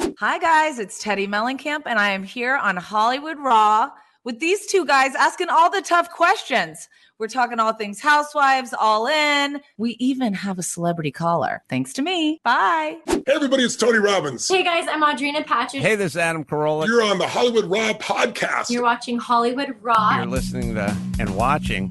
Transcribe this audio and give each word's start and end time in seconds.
Hi, 0.00 0.38
guys. 0.38 0.78
It's 0.78 1.02
Teddi 1.02 1.28
Mellencamp, 1.28 1.82
and 1.86 1.98
I 1.98 2.10
am 2.10 2.22
here 2.22 2.56
on 2.56 2.76
Hollywood 2.76 3.38
Raw 3.38 3.90
with 4.24 4.38
these 4.40 4.66
two 4.66 4.86
guys 4.86 5.14
asking 5.14 5.48
all 5.48 5.70
the 5.70 5.82
tough 5.82 6.10
questions. 6.10 6.88
We're 7.18 7.28
talking 7.28 7.60
all 7.60 7.74
things 7.74 8.00
housewives, 8.00 8.72
all 8.78 9.06
in. 9.06 9.60
We 9.76 9.96
even 9.98 10.32
have 10.32 10.58
a 10.58 10.62
celebrity 10.62 11.10
caller. 11.10 11.62
Thanks 11.68 11.92
to 11.94 12.02
me. 12.02 12.40
Bye. 12.44 12.96
Hey, 13.06 13.22
everybody, 13.28 13.62
it's 13.62 13.76
Tony 13.76 13.98
Robbins. 13.98 14.48
Hey, 14.48 14.62
guys, 14.62 14.86
I'm 14.88 15.02
Audrina 15.02 15.44
Patridge. 15.44 15.80
Hey, 15.80 15.96
this 15.96 16.12
is 16.12 16.16
Adam 16.16 16.44
Carolla. 16.44 16.86
You're 16.86 17.02
on 17.02 17.18
the 17.18 17.28
Hollywood 17.28 17.66
Raw 17.66 17.92
podcast. 17.94 18.70
You're 18.70 18.82
watching 18.82 19.18
Hollywood 19.18 19.74
Raw. 19.82 20.16
You're 20.16 20.26
listening 20.26 20.74
to 20.76 20.96
and 21.18 21.36
watching 21.36 21.90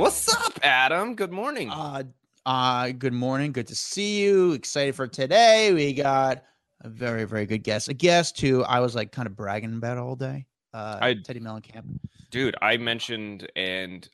What's 0.00 0.34
up, 0.34 0.58
Adam? 0.62 1.14
Good 1.14 1.30
morning. 1.30 1.68
Uh, 1.68 2.04
uh, 2.46 2.90
good 2.92 3.12
morning. 3.12 3.52
Good 3.52 3.66
to 3.66 3.74
see 3.74 4.22
you. 4.22 4.52
Excited 4.52 4.94
for 4.94 5.06
today. 5.06 5.74
We 5.74 5.92
got 5.92 6.42
a 6.80 6.88
very, 6.88 7.24
very 7.24 7.44
good 7.44 7.62
guest. 7.62 7.88
A 7.90 7.92
guest 7.92 8.40
who 8.40 8.64
I 8.64 8.80
was 8.80 8.94
like 8.94 9.12
kind 9.12 9.26
of 9.26 9.36
bragging 9.36 9.74
about 9.74 9.98
all 9.98 10.16
day. 10.16 10.46
Uh, 10.72 10.98
I- 11.02 11.14
Teddi 11.16 11.42
Mellencamp. 11.42 11.84
Dude, 12.30 12.56
I 12.62 12.78
mentioned 12.78 13.52
and 13.54 14.08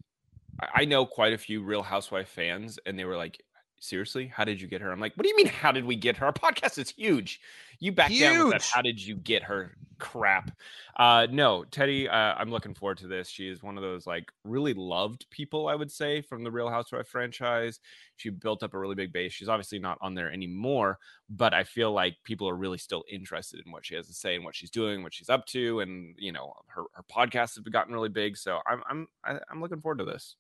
I- 0.75 0.87
know 0.87 1.07
quite 1.07 1.35
a 1.35 1.39
few 1.39 1.63
Real 1.63 1.85
Housewife 1.85 2.31
fans, 2.31 2.81
and 2.85 2.99
they 2.99 3.05
were 3.05 3.17
like, 3.17 3.41
seriously, 3.79 4.27
how 4.27 4.43
did 4.43 4.61
you 4.61 4.67
get 4.67 4.81
her? 4.81 4.91
I'm 4.91 4.99
like, 4.99 5.13
what 5.15 5.23
do 5.23 5.29
you 5.29 5.37
mean, 5.37 5.47
how 5.47 5.71
did 5.71 5.85
we 5.85 5.95
get 5.95 6.17
her? 6.17 6.27
Our 6.27 6.33
podcast 6.33 6.79
is 6.79 6.91
huge. 6.91 7.41
You 7.79 7.93
back 7.93 8.11
down 8.13 8.49
with 8.49 8.55
that. 8.55 8.63
How 8.75 8.83
did 8.83 9.01
you 9.01 9.15
get 9.15 9.45
her 9.45 9.77
crap? 10.01 10.51
Uh, 10.99 11.27
no, 11.31 11.63
Teddi, 11.71 12.09
uh, 12.09 12.35
I'm 12.39 12.51
looking 12.51 12.73
forward 12.73 12.97
to 12.99 13.07
this. 13.07 13.29
She 13.29 13.49
is 13.49 13.63
one 13.63 13.77
of 13.77 13.83
those 13.83 14.07
like 14.07 14.33
really 14.45 14.73
loved 14.73 15.27
people, 15.31 15.69
I 15.69 15.75
would 15.75 15.93
say, 15.93 16.23
from 16.23 16.43
the 16.43 16.51
Real 16.51 16.71
Housewife 16.71 17.07
franchise. 17.07 17.81
She 18.17 18.31
built 18.31 18.63
up 18.63 18.73
a 18.73 18.79
really 18.79 18.95
big 18.95 19.13
base. 19.13 19.35
She's 19.35 19.49
obviously 19.49 19.79
not 19.79 19.99
on 20.01 20.15
there 20.15 20.33
anymore, 20.33 20.99
but 21.29 21.53
I 21.53 21.65
feel 21.65 21.93
like 21.93 22.17
people 22.25 22.49
are 22.49 22.57
really 22.57 22.79
still 22.79 23.05
interested 23.11 23.61
in 23.67 23.73
what 23.73 23.85
she 23.85 23.95
has 23.95 24.07
to 24.07 24.15
say 24.15 24.37
and 24.37 24.45
what 24.45 24.55
she's 24.55 24.71
doing, 24.71 25.03
what 25.03 25.13
she's 25.13 25.29
up 25.29 25.45
to, 25.49 25.81
and 25.81 26.15
you 26.19 26.33
know, 26.33 26.55
her 26.69 26.85
her 26.95 27.05
podcasts 27.15 27.57
have 27.57 27.71
gotten 27.71 27.93
really 27.93 28.09
big. 28.09 28.39
So 28.39 28.61
I'm 28.67 28.83
I'm 28.89 29.07
I'm 29.51 29.61
looking 29.61 29.83
forward 29.83 29.99
to 29.99 30.05
this. 30.07 30.37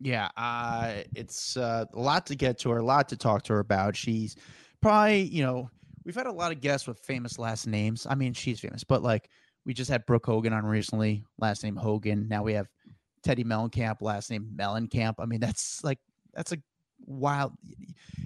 Yeah, 0.00 0.30
uh, 0.38 1.02
it's 1.14 1.58
uh, 1.58 1.84
a 1.92 2.00
lot 2.00 2.24
to 2.26 2.34
get 2.34 2.58
to 2.60 2.70
her, 2.70 2.78
a 2.78 2.82
lot 2.82 3.06
to 3.10 3.18
talk 3.18 3.42
to 3.42 3.52
her 3.52 3.58
about. 3.58 3.94
She's 3.94 4.34
probably, 4.80 5.24
you 5.24 5.42
know, 5.42 5.68
we've 6.06 6.14
had 6.14 6.26
a 6.26 6.32
lot 6.32 6.52
of 6.52 6.62
guests 6.62 6.88
with 6.88 6.98
famous 7.00 7.38
last 7.38 7.66
names. 7.66 8.06
I 8.08 8.14
mean, 8.14 8.32
she's 8.32 8.60
famous, 8.60 8.82
but 8.82 9.02
like 9.02 9.28
we 9.70 9.74
just 9.74 9.88
had 9.88 10.04
Brooke 10.04 10.26
Hogan 10.26 10.52
on 10.52 10.66
recently, 10.66 11.24
last 11.38 11.62
name 11.62 11.76
Hogan. 11.76 12.26
Now 12.26 12.42
we 12.42 12.54
have 12.54 12.66
Teddi 13.24 13.44
Mellencamp, 13.44 13.98
last 14.00 14.28
name 14.28 14.50
Mellencamp. 14.56 15.14
I 15.20 15.26
mean, 15.26 15.38
that's 15.38 15.84
like 15.84 16.00
that's 16.34 16.50
a 16.50 16.56
wild. 17.06 17.52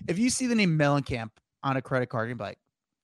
If 0.09 0.19
you 0.19 0.31
see 0.31 0.47
the 0.47 0.55
name 0.55 0.79
Mellencamp 0.79 1.33
on 1.63 1.77
a 1.77 1.83
credit 1.83 2.07
card, 2.07 2.31
you'd 2.31 2.39
be 2.39 2.45
like, 2.45 2.59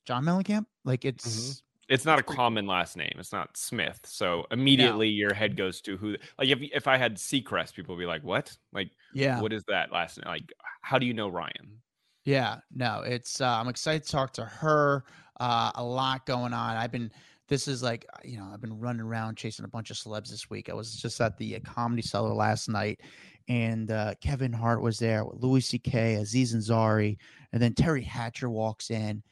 John 0.06 0.24
Mellencamp. 0.24 0.64
Like 0.86 1.04
it's 1.04 1.62
It's 1.90 2.06
not 2.06 2.18
a 2.18 2.22
common 2.22 2.66
last 2.66 2.96
name. 2.96 3.12
It's 3.18 3.30
not 3.30 3.58
Smith. 3.58 4.00
So 4.04 4.46
immediately 4.50 5.10
your 5.10 5.34
head 5.34 5.54
goes 5.54 5.82
to 5.82 5.98
who. 5.98 6.16
Like 6.38 6.48
if 6.48 6.60
if 6.62 6.88
I 6.88 6.96
had 6.96 7.16
Seacrest, 7.16 7.74
people 7.74 7.94
would 7.94 8.00
be 8.00 8.06
like, 8.06 8.24
"What? 8.24 8.56
Like 8.72 8.90
yeah, 9.12 9.38
what 9.42 9.52
is 9.52 9.64
that 9.68 9.92
last 9.92 10.16
name? 10.16 10.24
Like 10.26 10.50
how 10.80 10.98
do 10.98 11.04
you 11.04 11.12
know 11.12 11.28
Ryan?" 11.28 11.82
Yeah, 12.24 12.60
no, 12.74 13.02
it's 13.04 13.42
uh, 13.42 13.58
I'm 13.60 13.68
excited 13.68 14.04
to 14.04 14.10
talk 14.10 14.32
to 14.32 14.46
her. 14.46 15.04
Uh, 15.38 15.72
a 15.74 15.84
lot 15.84 16.24
going 16.24 16.54
on. 16.54 16.76
I've 16.76 16.92
been 16.92 17.10
this 17.50 17.68
is 17.68 17.82
like 17.82 18.06
uh, 18.14 18.18
you 18.24 18.38
know 18.38 18.48
I've 18.54 18.62
been 18.62 18.78
running 18.78 19.02
around 19.02 19.36
chasing 19.36 19.66
a 19.66 19.68
bunch 19.68 19.90
of 19.90 19.98
celebs 19.98 20.30
this 20.30 20.48
week. 20.48 20.70
I 20.70 20.72
was 20.72 20.94
just 20.94 21.20
at 21.20 21.36
the 21.36 21.56
uh, 21.56 21.60
Comedy 21.64 22.00
Cellar 22.00 22.32
last 22.32 22.68
night, 22.70 23.00
and 23.48 23.90
uh, 23.90 24.14
Kevin 24.22 24.52
Hart 24.52 24.80
was 24.80 24.98
there 24.98 25.24
with 25.26 25.42
Louis 25.42 25.60
C.K., 25.60 26.14
Aziz 26.14 26.54
Ansari, 26.54 27.18
and 27.52 27.60
then 27.60 27.74
Teri 27.74 28.02
Hatcher 28.02 28.48
walks 28.48 28.90
in. 28.90 29.22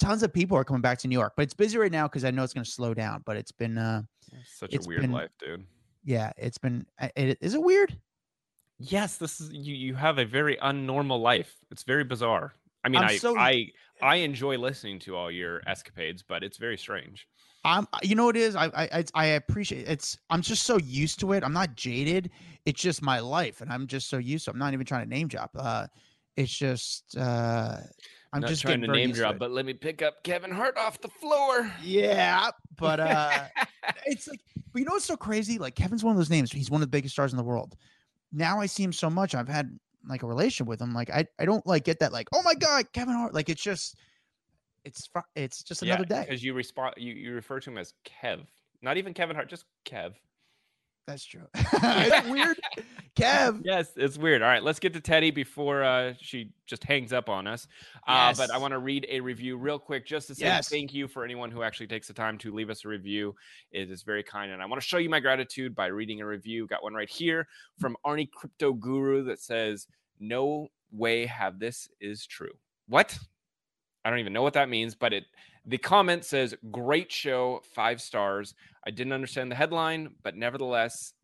Tons 0.00 0.22
of 0.22 0.32
people 0.32 0.56
are 0.56 0.64
coming 0.64 0.82
back 0.82 0.98
to 1.00 1.08
New 1.08 1.18
York, 1.18 1.34
but 1.36 1.42
it's 1.42 1.54
busy 1.54 1.76
right 1.76 1.92
now 1.92 2.06
because 2.08 2.24
I 2.24 2.30
know 2.30 2.42
it's 2.42 2.54
going 2.54 2.64
to 2.64 2.70
slow 2.70 2.94
down. 2.94 3.22
But 3.26 3.36
it's 3.36 3.52
been 3.52 3.76
uh, 3.76 4.02
Such 4.46 4.72
It's 4.72 4.86
a 4.86 4.88
weird 4.88 5.02
been- 5.02 5.12
life, 5.12 5.30
dude. 5.38 5.64
yeah, 6.04 6.32
it's 6.38 6.58
been. 6.58 6.86
It, 7.16 7.36
is 7.42 7.54
it 7.54 7.62
weird? 7.62 7.96
Yes, 8.78 9.16
this 9.18 9.40
is 9.40 9.50
you. 9.52 9.74
You 9.74 9.94
have 9.94 10.18
a 10.18 10.24
very 10.24 10.56
unnormal 10.56 11.20
life. 11.20 11.54
It's 11.70 11.84
very 11.84 12.04
bizarre. 12.04 12.54
I 12.84 12.88
mean, 12.88 13.00
I'm 13.00 13.08
I 13.08 13.16
so- 13.16 13.38
I 13.38 13.68
I 14.02 14.16
enjoy 14.16 14.58
listening 14.58 14.98
to 15.00 15.16
all 15.16 15.30
your 15.30 15.62
escapades, 15.66 16.22
but 16.22 16.42
it's 16.42 16.58
very 16.58 16.76
strange. 16.76 17.26
I'm 17.64 17.86
you 18.02 18.14
know 18.14 18.26
what 18.26 18.36
it 18.36 18.42
is 18.42 18.56
I 18.56 18.66
I 18.66 18.88
I- 18.92 19.04
I 19.14 19.24
appreciate 19.26 19.88
it's 19.88 20.18
I'm 20.30 20.42
just 20.42 20.64
so 20.64 20.78
used 20.78 21.20
to 21.20 21.32
it. 21.32 21.42
I'm 21.42 21.52
not 21.52 21.74
jaded. 21.76 22.30
It's 22.66 22.80
just 22.80 23.02
my 23.02 23.20
life 23.20 23.60
and 23.60 23.72
I'm 23.72 23.86
just 23.86 24.08
so 24.08 24.18
used 24.18 24.44
to 24.44 24.50
it. 24.50 24.54
I'm 24.54 24.58
not 24.58 24.72
even 24.74 24.86
trying 24.86 25.04
to 25.04 25.08
name 25.10 25.28
drop. 25.28 25.50
Uh 25.58 25.86
it's 26.36 26.56
just 26.56 27.16
uh 27.16 27.78
I'm 28.32 28.40
Not 28.40 28.48
just 28.48 28.62
trying 28.62 28.80
getting 28.80 28.92
to 28.92 28.98
name 28.98 29.12
drop, 29.12 29.38
but 29.38 29.50
let 29.52 29.64
me 29.64 29.72
pick 29.74 30.02
up 30.02 30.24
Kevin 30.24 30.50
Hart 30.50 30.76
off 30.76 31.00
the 31.00 31.08
floor. 31.08 31.72
yeah, 31.82 32.50
but 32.76 33.00
uh 33.00 33.44
it's 34.06 34.28
like 34.28 34.40
but 34.72 34.80
you 34.80 34.84
know 34.84 34.92
what's 34.92 35.04
so 35.04 35.16
crazy? 35.16 35.58
Like 35.58 35.74
Kevin's 35.76 36.02
one 36.04 36.12
of 36.12 36.18
those 36.18 36.30
names. 36.30 36.50
He's 36.50 36.70
one 36.70 36.82
of 36.82 36.86
the 36.88 36.90
biggest 36.90 37.14
stars 37.14 37.32
in 37.32 37.36
the 37.36 37.44
world. 37.44 37.76
Now 38.32 38.60
I 38.60 38.66
see 38.66 38.82
him 38.82 38.92
so 38.92 39.08
much. 39.08 39.34
I've 39.34 39.48
had 39.48 39.78
like 40.08 40.22
a 40.22 40.26
relation 40.26 40.66
with 40.66 40.80
him. 40.80 40.92
Like 40.92 41.10
I 41.10 41.26
I 41.38 41.44
don't 41.44 41.66
like 41.66 41.84
get 41.84 42.00
that 42.00 42.12
like, 42.12 42.28
"Oh 42.34 42.42
my 42.42 42.54
god, 42.54 42.92
Kevin 42.92 43.14
Hart." 43.14 43.32
Like 43.32 43.48
it's 43.48 43.62
just 43.62 43.96
it's 44.84 45.06
fr- 45.06 45.20
it's 45.34 45.62
just 45.62 45.82
another 45.82 46.04
day. 46.04 46.24
because 46.28 46.42
you 46.42 46.54
respond. 46.54 46.94
You 46.96 47.12
you 47.14 47.32
refer 47.34 47.60
to 47.60 47.70
him 47.70 47.78
as 47.78 47.94
Kev, 48.22 48.40
not 48.82 48.96
even 48.96 49.14
Kevin 49.14 49.34
Hart, 49.36 49.48
just 49.48 49.64
Kev. 49.86 50.14
That's 51.06 51.24
true. 51.24 51.42
it's 51.54 52.28
weird. 52.30 52.58
Kev. 53.14 53.60
Yes, 53.62 53.92
it's 53.94 54.16
weird. 54.16 54.40
All 54.40 54.48
right, 54.48 54.62
let's 54.62 54.78
get 54.78 54.94
to 54.94 55.00
Teddi 55.02 55.34
before 55.34 55.82
uh, 55.84 56.14
she 56.18 56.52
just 56.66 56.82
hangs 56.82 57.12
up 57.12 57.28
on 57.28 57.46
us. 57.46 57.68
Uh, 58.08 58.32
But 58.34 58.50
I 58.50 58.56
want 58.56 58.72
to 58.72 58.78
read 58.78 59.06
a 59.10 59.20
review 59.20 59.58
real 59.58 59.78
quick 59.78 60.06
just 60.06 60.28
to 60.28 60.34
say 60.34 60.46
Yes. 60.46 60.70
thank 60.70 60.94
you 60.94 61.06
for 61.06 61.22
anyone 61.22 61.50
who 61.50 61.62
actually 61.62 61.88
takes 61.88 62.08
the 62.08 62.14
time 62.14 62.38
to 62.38 62.54
leave 62.54 62.70
us 62.70 62.86
a 62.86 62.88
review. 62.88 63.34
It 63.70 63.90
is 63.90 64.02
very 64.02 64.22
kind. 64.22 64.50
And 64.52 64.62
I 64.62 64.66
want 64.66 64.80
to 64.80 64.86
show 64.88 64.96
you 64.96 65.10
my 65.10 65.20
gratitude 65.20 65.74
by 65.74 65.88
reading 65.88 66.22
a 66.22 66.26
review. 66.26 66.66
Got 66.66 66.82
one 66.82 66.94
right 66.94 67.10
here 67.10 67.46
from 67.78 67.98
Arnie 68.06 68.30
Crypto 68.30 68.72
Guru 68.72 69.24
that 69.24 69.40
says, 69.40 69.86
No 70.18 70.68
way 70.90 71.26
have 71.26 71.58
this 71.58 71.86
is 72.00 72.26
true. 72.26 72.52
What? 72.88 73.18
I 74.04 74.10
don't 74.10 74.18
even 74.18 74.32
know 74.32 74.42
what 74.42 74.54
that 74.54 74.68
means, 74.68 74.94
but 74.94 75.12
it 75.12 75.24
the 75.66 75.78
comment 75.78 76.24
says 76.24 76.54
great 76.70 77.10
show, 77.10 77.62
five 77.74 78.00
stars. 78.00 78.54
I 78.86 78.90
didn't 78.90 79.14
understand 79.14 79.50
the 79.50 79.56
headline, 79.56 80.14
but 80.22 80.36
nevertheless, 80.36 81.14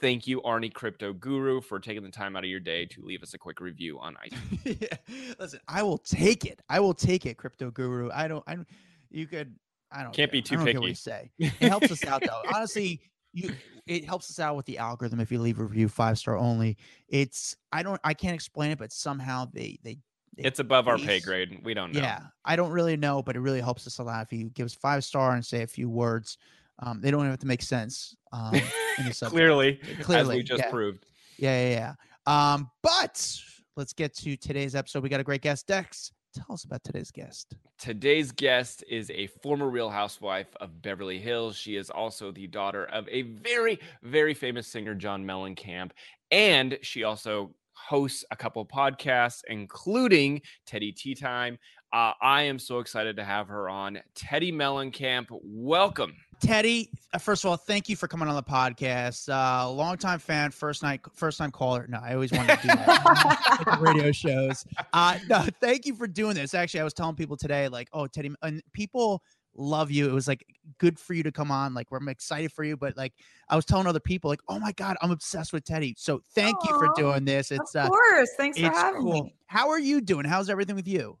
thank 0.00 0.26
you, 0.26 0.40
Arnie 0.42 0.72
Crypto 0.72 1.12
Guru, 1.12 1.60
for 1.60 1.78
taking 1.78 2.02
the 2.02 2.10
time 2.10 2.34
out 2.34 2.42
of 2.42 2.50
your 2.50 2.58
day 2.58 2.86
to 2.86 3.02
leave 3.04 3.22
us 3.22 3.34
a 3.34 3.38
quick 3.38 3.60
review 3.60 4.00
on 4.00 4.16
iTunes. 4.26 4.80
yeah. 4.82 5.34
Listen, 5.38 5.60
I 5.68 5.82
will 5.84 5.98
take 5.98 6.44
it. 6.44 6.60
I 6.68 6.80
will 6.80 6.94
take 6.94 7.24
it, 7.24 7.36
crypto 7.36 7.70
guru. 7.70 8.10
I 8.12 8.26
don't. 8.26 8.42
I 8.46 8.56
don't. 8.56 8.68
You 9.10 9.26
could. 9.26 9.54
I 9.92 10.02
don't. 10.02 10.12
Can't 10.12 10.32
be 10.32 10.42
too 10.42 10.56
I 10.56 10.58
care 10.58 10.64
what 10.66 10.74
picky. 10.74 10.86
you 10.88 10.94
say. 10.94 11.30
It 11.38 11.68
helps 11.68 11.92
us 11.92 12.04
out 12.04 12.22
though. 12.26 12.42
Honestly, 12.52 13.00
you. 13.32 13.52
It 13.86 14.04
helps 14.06 14.30
us 14.30 14.38
out 14.40 14.56
with 14.56 14.64
the 14.66 14.78
algorithm 14.78 15.20
if 15.20 15.30
you 15.30 15.38
leave 15.38 15.60
a 15.60 15.62
review 15.62 15.88
five 15.88 16.18
star 16.18 16.36
only. 16.36 16.76
It's. 17.08 17.54
I 17.70 17.84
don't. 17.84 18.00
I 18.02 18.12
can't 18.14 18.34
explain 18.34 18.72
it, 18.72 18.78
but 18.78 18.92
somehow 18.92 19.46
they 19.52 19.78
they. 19.84 19.98
It's 20.36 20.58
above 20.58 20.88
our 20.88 20.98
pay 20.98 21.20
grade. 21.20 21.60
We 21.62 21.74
don't 21.74 21.92
know. 21.92 22.00
Yeah, 22.00 22.20
I 22.44 22.56
don't 22.56 22.70
really 22.70 22.96
know, 22.96 23.22
but 23.22 23.36
it 23.36 23.40
really 23.40 23.60
helps 23.60 23.86
us 23.86 23.98
a 23.98 24.02
lot 24.02 24.22
if 24.22 24.32
you 24.32 24.50
give 24.50 24.66
us 24.66 24.74
five 24.74 25.04
star 25.04 25.32
and 25.32 25.44
say 25.44 25.62
a 25.62 25.66
few 25.66 25.88
words. 25.88 26.38
Um, 26.80 27.00
they 27.00 27.10
don't 27.10 27.20
even 27.20 27.30
have 27.30 27.40
to 27.40 27.46
make 27.46 27.62
sense. 27.62 28.16
Um, 28.32 28.54
subject. 29.12 29.30
clearly, 29.30 29.80
as 29.98 30.04
Clearly, 30.04 30.36
we 30.36 30.42
just 30.42 30.62
yeah. 30.62 30.70
proved. 30.70 31.06
Yeah, 31.38 31.68
yeah, 31.68 31.94
yeah. 32.26 32.52
Um, 32.54 32.70
but 32.82 33.40
let's 33.76 33.92
get 33.92 34.14
to 34.16 34.36
today's 34.36 34.74
episode. 34.74 35.02
We 35.02 35.08
got 35.08 35.20
a 35.20 35.24
great 35.24 35.42
guest, 35.42 35.66
Dax 35.66 36.12
tell 36.34 36.54
us 36.54 36.64
about 36.64 36.82
today's 36.84 37.10
guest. 37.10 37.54
Today's 37.78 38.32
guest 38.32 38.84
is 38.88 39.10
a 39.10 39.28
former 39.28 39.68
Real 39.68 39.88
Housewife 39.88 40.54
of 40.60 40.82
Beverly 40.82 41.18
Hills. 41.18 41.56
She 41.56 41.76
is 41.76 41.90
also 41.90 42.32
the 42.32 42.46
daughter 42.46 42.84
of 42.86 43.08
a 43.08 43.22
very, 43.22 43.78
very 44.02 44.34
famous 44.34 44.66
singer, 44.66 44.94
John 44.94 45.24
Mellencamp. 45.24 45.92
And 46.30 46.78
she 46.82 47.04
also 47.04 47.54
hosts 47.74 48.24
a 48.30 48.36
couple 48.36 48.64
podcasts, 48.64 49.42
including 49.48 50.40
Teddi 50.66 50.94
Tea 50.94 51.14
Time. 51.14 51.58
Uh, 51.92 52.12
I 52.20 52.42
am 52.42 52.58
so 52.58 52.80
excited 52.80 53.16
to 53.16 53.24
have 53.24 53.46
her 53.48 53.68
on. 53.68 54.00
Teddi 54.16 54.52
Mellencamp, 54.52 55.26
welcome. 55.30 56.16
Teddi, 56.42 56.88
uh, 57.12 57.18
first 57.18 57.44
of 57.44 57.50
all, 57.50 57.56
thank 57.56 57.88
you 57.88 57.94
for 57.94 58.08
coming 58.08 58.26
on 58.26 58.34
the 58.34 58.42
podcast. 58.42 59.28
Uh, 59.28 59.70
longtime 59.70 60.18
fan, 60.18 60.50
first 60.50 60.82
night, 60.82 61.00
first 61.14 61.38
time 61.38 61.52
caller. 61.52 61.86
No, 61.88 62.00
I 62.02 62.14
always 62.14 62.32
wanted 62.32 62.56
to 62.56 62.62
do 62.62 62.68
that 62.68 63.78
radio 63.80 64.10
shows. 64.10 64.64
Uh, 64.92 65.18
no, 65.28 65.46
thank 65.60 65.86
you 65.86 65.94
for 65.94 66.08
doing 66.08 66.34
this. 66.34 66.52
Actually, 66.52 66.80
I 66.80 66.84
was 66.84 66.94
telling 66.94 67.14
people 67.14 67.36
today, 67.36 67.68
like, 67.68 67.88
oh, 67.92 68.06
Teddi, 68.06 68.34
and 68.42 68.60
people 68.72 69.22
love 69.56 69.90
you. 69.90 70.08
It 70.08 70.12
was 70.12 70.28
like 70.28 70.44
good 70.78 70.98
for 70.98 71.14
you 71.14 71.22
to 71.22 71.32
come 71.32 71.50
on. 71.50 71.74
Like, 71.74 71.90
we're 71.90 72.08
excited 72.08 72.52
for 72.52 72.64
you. 72.64 72.76
But 72.76 72.96
like, 72.96 73.12
I 73.48 73.56
was 73.56 73.64
telling 73.64 73.86
other 73.86 74.00
people, 74.00 74.30
like, 74.30 74.42
oh 74.48 74.58
my 74.58 74.72
god, 74.72 74.96
I'm 75.02 75.10
obsessed 75.10 75.52
with 75.52 75.64
Teddi. 75.64 75.94
So 75.96 76.22
thank 76.34 76.56
you 76.64 76.70
for 76.78 76.88
doing 76.96 77.24
this. 77.24 77.50
It's 77.50 77.74
of 77.74 77.86
uh, 77.86 77.88
course. 77.88 78.30
Thanks 78.36 78.58
for 78.58 78.70
having 78.70 79.02
cool. 79.02 79.24
me. 79.24 79.34
How 79.46 79.68
are 79.70 79.78
you 79.78 80.00
doing? 80.00 80.24
How's 80.24 80.50
everything 80.50 80.76
with 80.76 80.88
you? 80.88 81.18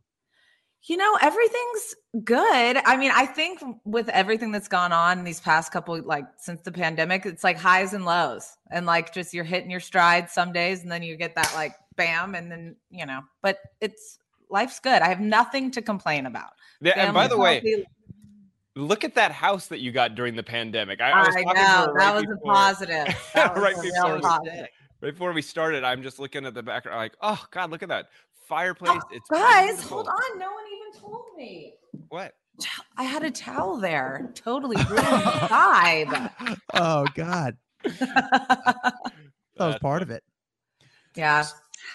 You 0.86 0.98
know, 0.98 1.16
everything's 1.22 1.94
good. 2.24 2.76
I 2.84 2.98
mean, 2.98 3.10
I 3.14 3.24
think 3.24 3.62
with 3.86 4.10
everything 4.10 4.52
that's 4.52 4.68
gone 4.68 4.92
on 4.92 5.24
these 5.24 5.40
past 5.40 5.72
couple, 5.72 6.00
like 6.02 6.26
since 6.36 6.60
the 6.60 6.72
pandemic, 6.72 7.24
it's 7.24 7.42
like 7.42 7.56
highs 7.56 7.94
and 7.94 8.04
lows. 8.04 8.58
And 8.70 8.84
like 8.84 9.14
just 9.14 9.32
you're 9.32 9.44
hitting 9.44 9.70
your 9.70 9.80
stride 9.80 10.28
some 10.28 10.52
days 10.52 10.82
and 10.82 10.92
then 10.92 11.02
you 11.02 11.16
get 11.16 11.34
that 11.36 11.50
like 11.54 11.74
bam. 11.96 12.34
And 12.34 12.52
then, 12.52 12.76
you 12.90 13.06
know, 13.06 13.22
but 13.40 13.60
it's 13.80 14.18
life's 14.50 14.78
good. 14.78 15.00
I 15.00 15.08
have 15.08 15.20
nothing 15.20 15.70
to 15.70 15.80
complain 15.80 16.26
about. 16.26 16.50
Yeah, 16.82 16.92
and 16.96 17.14
by 17.14 17.28
Family's 17.28 17.30
the 17.30 17.38
way, 17.38 17.54
healthy. 17.54 17.86
Look 18.76 19.04
at 19.04 19.14
that 19.14 19.32
house 19.32 19.68
that 19.68 19.80
you 19.80 19.92
got 19.92 20.14
during 20.14 20.34
the 20.36 20.42
pandemic. 20.42 21.00
I, 21.00 21.10
I 21.10 21.26
was 21.26 21.36
I 21.36 21.42
talking 21.44 21.62
know 21.62 21.62
her 21.62 21.86
that 21.86 21.92
right 21.94 22.14
was 22.14 22.22
before- 22.26 22.52
a 22.52 22.54
positive. 22.54 23.30
That 23.34 23.54
was 23.54 23.62
Right 23.62 23.76
a 23.76 23.82
before 23.82 24.04
real 24.06 24.14
we- 24.16 24.20
positive. 24.20 24.66
Right 25.00 25.12
before 25.12 25.32
we 25.32 25.42
started, 25.42 25.84
I'm 25.84 26.02
just 26.02 26.18
looking 26.18 26.46
at 26.46 26.54
the 26.54 26.62
back, 26.62 26.86
like, 26.86 27.12
oh 27.20 27.44
God, 27.50 27.70
look 27.70 27.82
at 27.82 27.88
that 27.90 28.06
oh, 28.08 28.16
fireplace. 28.48 29.02
it's 29.12 29.28
Oh, 29.30 29.36
Guys, 29.36 29.66
beautiful." 29.74 29.96
hold 29.98 30.08
on. 30.08 30.38
No 30.38 30.46
one 30.50 30.64
even 30.74 31.00
told 31.00 31.24
me. 31.36 31.74
What? 32.08 32.32
I 32.96 33.02
had 33.02 33.22
a 33.24 33.30
towel 33.30 33.76
there. 33.78 34.30
Totally 34.34 34.76
ruined 34.88 35.04
vibe. 35.04 36.58
Oh 36.72 37.04
God, 37.14 37.56
that 37.82 38.94
was 39.58 39.76
part 39.80 40.02
of 40.02 40.10
it. 40.10 40.22
yeah. 41.14 41.44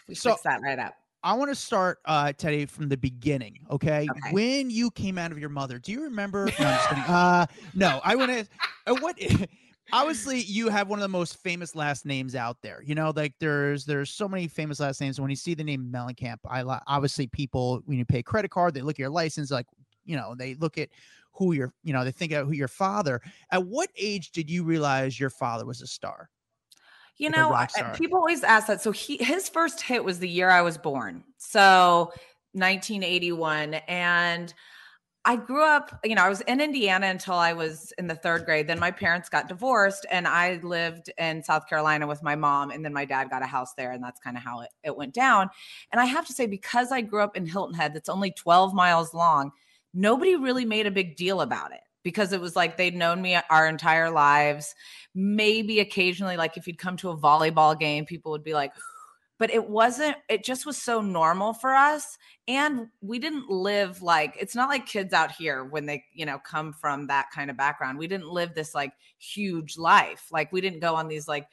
We 0.08 0.14
So- 0.16 0.32
fixed 0.32 0.44
that 0.44 0.62
right 0.62 0.78
up. 0.80 0.94
I 1.24 1.34
want 1.34 1.52
to 1.52 1.56
start, 1.56 2.00
uh, 2.06 2.28
Teddi, 2.28 2.70
from 2.70 2.90
the 2.90 2.98
beginning. 2.98 3.60
Okay? 3.70 4.08
Okay. 4.10 4.32
when 4.32 4.70
you 4.70 4.92
came 4.92 5.18
out 5.18 5.32
of 5.32 5.40
your 5.40 5.50
mother, 5.50 5.80
do 5.80 5.92
you 5.92 6.04
remember? 6.04 6.46
No, 6.46 6.66
I'm 6.66 6.96
just. 6.96 7.10
Uh, 7.10 7.46
no, 7.74 8.00
I 8.04 8.16
want 8.16 8.32
to. 8.32 8.48
Uh, 8.88 8.96
what? 8.96 9.18
Obviously, 9.92 10.42
you 10.42 10.70
have 10.70 10.88
one 10.88 11.00
of 11.00 11.02
the 11.02 11.08
most 11.08 11.38
famous 11.38 11.76
last 11.76 12.06
names 12.06 12.36
out 12.36 12.58
there. 12.62 12.84
You 12.86 12.94
know, 12.94 13.12
like 13.16 13.34
there's 13.40 13.86
there's 13.86 14.12
so 14.12 14.28
many 14.28 14.48
famous 14.48 14.80
last 14.80 15.02
names. 15.02 15.20
When 15.20 15.32
you 15.32 15.36
see 15.36 15.56
the 15.56 15.64
name 15.64 15.90
Mellencamp, 15.92 16.38
I 16.48 16.62
obviously 16.86 17.26
people 17.28 17.82
when 17.86 17.98
you 17.98 18.06
pay 18.06 18.22
credit 18.22 18.52
card, 18.52 18.76
they 18.76 18.82
look 18.82 18.96
at 18.96 19.00
your 19.00 19.10
license, 19.10 19.50
like 19.50 19.66
you 20.06 20.16
know, 20.16 20.36
they 20.38 20.56
look 20.56 20.78
at 20.78 20.90
who 21.34 21.54
your, 21.54 21.74
you 21.84 21.94
know, 21.94 22.04
they 22.04 22.12
think 22.12 22.32
of 22.34 22.48
who 22.48 22.54
your 22.54 22.68
father. 22.68 23.22
At 23.52 23.66
what 23.66 23.90
age 23.98 24.32
did 24.32 24.50
you 24.50 24.64
realize 24.64 25.20
your 25.20 25.30
father 25.30 25.66
was 25.66 25.82
a 25.82 25.88
star? 25.88 26.30
You 27.20 27.30
know, 27.30 27.52
rock 27.52 27.70
I- 27.76 27.80
star. 27.80 27.94
people 27.96 28.18
always 28.18 28.44
ask 28.44 28.68
that. 28.68 28.82
So 28.82 28.92
he 28.92 29.18
his 29.18 29.48
first 29.50 29.82
hit 29.82 30.04
was 30.04 30.20
the 30.20 30.30
year 30.30 30.50
I 30.50 30.62
was 30.62 30.78
born. 30.78 31.24
So 31.38 32.12
1981 32.54 33.76
and 33.88 34.54
I 35.26 35.36
grew 35.36 35.64
up, 35.64 36.00
you 36.06 36.16
know, 36.16 36.24
I 36.24 36.30
was 36.30 36.40
in 36.42 36.62
Indiana 36.62 37.08
until 37.08 37.34
I 37.36 37.52
was 37.52 37.92
in 37.98 38.08
the 38.08 38.16
3rd 38.16 38.46
grade. 38.46 38.68
Then 38.68 38.80
my 38.80 38.90
parents 38.90 39.28
got 39.28 39.50
divorced 39.50 40.06
and 40.10 40.26
I 40.26 40.60
lived 40.64 41.12
in 41.18 41.44
South 41.44 41.68
Carolina 41.68 42.08
with 42.08 42.24
my 42.24 42.36
mom 42.36 42.72
and 42.72 42.84
then 42.86 42.94
my 42.94 43.04
dad 43.04 43.30
got 43.30 43.44
a 43.44 43.46
house 43.46 43.74
there 43.74 43.92
and 43.92 44.02
that's 44.02 44.20
kind 44.22 44.38
of 44.38 44.44
how 44.44 44.62
it, 44.62 44.70
it 44.84 44.96
went 44.96 45.14
down. 45.14 45.50
And 45.92 46.00
I 46.00 46.06
have 46.06 46.26
to 46.28 46.34
say 46.34 46.48
because 46.48 46.92
I 46.92 47.02
grew 47.02 47.22
up 47.22 47.36
in 47.36 47.46
Hilton 47.46 47.76
Head 47.76 47.94
that's 47.94 48.10
only 48.10 48.32
12 48.32 48.74
miles 48.74 49.14
long, 49.14 49.52
nobody 49.94 50.38
really 50.38 50.66
made 50.66 50.88
a 50.88 50.92
big 50.92 51.18
deal 51.18 51.42
about 51.42 51.74
it 51.74 51.82
because 52.04 52.34
it 52.34 52.42
was 52.42 52.56
like 52.56 52.78
they'd 52.78 52.96
known 52.96 53.22
me 53.22 53.38
our 53.50 53.68
entire 53.68 54.10
lives. 54.10 54.76
Maybe 55.14 55.80
occasionally 55.80 56.38
like 56.38 56.58
if 56.58 56.68
you'd 56.68 56.78
come 56.78 56.98
to 56.98 57.10
a 57.10 57.18
volleyball 57.18 57.78
game 57.78 58.06
people 58.06 58.32
would 58.32 58.44
be 58.44 58.54
like 58.54 58.74
but 59.40 59.52
it 59.52 59.70
wasn't 59.70 60.18
it 60.28 60.44
just 60.44 60.66
was 60.66 60.78
so 60.78 61.02
normal 61.02 61.54
for 61.54 61.74
us 61.74 62.18
and 62.50 62.88
we 63.00 63.20
didn't 63.20 63.50
live 63.50 64.02
like 64.02 64.36
it's 64.40 64.56
not 64.56 64.70
like 64.70 64.86
kids 64.86 65.14
out 65.14 65.32
here 65.32 65.64
when 65.64 65.86
they 65.86 66.04
you 66.14 66.26
know 66.26 66.40
come 66.40 66.74
from 66.74 67.08
that 67.08 67.28
kind 67.34 67.50
of 67.50 67.58
background. 67.58 67.98
We 68.00 68.08
didn't 68.08 68.30
live 68.30 68.54
this 68.54 68.74
like 68.74 68.92
huge 69.20 69.78
life. 69.78 70.28
Like 70.32 70.52
we 70.52 70.62
didn't 70.62 70.80
go 70.80 70.96
on 70.96 71.08
these 71.08 71.28
like 71.28 71.48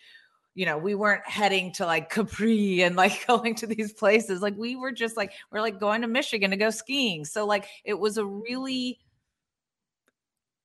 you 0.55 0.65
know 0.65 0.79
we 0.79 0.95
weren't 0.95 1.27
heading 1.29 1.71
to 1.75 1.85
like 1.85 2.09
capri 2.09 2.83
and 2.83 2.97
like 2.97 3.27
going 3.29 3.55
to 3.57 3.67
these 3.67 3.93
places. 3.93 4.41
Like 4.41 4.57
we 4.57 4.75
were 4.75 4.91
just 4.91 5.17
like 5.17 5.33
we're 5.53 5.61
like 5.61 5.79
going 5.79 6.01
to 6.01 6.09
michigan 6.09 6.51
to 6.51 6.57
go 6.57 6.71
skiing. 6.71 7.25
So 7.25 7.47
like 7.47 7.67
it 7.85 7.99
was 7.99 8.17
a 8.17 8.25
really 8.25 8.99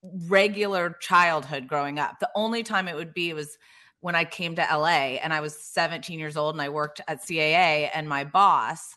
regular 0.03 0.95
childhood 0.99 1.67
growing 1.67 1.99
up. 1.99 2.19
The 2.19 2.29
only 2.35 2.63
time 2.63 2.87
it 2.87 2.95
would 2.95 3.13
be 3.13 3.33
was 3.33 3.57
when 3.99 4.15
I 4.15 4.25
came 4.25 4.55
to 4.55 4.61
LA 4.61 5.17
and 5.21 5.31
I 5.31 5.41
was 5.41 5.55
17 5.55 6.19
years 6.19 6.35
old 6.35 6.55
and 6.55 6.61
I 6.61 6.69
worked 6.69 7.01
at 7.07 7.21
CAA 7.21 7.89
and 7.93 8.09
my 8.09 8.23
boss 8.23 8.95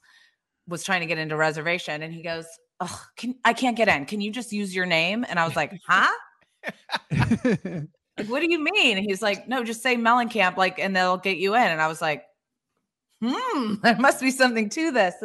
was 0.67 0.83
trying 0.83 1.01
to 1.01 1.07
get 1.07 1.19
into 1.19 1.37
reservation 1.37 2.03
and 2.03 2.13
he 2.13 2.23
goes, 2.23 2.47
"Ugh, 2.81 2.99
can, 3.17 3.35
I 3.45 3.53
can't 3.53 3.77
get 3.77 3.89
in. 3.89 4.07
Can 4.07 4.21
you 4.21 4.31
just 4.31 4.53
use 4.53 4.75
your 4.75 4.87
name?" 4.87 5.25
And 5.29 5.39
I 5.39 5.47
was 5.47 5.57
like, 5.57 5.79
"Huh? 5.87 6.13
Like, 8.17 8.29
what 8.29 8.41
do 8.41 8.47
you 8.49 8.63
mean?" 8.63 8.97
And 8.97 9.05
he's 9.05 9.21
like, 9.21 9.49
"No, 9.49 9.65
just 9.65 9.83
say 9.83 9.97
Mellencamp, 9.97 10.57
like, 10.57 10.79
and 10.79 10.95
they'll 10.95 11.17
get 11.17 11.37
you 11.37 11.57
in." 11.57 11.63
And 11.63 11.83
I 11.83 11.89
was 11.89 12.01
like, 12.01 12.25
"Hmm, 13.21 13.75
there 13.83 13.97
must 13.99 14.21
be 14.21 14.31
something 14.31 14.69
to 14.69 14.93
this." 14.93 15.17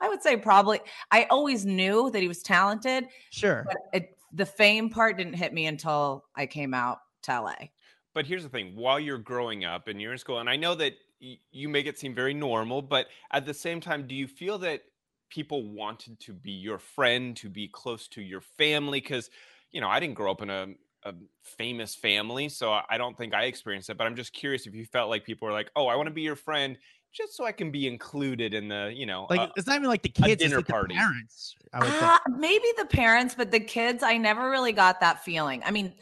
I 0.00 0.08
would 0.08 0.22
say 0.22 0.38
probably. 0.38 0.80
I 1.10 1.24
always 1.24 1.66
knew 1.66 2.10
that 2.10 2.22
he 2.22 2.26
was 2.26 2.42
talented, 2.42 3.04
sure. 3.30 3.66
but 3.66 3.76
it, 3.92 4.17
the 4.32 4.46
fame 4.46 4.90
part 4.90 5.16
didn't 5.16 5.34
hit 5.34 5.52
me 5.52 5.66
until 5.66 6.26
I 6.34 6.46
came 6.46 6.74
out 6.74 7.00
to 7.22 7.32
LA. 7.32 7.72
But 8.14 8.26
here's 8.26 8.42
the 8.42 8.48
thing: 8.48 8.74
while 8.76 8.98
you're 8.98 9.18
growing 9.18 9.64
up 9.64 9.88
and 9.88 10.00
you're 10.00 10.12
in 10.12 10.18
school, 10.18 10.38
and 10.38 10.50
I 10.50 10.56
know 10.56 10.74
that 10.74 10.94
y- 11.20 11.38
you 11.50 11.68
make 11.68 11.86
it 11.86 11.98
seem 11.98 12.14
very 12.14 12.34
normal, 12.34 12.82
but 12.82 13.08
at 13.32 13.46
the 13.46 13.54
same 13.54 13.80
time, 13.80 14.06
do 14.06 14.14
you 14.14 14.26
feel 14.26 14.58
that 14.58 14.84
people 15.30 15.70
wanted 15.72 16.18
to 16.20 16.32
be 16.32 16.52
your 16.52 16.78
friend, 16.78 17.36
to 17.36 17.48
be 17.50 17.68
close 17.68 18.08
to 18.08 18.22
your 18.22 18.40
family? 18.40 19.00
Because 19.00 19.30
you 19.70 19.80
know, 19.80 19.88
I 19.88 20.00
didn't 20.00 20.14
grow 20.14 20.30
up 20.32 20.40
in 20.40 20.48
a, 20.50 20.68
a 21.04 21.14
famous 21.44 21.94
family, 21.94 22.48
so 22.48 22.72
I- 22.72 22.84
I 22.88 22.96
don't 22.98 23.16
think 23.18 23.34
I 23.34 23.44
experienced 23.44 23.90
it. 23.90 23.98
But 23.98 24.06
I'm 24.06 24.16
just 24.16 24.32
curious 24.32 24.66
if 24.66 24.74
you 24.74 24.86
felt 24.86 25.10
like 25.10 25.24
people 25.24 25.46
were 25.46 25.52
like, 25.52 25.70
"Oh, 25.76 25.86
I 25.86 25.96
want 25.96 26.06
to 26.08 26.12
be 26.14 26.22
your 26.22 26.36
friend." 26.36 26.78
Just 27.12 27.36
so 27.36 27.44
I 27.46 27.52
can 27.52 27.70
be 27.70 27.86
included 27.86 28.54
in 28.54 28.68
the, 28.68 28.92
you 28.94 29.06
know, 29.06 29.26
Like 29.30 29.40
uh, 29.40 29.48
it's 29.56 29.66
not 29.66 29.76
even 29.76 29.88
like 29.88 30.02
the 30.02 30.08
kids, 30.08 30.28
it's 30.28 30.42
dinner 30.42 30.56
like 30.56 30.68
party. 30.68 30.94
the 30.94 31.00
parents. 31.00 31.56
I 31.72 31.78
would. 31.80 31.88
Uh, 31.88 32.18
maybe 32.38 32.66
the 32.76 32.84
parents, 32.84 33.34
but 33.34 33.50
the 33.50 33.60
kids, 33.60 34.02
I 34.02 34.16
never 34.18 34.50
really 34.50 34.72
got 34.72 35.00
that 35.00 35.24
feeling. 35.24 35.62
I 35.64 35.70
mean, 35.70 35.94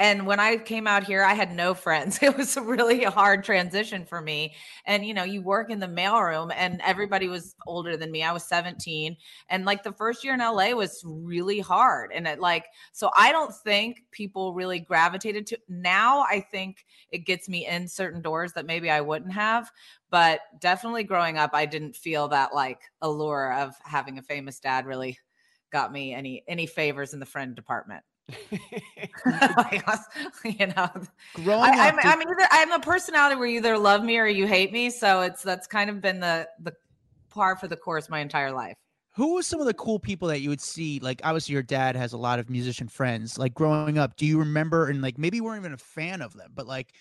and 0.00 0.26
when 0.26 0.38
I 0.38 0.58
came 0.58 0.86
out 0.86 1.02
here, 1.02 1.24
I 1.24 1.34
had 1.34 1.52
no 1.52 1.74
friends. 1.74 2.18
It 2.28 2.36
was 2.36 2.56
a 2.56 2.62
really 2.62 3.02
hard 3.04 3.42
transition 3.42 4.04
for 4.04 4.20
me. 4.20 4.54
And 4.86 5.04
you 5.04 5.12
know, 5.14 5.24
you 5.24 5.42
work 5.42 5.70
in 5.70 5.80
the 5.80 5.86
mailroom, 5.86 6.52
and 6.54 6.80
everybody 6.84 7.28
was 7.28 7.56
older 7.66 7.96
than 7.96 8.10
me. 8.12 8.22
I 8.22 8.32
was 8.32 8.44
17, 8.44 9.16
and 9.48 9.64
like 9.64 9.82
the 9.82 9.92
first 9.92 10.22
year 10.22 10.34
in 10.34 10.40
LA 10.40 10.70
was 10.70 11.02
really 11.04 11.58
hard. 11.58 12.12
And 12.14 12.26
it 12.26 12.38
like, 12.38 12.66
so 12.92 13.10
I 13.16 13.32
don't 13.32 13.54
think 13.54 14.04
people 14.12 14.54
really 14.54 14.78
gravitated 14.80 15.46
to. 15.48 15.58
Now 15.68 16.20
I 16.20 16.40
think 16.40 16.86
it 17.10 17.26
gets 17.26 17.48
me 17.48 17.66
in 17.66 17.88
certain 17.88 18.22
doors 18.22 18.52
that 18.52 18.66
maybe 18.66 18.90
I 18.90 19.00
wouldn't 19.00 19.32
have. 19.32 19.70
But 20.10 20.40
definitely 20.60 21.04
growing 21.04 21.38
up, 21.38 21.50
I 21.54 21.66
didn't 21.66 21.96
feel 21.96 22.28
that 22.28 22.54
like 22.54 22.80
allure 23.02 23.52
of 23.52 23.74
having 23.84 24.18
a 24.18 24.22
famous 24.22 24.60
dad 24.60 24.86
really 24.86 25.18
got 25.70 25.92
me 25.92 26.14
any 26.14 26.42
any 26.48 26.66
favors 26.66 27.14
in 27.14 27.20
the 27.20 27.26
friend 27.26 27.54
department. 27.54 28.02
You 30.44 30.66
know, 30.68 30.88
Growing 31.34 31.74
I, 31.74 31.78
up, 31.78 31.80
I'm, 31.80 31.96
did- 31.96 32.04
I'm 32.06 32.22
either 32.22 32.48
I'm 32.50 32.72
a 32.72 32.80
personality 32.80 33.36
where 33.36 33.48
you 33.48 33.58
either 33.58 33.78
love 33.78 34.02
me 34.04 34.18
or 34.18 34.26
you 34.26 34.46
hate 34.46 34.72
me. 34.72 34.90
So 34.90 35.22
it's 35.22 35.42
that's 35.42 35.66
kind 35.66 35.90
of 35.90 36.00
been 36.00 36.20
the 36.20 36.48
the 36.60 36.72
par 37.30 37.56
for 37.56 37.68
the 37.68 37.76
course 37.76 38.08
my 38.08 38.20
entire 38.20 38.52
life. 38.52 38.74
who 39.14 39.34
was 39.34 39.46
some 39.46 39.60
of 39.60 39.66
the 39.66 39.74
cool 39.74 39.98
people 39.98 40.28
that 40.28 40.40
you 40.40 40.48
would 40.48 40.60
see? 40.60 41.00
Like, 41.00 41.20
obviously, 41.24 41.52
your 41.54 41.62
dad 41.62 41.96
has 41.96 42.12
a 42.12 42.18
lot 42.18 42.38
of 42.38 42.48
musician 42.50 42.88
friends. 42.88 43.38
Like 43.38 43.54
growing 43.54 43.98
up, 43.98 44.16
do 44.16 44.26
you 44.26 44.38
remember? 44.38 44.88
And 44.88 45.02
like, 45.02 45.18
maybe 45.18 45.36
you 45.38 45.44
weren't 45.44 45.60
even 45.60 45.72
a 45.72 45.76
fan 45.78 46.22
of 46.22 46.34
them, 46.34 46.52
but 46.54 46.66
like, 46.66 46.92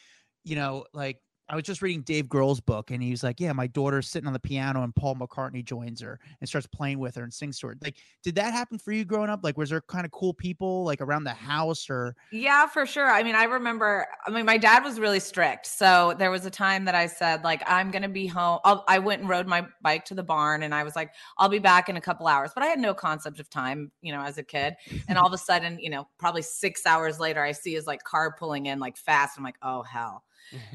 you 0.44 0.56
know, 0.56 0.86
like 0.94 1.20
I 1.50 1.56
was 1.56 1.64
just 1.64 1.82
reading 1.82 2.02
Dave 2.02 2.28
Grohl's 2.28 2.60
book, 2.60 2.92
and 2.92 3.02
he 3.02 3.12
was 3.12 3.24
like, 3.24 3.40
"Yeah, 3.40 3.54
my 3.54 3.68
daughter's 3.68 4.10
sitting 4.10 4.28
on 4.28 4.34
the 4.34 4.40
piano, 4.40 4.84
and 4.84 4.94
Paul 4.94 5.16
McCartney 5.16 5.64
joins 5.64 6.02
her 6.02 6.20
and 6.40 6.50
starts 6.50 6.68
playing 6.68 7.00
with 7.00 7.16
her 7.16 7.24
and 7.24 7.34
sings 7.34 7.60
to 7.60 7.68
her." 7.68 7.78
Like, 7.82 7.98
did 8.22 8.36
that 8.36 8.54
happen 8.54 8.78
for 8.78 8.92
you 8.92 9.06
growing 9.06 9.30
up? 9.30 9.44
Like, 9.44 9.58
was 9.58 9.70
there 9.70 9.82
kind 9.82 10.06
of 10.06 10.12
cool 10.12 10.34
people 10.34 10.84
like 10.84 11.00
around 11.00 11.24
the 11.24 11.34
house, 11.34 11.90
or 11.90 12.16
Yeah, 12.32 12.68
for 12.68 12.86
sure. 12.86 13.10
I 13.10 13.24
mean, 13.24 13.36
I 13.36 13.46
remember. 13.46 14.08
I 14.26 14.30
mean, 14.30 14.46
my 14.46 14.58
dad 14.58 14.84
was 14.84 15.00
really 15.00 15.22
strict, 15.22 15.66
so 15.68 16.16
there 16.20 16.32
was 16.32 16.46
a 16.46 16.50
time 16.52 16.86
that 16.86 16.96
I 16.96 17.08
said, 17.08 17.44
like, 17.44 17.64
I'm 17.66 17.92
gonna 17.92 18.10
be 18.10 18.28
home. 18.28 18.60
I'll, 18.66 18.84
I 18.88 19.00
went 19.00 19.22
and 19.22 19.30
rode 19.30 19.48
my 19.48 19.66
bike 19.82 20.04
to 20.06 20.16
the 20.16 20.24
barn, 20.24 20.64
and 20.64 20.76
I 20.76 20.84
was 20.84 20.96
like, 20.96 21.14
I'll 21.38 21.50
be 21.50 21.60
back 21.60 21.88
in 21.88 21.96
a 21.96 22.02
couple 22.02 22.28
hours. 22.28 22.52
But 22.54 22.64
I 22.64 22.68
had 22.68 22.80
no 22.80 22.94
concept 22.94 23.40
of 23.40 23.50
time, 23.50 23.92
you 24.02 24.12
know, 24.12 24.22
as 24.22 24.38
a 24.38 24.44
kid. 24.44 24.76
And 25.08 25.18
all 25.18 25.28
of 25.28 25.34
a 25.34 25.38
sudden, 25.38 25.80
you 25.80 25.90
know, 25.90 26.08
probably 26.18 26.42
six 26.42 26.86
hours 26.86 27.20
later, 27.20 27.42
I 27.42 27.54
see 27.54 27.74
his 27.74 27.88
like 27.88 28.04
car 28.04 28.36
pulling 28.38 28.66
in 28.66 28.80
like 28.80 28.98
fast. 28.98 29.38
I'm 29.38 29.44
like, 29.44 29.58
oh 29.62 29.84
hell. 29.84 30.24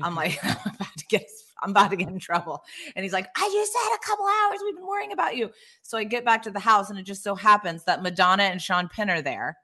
I'm 0.03 0.15
like, 0.15 0.39
I'm 0.43 0.75
about 0.75 0.97
to 0.99 1.07
get, 1.09 1.27
I'm 1.63 1.71
about 1.71 1.91
to 1.91 1.97
get 1.97 2.09
in 2.09 2.19
trouble. 2.19 2.63
And 2.97 3.05
he's 3.05 3.13
like, 3.13 3.29
I 3.37 3.51
just 3.53 3.73
had 3.75 3.97
a 3.97 4.07
couple 4.07 4.27
hours. 4.27 4.61
We've 4.65 4.77
been 4.77 4.87
worrying 4.87 5.13
about 5.13 5.37
you. 5.37 5.51
So 5.83 5.97
I 5.99 6.05
get 6.05 6.25
back 6.25 6.43
to 6.43 6.51
the 6.51 6.61
house, 6.61 6.91
and 6.91 6.99
it 6.99 7.05
just 7.05 7.23
so 7.23 7.35
happens 7.35 7.85
that 7.85 8.03
Madonna 8.03 8.45
and 8.45 8.61
Sean 8.61 8.89
Penn 8.89 9.11
are 9.11 9.23
there. 9.23 9.59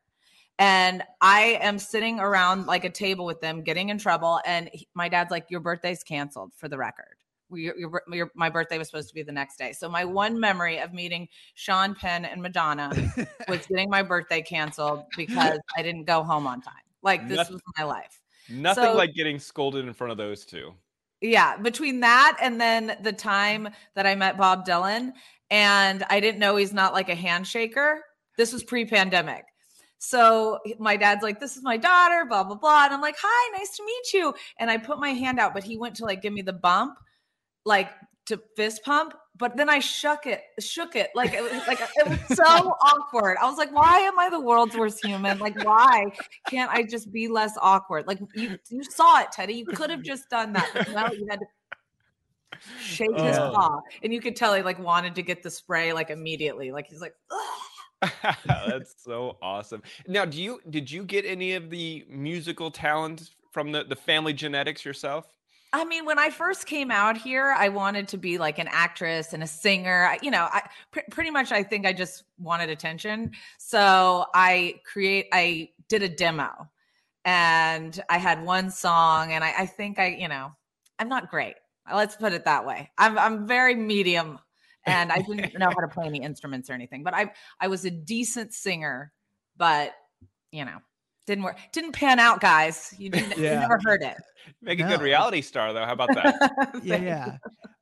And 0.58 1.04
I 1.20 1.58
am 1.60 1.78
sitting 1.78 2.18
around 2.18 2.66
like 2.66 2.84
a 2.84 2.90
table 2.90 3.24
with 3.24 3.40
them, 3.40 3.62
getting 3.62 3.90
in 3.90 3.98
trouble. 3.98 4.40
And 4.44 4.68
he- 4.72 4.88
my 4.94 5.08
dad's 5.08 5.30
like, 5.30 5.46
"Your 5.50 5.60
birthday's 5.60 6.02
canceled 6.02 6.52
for 6.56 6.68
the 6.68 6.76
record. 6.76 7.16
Your, 7.50 7.78
your, 7.78 8.02
your, 8.12 8.30
my 8.34 8.50
birthday 8.50 8.76
was 8.76 8.88
supposed 8.88 9.08
to 9.08 9.14
be 9.14 9.22
the 9.22 9.32
next 9.32 9.56
day." 9.56 9.72
So 9.72 9.88
my 9.88 10.04
one 10.04 10.38
memory 10.40 10.78
of 10.78 10.92
meeting 10.92 11.28
Sean 11.54 11.94
Penn 11.94 12.24
and 12.24 12.42
Madonna 12.42 12.90
was 13.48 13.66
getting 13.68 13.88
my 13.88 14.02
birthday 14.02 14.42
canceled 14.42 15.04
because 15.16 15.60
I 15.76 15.82
didn't 15.82 16.04
go 16.04 16.24
home 16.24 16.46
on 16.48 16.60
time. 16.60 16.74
Like 17.02 17.28
this 17.28 17.36
Noth- 17.36 17.50
was 17.50 17.62
my 17.76 17.84
life. 17.84 18.20
Nothing 18.48 18.84
So- 18.84 18.94
like 18.94 19.14
getting 19.14 19.38
scolded 19.38 19.86
in 19.86 19.92
front 19.92 20.10
of 20.10 20.18
those 20.18 20.44
two. 20.44 20.74
Yeah, 21.20 21.56
between 21.56 22.00
that 22.00 22.38
and 22.40 22.60
then 22.60 22.96
the 23.02 23.12
time 23.12 23.68
that 23.94 24.06
I 24.06 24.14
met 24.14 24.36
Bob 24.38 24.64
Dylan, 24.64 25.12
and 25.50 26.04
I 26.10 26.20
didn't 26.20 26.38
know 26.38 26.56
he's 26.56 26.72
not 26.72 26.92
like 26.92 27.08
a 27.08 27.16
handshaker. 27.16 27.98
This 28.36 28.52
was 28.52 28.62
pre-pandemic. 28.62 29.44
So 29.98 30.60
my 30.78 30.96
dad's 30.96 31.24
like, 31.24 31.40
"This 31.40 31.56
is 31.56 31.62
my 31.64 31.76
daughter," 31.76 32.24
blah 32.24 32.44
blah 32.44 32.54
blah, 32.54 32.84
and 32.84 32.94
I'm 32.94 33.00
like, 33.00 33.16
"Hi, 33.20 33.58
nice 33.58 33.76
to 33.78 33.84
meet 33.84 34.12
you." 34.14 34.32
And 34.60 34.70
I 34.70 34.76
put 34.76 35.00
my 35.00 35.10
hand 35.10 35.40
out, 35.40 35.54
but 35.54 35.64
he 35.64 35.76
went 35.76 35.96
to 35.96 36.04
like 36.04 36.22
give 36.22 36.32
me 36.32 36.42
the 36.42 36.52
bump, 36.52 36.96
like 37.64 37.90
to 38.26 38.40
fist 38.56 38.84
pump, 38.84 39.14
but 39.38 39.56
then 39.56 39.68
I 39.70 39.78
shook 39.78 40.26
it, 40.26 40.42
shook 40.60 40.96
it, 40.96 41.10
like 41.14 41.32
it 41.32 41.42
was 41.42 41.52
like 41.66 41.80
it 41.80 42.08
was 42.08 42.18
so 42.36 42.44
awkward. 42.44 43.36
I 43.40 43.46
was 43.48 43.56
like, 43.56 43.72
"Why 43.72 44.00
am 44.00 44.18
I 44.18 44.28
the 44.30 44.40
world's 44.40 44.76
worst 44.76 45.00
human? 45.00 45.38
Like, 45.38 45.54
why 45.54 46.04
can't 46.48 46.70
I 46.70 46.82
just 46.82 47.12
be 47.12 47.28
less 47.28 47.56
awkward?" 47.60 48.06
Like 48.06 48.18
you, 48.34 48.58
you 48.68 48.82
saw 48.84 49.20
it, 49.20 49.28
Teddi. 49.34 49.54
You 49.54 49.66
could 49.66 49.90
have 49.90 50.02
just 50.02 50.28
done 50.28 50.52
that, 50.54 50.70
but 50.74 50.88
no, 50.88 51.10
you 51.12 51.26
had 51.30 51.40
to 51.40 51.46
shake 52.80 53.20
his 53.20 53.36
Oh. 53.38 53.52
paw, 53.54 53.80
and 54.02 54.12
you 54.12 54.20
could 54.20 54.36
tell 54.36 54.54
he 54.54 54.62
like 54.62 54.78
wanted 54.78 55.14
to 55.14 55.22
get 55.22 55.42
the 55.42 55.50
spray 55.50 55.92
like 55.92 56.10
immediately. 56.10 56.72
Like 56.72 56.86
he's 56.88 57.00
like, 57.00 57.14
That's 58.46 58.94
so 59.02 59.38
awesome. 59.42 59.82
Now, 60.06 60.24
do 60.24 60.40
you 60.42 60.60
did 60.68 60.90
you 60.90 61.04
get 61.04 61.24
any 61.24 61.54
of 61.54 61.70
the 61.70 62.04
musical 62.08 62.70
talent 62.70 63.30
from 63.52 63.72
the 63.72 63.84
the 63.84 63.96
family 63.96 64.32
genetics 64.32 64.84
yourself? 64.84 65.26
I 65.72 65.84
mean, 65.84 66.06
when 66.06 66.18
I 66.18 66.30
first 66.30 66.66
came 66.66 66.90
out 66.90 67.18
here, 67.18 67.54
I 67.56 67.68
wanted 67.68 68.08
to 68.08 68.16
be 68.16 68.38
like 68.38 68.58
an 68.58 68.68
actress 68.70 69.34
and 69.34 69.42
a 69.42 69.46
singer. 69.46 70.06
I, 70.06 70.18
you 70.22 70.30
know, 70.30 70.48
I 70.50 70.62
pr- 70.90 71.00
pretty 71.10 71.30
much 71.30 71.52
I 71.52 71.62
think 71.62 71.84
I 71.84 71.92
just 71.92 72.24
wanted 72.38 72.70
attention. 72.70 73.32
So 73.58 74.26
I 74.32 74.80
create, 74.84 75.26
I 75.32 75.70
did 75.88 76.02
a 76.02 76.08
demo, 76.08 76.68
and 77.24 78.02
I 78.08 78.16
had 78.16 78.42
one 78.42 78.70
song, 78.70 79.32
and 79.32 79.44
I, 79.44 79.52
I 79.58 79.66
think 79.66 79.98
I, 79.98 80.16
you 80.18 80.28
know, 80.28 80.52
I'm 80.98 81.08
not 81.08 81.30
great. 81.30 81.56
Let's 81.92 82.16
put 82.16 82.32
it 82.32 82.44
that 82.44 82.66
way. 82.66 82.90
I'm 82.98 83.18
I'm 83.18 83.46
very 83.46 83.74
medium, 83.74 84.38
and 84.84 85.12
I 85.12 85.18
didn't 85.18 85.58
know 85.58 85.68
how 85.68 85.80
to 85.80 85.88
play 85.88 86.06
any 86.06 86.22
instruments 86.22 86.68
or 86.68 86.74
anything. 86.74 87.02
But 87.02 87.14
I 87.14 87.32
I 87.60 87.68
was 87.68 87.84
a 87.84 87.90
decent 87.90 88.52
singer, 88.52 89.12
but 89.56 89.92
you 90.50 90.64
know, 90.64 90.78
didn't 91.28 91.44
work. 91.44 91.58
Didn't 91.72 91.92
pan 91.92 92.18
out, 92.18 92.40
guys. 92.40 92.94
You, 92.98 93.10
didn't, 93.10 93.36
you 93.36 93.42
never 93.44 93.78
heard 93.84 94.02
it. 94.02 94.16
Make 94.62 94.80
a 94.80 94.82
No. 94.84 94.88
good 94.88 95.02
reality 95.02 95.42
star 95.42 95.72
though. 95.72 95.84
How 95.84 95.92
about 95.92 96.14
that? 96.14 96.80
yeah, 96.82 96.96
yeah. 96.96 97.36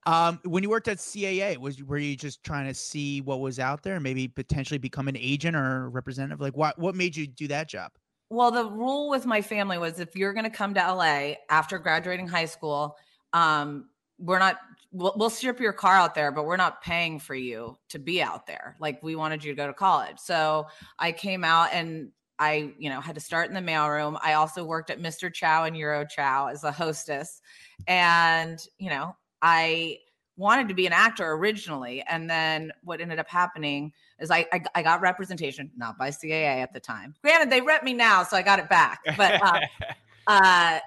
Um, 0.04 0.40
when 0.44 0.62
you 0.62 0.68
worked 0.68 0.88
at 0.88 0.98
CAA, 0.98 1.56
was 1.56 1.82
were 1.82 1.96
you 1.98 2.16
just 2.16 2.42
trying 2.42 2.66
to 2.66 2.74
see 2.74 3.20
what 3.20 3.40
was 3.40 3.58
out 3.58 3.82
there, 3.82 3.94
and 3.94 4.02
maybe 4.02 4.28
potentially 4.28 4.78
become 4.78 5.08
an 5.08 5.16
agent 5.16 5.56
or 5.56 5.88
representative? 5.90 6.40
Like, 6.40 6.56
what 6.56 6.78
what 6.78 6.94
made 6.94 7.16
you 7.16 7.26
do 7.26 7.46
that 7.48 7.68
job? 7.68 7.92
Well, 8.30 8.50
the 8.50 8.66
rule 8.66 9.08
with 9.08 9.24
my 9.26 9.40
family 9.40 9.78
was 9.78 10.00
if 10.00 10.16
you're 10.16 10.32
going 10.32 10.44
to 10.44 10.50
come 10.50 10.74
to 10.74 10.80
LA 10.80 11.34
after 11.48 11.78
graduating 11.78 12.26
high 12.26 12.46
school, 12.46 12.96
um, 13.32 13.88
we're 14.18 14.40
not. 14.40 14.58
We'll, 14.92 15.14
we'll 15.16 15.30
ship 15.30 15.60
your 15.60 15.72
car 15.72 15.94
out 15.94 16.14
there, 16.14 16.32
but 16.32 16.46
we're 16.46 16.56
not 16.56 16.82
paying 16.82 17.20
for 17.20 17.34
you 17.34 17.76
to 17.90 17.98
be 17.98 18.22
out 18.22 18.46
there. 18.46 18.76
Like 18.80 19.02
we 19.02 19.14
wanted 19.14 19.44
you 19.44 19.52
to 19.52 19.56
go 19.56 19.66
to 19.68 19.74
college, 19.74 20.18
so 20.18 20.66
I 20.98 21.12
came 21.12 21.44
out 21.44 21.68
and 21.72 22.10
I, 22.38 22.72
you 22.78 22.90
know, 22.90 23.00
had 23.00 23.14
to 23.14 23.20
start 23.20 23.48
in 23.48 23.54
the 23.54 23.60
mailroom. 23.60 24.18
I 24.22 24.34
also 24.34 24.64
worked 24.64 24.90
at 24.90 25.00
Mr. 25.00 25.32
Chow 25.32 25.64
and 25.64 25.76
Euro 25.76 26.04
Chow 26.04 26.48
as 26.48 26.64
a 26.64 26.72
hostess, 26.72 27.40
and 27.86 28.58
you 28.78 28.90
know, 28.90 29.16
I 29.42 29.98
wanted 30.36 30.68
to 30.68 30.74
be 30.74 30.86
an 30.86 30.92
actor 30.92 31.32
originally, 31.32 32.02
and 32.08 32.28
then 32.28 32.72
what 32.82 33.00
ended 33.00 33.18
up 33.18 33.28
happening 33.28 33.92
is 34.18 34.30
I, 34.30 34.46
I 34.52 34.62
I 34.74 34.82
got 34.82 35.00
representation, 35.00 35.70
not 35.76 35.98
by 35.98 36.10
CAA 36.10 36.62
at 36.62 36.72
the 36.72 36.80
time. 36.80 37.14
Granted, 37.22 37.50
they 37.50 37.60
rep 37.60 37.82
me 37.84 37.94
now, 37.94 38.22
so 38.22 38.36
I 38.36 38.42
got 38.42 38.58
it 38.58 38.68
back. 38.68 39.00
But 39.16 39.42
uh, 39.42 39.60
uh, 40.26 40.78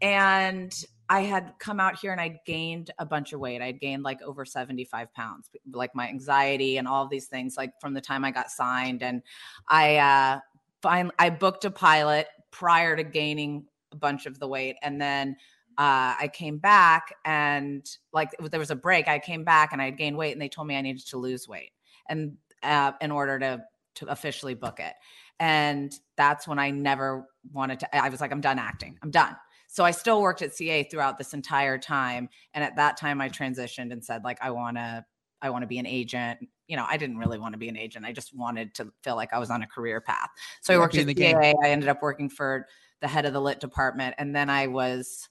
and 0.00 0.74
I 1.08 1.20
had 1.20 1.54
come 1.58 1.80
out 1.80 1.98
here 1.98 2.12
and 2.12 2.20
I'd 2.20 2.38
gained 2.46 2.90
a 2.98 3.04
bunch 3.04 3.32
of 3.32 3.40
weight. 3.40 3.60
I'd 3.60 3.80
gained 3.80 4.02
like 4.02 4.22
over 4.22 4.44
75 4.44 5.12
pounds, 5.12 5.50
like 5.70 5.94
my 5.94 6.08
anxiety 6.08 6.78
and 6.78 6.88
all 6.88 7.04
of 7.04 7.10
these 7.10 7.26
things, 7.26 7.56
like 7.56 7.72
from 7.80 7.92
the 7.92 8.00
time 8.00 8.24
I 8.24 8.30
got 8.30 8.50
signed. 8.50 9.02
And 9.02 9.22
I 9.68 9.96
uh 9.96 10.40
find 10.84 11.10
I 11.18 11.30
booked 11.30 11.64
a 11.64 11.70
pilot 11.70 12.26
prior 12.50 12.94
to 12.94 13.02
gaining 13.02 13.64
a 13.90 13.96
bunch 13.96 14.26
of 14.26 14.38
the 14.38 14.46
weight. 14.46 14.76
And 14.82 15.00
then 15.00 15.36
uh, 15.78 16.14
I 16.20 16.30
came 16.32 16.58
back 16.58 17.14
and 17.24 17.84
like 18.12 18.30
there 18.38 18.60
was 18.60 18.70
a 18.70 18.76
break. 18.76 19.08
I 19.08 19.18
came 19.18 19.44
back 19.44 19.72
and 19.72 19.80
I 19.80 19.86
had 19.86 19.96
gained 19.96 20.16
weight, 20.16 20.32
and 20.32 20.42
they 20.42 20.48
told 20.48 20.68
me 20.68 20.76
I 20.76 20.82
needed 20.82 21.06
to 21.06 21.16
lose 21.16 21.48
weight, 21.48 21.70
and 22.08 22.36
uh, 22.62 22.92
in 23.00 23.10
order 23.10 23.38
to 23.40 23.64
to 23.96 24.06
officially 24.06 24.54
book 24.54 24.78
it. 24.78 24.92
And 25.40 25.92
that's 26.16 26.46
when 26.46 26.58
I 26.58 26.70
never 26.70 27.26
wanted 27.52 27.80
to. 27.80 27.96
I 27.96 28.08
was 28.08 28.20
like, 28.20 28.30
I'm 28.30 28.40
done 28.40 28.58
acting. 28.58 28.98
I'm 29.02 29.10
done. 29.10 29.34
So 29.66 29.84
I 29.84 29.90
still 29.90 30.22
worked 30.22 30.42
at 30.42 30.54
CA 30.54 30.84
throughout 30.84 31.18
this 31.18 31.34
entire 31.34 31.78
time. 31.78 32.28
And 32.52 32.62
at 32.62 32.76
that 32.76 32.96
time, 32.96 33.20
I 33.20 33.28
transitioned 33.28 33.90
and 33.90 34.04
said, 34.04 34.22
like, 34.22 34.38
I 34.40 34.50
want 34.52 34.76
to. 34.76 35.04
I 35.42 35.50
want 35.50 35.62
to 35.62 35.66
be 35.66 35.78
an 35.78 35.86
agent. 35.86 36.38
You 36.68 36.76
know, 36.76 36.86
I 36.88 36.96
didn't 36.96 37.18
really 37.18 37.38
want 37.38 37.52
to 37.52 37.58
be 37.58 37.68
an 37.68 37.76
agent. 37.76 38.04
I 38.04 38.12
just 38.12 38.34
wanted 38.34 38.74
to 38.74 38.92
feel 39.02 39.16
like 39.16 39.32
I 39.32 39.38
was 39.38 39.50
on 39.50 39.62
a 39.62 39.66
career 39.66 40.00
path. 40.00 40.30
So 40.62 40.74
I 40.74 40.78
worked 40.78 40.94
at 40.94 41.02
in 41.02 41.06
the 41.06 41.14
game. 41.14 41.36
I 41.36 41.54
ended 41.64 41.88
up 41.88 42.00
working 42.02 42.28
for 42.28 42.66
the 43.00 43.08
head 43.08 43.26
of 43.26 43.32
the 43.32 43.40
lit 43.40 43.60
department, 43.60 44.14
and 44.18 44.34
then 44.34 44.48
I 44.48 44.66
was 44.66 45.28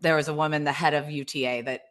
there 0.00 0.16
was 0.16 0.28
a 0.28 0.34
woman, 0.34 0.64
the 0.64 0.72
head 0.72 0.94
of 0.94 1.10
UTA, 1.10 1.62
that 1.66 1.82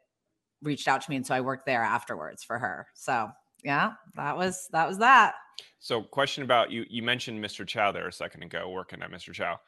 reached 0.61 0.87
out 0.87 1.01
to 1.01 1.09
me, 1.09 1.17
and 1.17 1.25
so 1.25 1.35
I 1.35 1.41
worked 1.41 1.65
there 1.65 1.83
afterwards 1.83 2.43
for 2.43 2.57
her. 2.57 2.87
So 2.93 3.29
yeah, 3.63 3.93
that 4.15 4.37
was 4.37 4.67
that 4.71 4.87
was 4.87 4.97
that. 4.99 5.35
So, 5.79 6.01
question 6.01 6.43
about 6.43 6.71
you. 6.71 6.85
You 6.89 7.03
mentioned 7.03 7.43
Mr. 7.43 7.65
Chow 7.65 7.91
there 7.91 8.07
a 8.07 8.13
second 8.13 8.43
ago, 8.43 8.69
working 8.69 9.01
at 9.01 9.11
Mr. 9.11 9.33
Chow. 9.33 9.59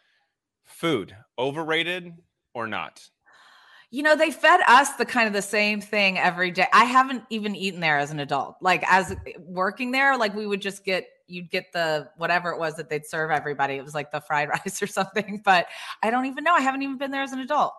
Food 0.64 1.16
overrated 1.38 2.14
or 2.54 2.68
not? 2.68 3.02
You 3.94 4.02
know, 4.02 4.16
they 4.16 4.32
fed 4.32 4.60
us 4.68 4.94
the 4.94 5.06
kind 5.06 5.28
of 5.28 5.34
the 5.34 5.42
same 5.44 5.80
thing 5.80 6.18
every 6.18 6.50
day. 6.50 6.66
I 6.74 6.84
haven't 6.84 7.26
even 7.30 7.56
eaten 7.56 7.80
there 7.80 8.00
as 8.00 8.10
an 8.10 8.20
adult. 8.20 8.56
Like 8.60 8.84
as 8.92 9.16
working 9.38 9.92
there, 9.92 10.18
like 10.18 10.34
we 10.34 10.48
would 10.48 10.64
just 10.64 10.84
get 10.84 11.06
you'd 11.28 11.52
get 11.52 11.72
the 11.74 12.10
whatever 12.18 12.50
it 12.50 12.58
was 12.58 12.76
that 12.78 12.90
they'd 12.90 13.06
serve 13.06 13.30
everybody. 13.30 13.76
It 13.76 13.84
was 13.84 13.94
like 13.94 14.12
the 14.12 14.20
fried 14.20 14.50
rice 14.66 14.82
or 14.82 14.88
something. 14.88 15.44
But 15.46 15.68
I 16.02 16.10
don't 16.10 16.26
even 16.26 16.44
know. 16.44 16.56
I 16.56 16.62
haven't 16.62 16.82
even 16.82 16.98
been 16.98 17.12
there 17.12 17.22
as 17.22 17.34
an 17.34 17.40
adult. 17.40 17.74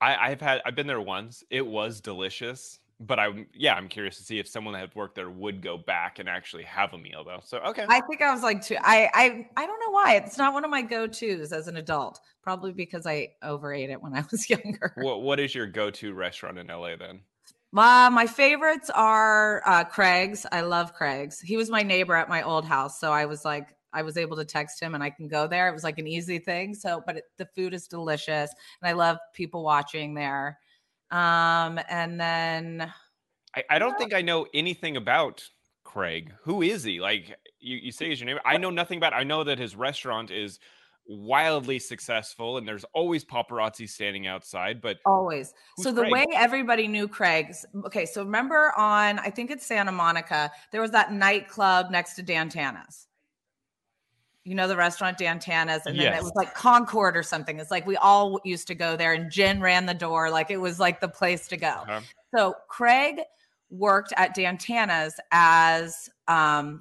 I, 0.00 0.16
I've 0.16 0.40
had 0.40 0.60
I've 0.66 0.74
been 0.74 0.88
there 0.88 1.00
once. 1.00 1.44
It 1.50 1.64
was 1.64 2.00
delicious, 2.00 2.80
but 3.00 3.18
I'm 3.18 3.46
yeah, 3.54 3.74
I'm 3.74 3.88
curious 3.88 4.16
to 4.18 4.22
see 4.22 4.38
if 4.38 4.46
someone 4.46 4.74
that 4.74 4.80
had 4.80 4.94
worked 4.94 5.16
there 5.16 5.30
would 5.30 5.62
go 5.62 5.76
back 5.76 6.18
and 6.18 6.28
actually 6.28 6.62
have 6.64 6.92
a 6.92 6.98
meal 6.98 7.24
though. 7.24 7.40
So 7.42 7.58
okay. 7.58 7.86
I 7.88 8.00
think 8.02 8.22
I 8.22 8.32
was 8.32 8.42
like 8.42 8.62
two. 8.62 8.76
I 8.80 9.08
I 9.12 9.48
I 9.56 9.66
don't 9.66 9.80
know 9.80 9.90
why. 9.90 10.16
It's 10.16 10.38
not 10.38 10.52
one 10.52 10.64
of 10.64 10.70
my 10.70 10.82
go-tos 10.82 11.52
as 11.52 11.68
an 11.68 11.76
adult. 11.76 12.20
Probably 12.42 12.72
because 12.72 13.06
I 13.06 13.30
overate 13.42 13.90
it 13.90 14.02
when 14.02 14.14
I 14.14 14.22
was 14.30 14.48
younger. 14.50 14.92
what 14.96 15.22
what 15.22 15.40
is 15.40 15.54
your 15.54 15.66
go-to 15.66 16.14
restaurant 16.14 16.58
in 16.58 16.68
LA 16.68 16.96
then? 16.96 17.20
Uh, 17.76 18.08
my 18.12 18.26
favorites 18.26 18.88
are 18.94 19.62
uh, 19.66 19.82
Craig's. 19.82 20.46
I 20.52 20.60
love 20.60 20.94
Craig's. 20.94 21.40
He 21.40 21.56
was 21.56 21.70
my 21.70 21.82
neighbor 21.82 22.14
at 22.14 22.28
my 22.28 22.42
old 22.42 22.64
house, 22.64 23.00
so 23.00 23.10
I 23.10 23.24
was 23.24 23.44
like, 23.44 23.74
I 23.92 24.02
was 24.02 24.16
able 24.16 24.36
to 24.36 24.44
text 24.44 24.80
him 24.80 24.94
and 24.94 25.02
I 25.02 25.10
can 25.10 25.26
go 25.26 25.48
there. 25.48 25.68
It 25.68 25.72
was 25.72 25.82
like 25.84 25.98
an 25.98 26.06
easy 26.06 26.38
thing. 26.38 26.74
So, 26.74 27.02
but 27.04 27.16
it, 27.16 27.24
the 27.36 27.46
food 27.46 27.74
is 27.74 27.88
delicious, 27.88 28.52
and 28.80 28.88
I 28.88 28.92
love 28.92 29.18
people 29.32 29.64
watching 29.64 30.14
there. 30.14 30.58
Um, 31.10 31.78
and 31.88 32.20
then 32.20 32.92
I, 33.56 33.64
I 33.70 33.78
don't 33.78 33.96
think 33.98 34.14
I 34.14 34.22
know 34.22 34.46
anything 34.54 34.96
about 34.96 35.42
Craig. 35.84 36.32
Who 36.42 36.62
is 36.62 36.82
he? 36.82 37.00
Like 37.00 37.36
you, 37.60 37.76
you 37.76 37.92
say 37.92 38.08
he's 38.08 38.20
your 38.20 38.26
neighbor. 38.26 38.40
I 38.44 38.56
know 38.56 38.70
nothing 38.70 38.98
about 38.98 39.12
I 39.12 39.22
know 39.22 39.44
that 39.44 39.58
his 39.58 39.76
restaurant 39.76 40.30
is 40.30 40.58
wildly 41.06 41.78
successful, 41.78 42.56
and 42.56 42.66
there's 42.66 42.84
always 42.94 43.24
paparazzi 43.24 43.88
standing 43.88 44.26
outside. 44.26 44.80
But 44.80 44.98
Always. 45.04 45.52
So 45.78 45.92
the 45.92 46.02
Craig? 46.02 46.12
way 46.12 46.26
everybody 46.34 46.88
knew 46.88 47.06
Craig's 47.06 47.64
okay, 47.86 48.06
so 48.06 48.22
remember 48.24 48.72
on 48.76 49.18
I 49.18 49.30
think 49.30 49.50
it's 49.50 49.66
Santa 49.66 49.92
Monica, 49.92 50.50
there 50.72 50.80
was 50.80 50.90
that 50.92 51.12
nightclub 51.12 51.90
next 51.90 52.14
to 52.14 52.22
Dan 52.22 52.48
Tana's. 52.48 53.06
You 54.44 54.54
know 54.54 54.68
the 54.68 54.76
restaurant 54.76 55.16
Dan 55.18 55.38
Tana's, 55.38 55.86
and 55.86 55.96
then 55.98 56.12
Yes. 56.12 56.20
it 56.20 56.22
was 56.22 56.32
like 56.34 56.54
Concord 56.54 57.16
or 57.16 57.22
something. 57.22 57.58
It's 57.58 57.70
like 57.70 57.86
we 57.86 57.96
all 57.96 58.38
used 58.44 58.66
to 58.68 58.74
go 58.74 58.94
there, 58.96 59.14
and 59.14 59.30
Jen 59.30 59.60
ran 59.60 59.86
the 59.86 59.94
door, 59.94 60.30
like 60.30 60.50
it 60.50 60.58
was 60.58 60.78
like 60.78 61.00
the 61.00 61.08
place 61.08 61.48
to 61.48 61.56
go. 61.56 61.82
uh, 61.88 62.00
So 62.36 62.54
Craig 62.68 63.20
worked 63.70 64.12
at 64.16 64.34
Dan 64.34 64.58
Tana's 64.58 65.18
as 65.32 66.10
um, 66.28 66.80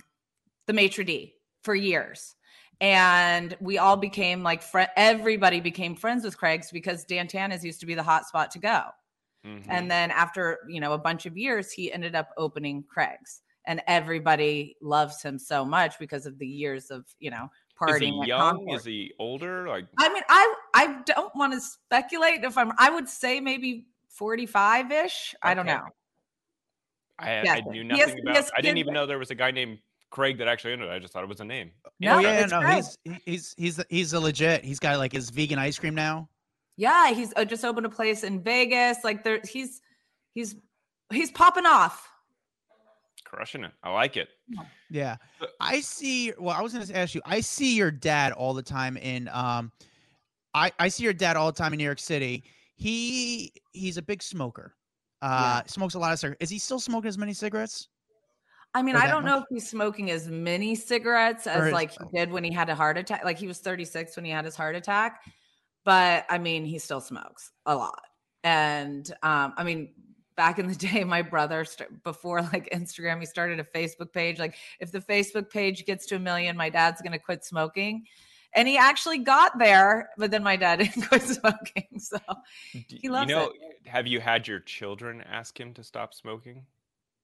the 0.67 0.73
maitre 0.73 1.03
d 1.05 1.35
for 1.63 1.73
years. 1.75 2.35
And 2.81 3.55
we 3.61 3.77
all 3.77 3.95
became 3.95 4.43
like 4.43 4.61
fri 4.61 4.85
everybody 4.97 5.61
became 5.61 5.95
friends 5.95 6.25
with 6.25 6.37
Craig's 6.37 6.69
because 6.69 7.05
Dan 7.05 7.27
Tana's 7.27 7.63
used 7.63 7.79
to 7.79 7.85
be 7.85 7.95
the 7.95 8.03
hot 8.03 8.25
spot 8.27 8.51
to 8.51 8.59
go. 8.59 8.81
mhm. 9.45 9.63
And 9.69 9.89
then 9.89 10.11
after, 10.11 10.59
you 10.67 10.81
know, 10.81 10.91
a 10.91 10.97
bunch 10.97 11.25
of 11.25 11.37
years, 11.37 11.71
he 11.71 11.93
ended 11.93 12.13
up 12.13 12.29
opening 12.37 12.83
Craig's. 12.89 13.41
And 13.65 13.81
everybody 13.87 14.75
loves 14.81 15.21
him 15.21 15.39
so 15.39 15.63
much 15.63 15.97
because 15.99 16.25
of 16.25 16.37
the 16.37 16.47
years 16.47 16.91
of, 16.91 17.05
you 17.19 17.31
know, 17.31 17.49
is 17.87 17.95
partying. 17.95 18.23
he 18.23 18.27
young? 18.27 18.57
Concord. 18.57 18.79
Is 18.79 18.85
he 18.85 19.13
older? 19.19 19.67
Like 19.67 19.85
I 19.97 20.09
mean, 20.13 20.23
I 20.27 20.53
I 20.73 21.01
don't 21.05 21.33
want 21.35 21.53
to 21.53 21.61
speculate 21.61 22.43
if 22.43 22.57
I'm 22.57 22.73
I 22.77 22.89
would 22.89 23.07
say 23.07 23.39
maybe 23.39 23.85
45-ish. 24.19 25.35
I 25.41 25.53
don't 25.53 25.65
know. 25.65 25.81
I, 27.19 27.47
I 27.47 27.61
knew 27.61 27.83
nothing 27.83 28.25
has- 28.27 28.45
about. 28.47 28.51
I 28.57 28.61
didn't 28.61 28.77
even 28.79 28.93
that- 28.93 28.99
know 28.99 29.05
there 29.05 29.19
was 29.19 29.31
a 29.31 29.35
guy 29.35 29.51
named 29.51 29.79
Craig 30.09 30.37
that 30.39 30.47
actually 30.47 30.73
entered. 30.73 30.89
it. 30.89 30.91
I 30.91 30.99
just 30.99 31.13
thought 31.13 31.23
it 31.23 31.29
was 31.29 31.39
a 31.39 31.45
name. 31.45 31.71
No, 31.99 32.17
oh 32.17 32.19
yeah, 32.19 32.45
no, 32.45 32.59
Craig. 32.59 32.83
he's 33.05 33.19
he's 33.25 33.55
he's 33.57 33.83
he's 33.89 34.13
a 34.13 34.19
legit. 34.19 34.63
He's 34.63 34.79
got 34.79 34.97
like 34.97 35.11
his 35.11 35.29
vegan 35.29 35.59
ice 35.59 35.79
cream 35.79 35.95
now. 35.95 36.29
Yeah, 36.75 37.11
he's 37.13 37.33
uh, 37.35 37.45
just 37.45 37.63
opened 37.63 37.85
a 37.85 37.89
place 37.89 38.23
in 38.23 38.41
Vegas. 38.41 38.97
Like 39.03 39.23
there, 39.23 39.39
he's 39.47 39.81
he's 40.33 40.55
he's 41.11 41.31
popping 41.31 41.65
off. 41.65 42.09
Crushing 43.33 43.63
it. 43.63 43.71
I 43.83 43.91
like 43.91 44.15
it. 44.15 44.29
Yeah, 44.91 45.17
Uh, 45.41 45.47
I 45.59 45.79
see. 45.81 46.31
Well, 46.37 46.55
I 46.55 46.61
was 46.61 46.71
going 46.73 46.85
to 46.85 46.95
ask 46.97 47.15
you. 47.15 47.21
I 47.25 47.39
see 47.41 47.75
your 47.75 47.89
dad 47.89 48.31
all 48.31 48.53
the 48.53 48.61
time 48.61 48.95
in. 48.95 49.27
Um, 49.29 49.71
I 50.53 50.71
I 50.77 50.87
see 50.89 51.03
your 51.03 51.13
dad 51.13 51.35
all 51.35 51.47
the 51.51 51.57
time 51.57 51.73
in 51.73 51.77
New 51.79 51.83
York 51.83 51.99
City. 51.99 52.43
He 52.75 53.51
he's 53.71 53.97
a 53.97 54.03
big 54.03 54.21
smoker. 54.21 54.75
Uh, 55.21 55.63
smokes 55.65 55.95
a 55.95 55.99
lot 55.99 56.13
of 56.13 56.19
cigarettes. 56.19 56.43
Is 56.43 56.49
he 56.51 56.59
still 56.59 56.79
smoking 56.79 57.07
as 57.07 57.17
many 57.17 57.33
cigarettes? 57.33 57.87
I 58.75 58.83
mean, 58.83 58.95
I 58.95 59.07
don't 59.07 59.23
know 59.25 59.37
if 59.39 59.45
he's 59.49 59.67
smoking 59.69 60.11
as 60.11 60.27
many 60.27 60.75
cigarettes 60.75 61.47
as 61.47 61.61
Or 61.61 61.67
is- 61.67 61.73
like 61.73 61.91
he 61.91 61.97
did 62.13 62.29
when 62.31 62.43
he 62.43 62.51
had 62.53 62.69
a 62.69 62.75
heart 62.75 62.97
attack. 62.99 63.23
Like 63.23 63.37
he 63.39 63.47
was 63.47 63.59
36 63.59 64.15
when 64.15 64.25
he 64.25 64.31
had 64.31 64.45
his 64.45 64.55
heart 64.55 64.75
attack, 64.75 65.21
but 65.85 66.25
I 66.29 66.37
mean, 66.37 66.65
he 66.65 66.77
still 66.77 67.01
smokes 67.01 67.51
a 67.65 67.75
lot. 67.75 68.01
And 68.43 69.09
um, 69.23 69.53
I 69.57 69.63
mean, 69.63 69.93
back 70.35 70.59
in 70.59 70.67
the 70.67 70.75
day, 70.93 71.03
my 71.03 71.21
brother 71.21 71.65
st- 71.65 72.03
before 72.03 72.41
like 72.41 72.69
Instagram, 72.71 73.19
he 73.19 73.25
started 73.25 73.59
a 73.59 73.63
Facebook 73.63 74.11
page. 74.11 74.39
Like, 74.39 74.55
if 74.79 74.91
the 74.91 74.99
Facebook 74.99 75.49
page 75.49 75.85
gets 75.85 76.05
to 76.07 76.15
a 76.15 76.19
million, 76.19 76.57
my 76.57 76.69
dad's 76.69 77.01
gonna 77.01 77.19
quit 77.19 77.43
smoking. 77.43 78.05
And 78.55 78.67
he 78.67 78.77
actually 78.77 79.17
got 79.17 79.57
there, 79.57 80.09
but 80.15 80.29
then 80.29 80.43
my 80.43 80.55
dad 80.55 80.75
didn't 80.79 81.03
quit 81.03 81.23
smoking. 81.23 81.87
So 81.97 82.19
He 82.71 83.09
loves 83.09 83.29
you 83.29 83.35
know, 83.35 83.51
have 83.85 84.05
you 84.05 84.19
had 84.19 84.47
your 84.47 84.59
children 84.59 85.23
ask 85.27 85.59
him 85.59 85.73
to 85.73 85.83
stop 85.83 86.13
smoking? 86.13 86.65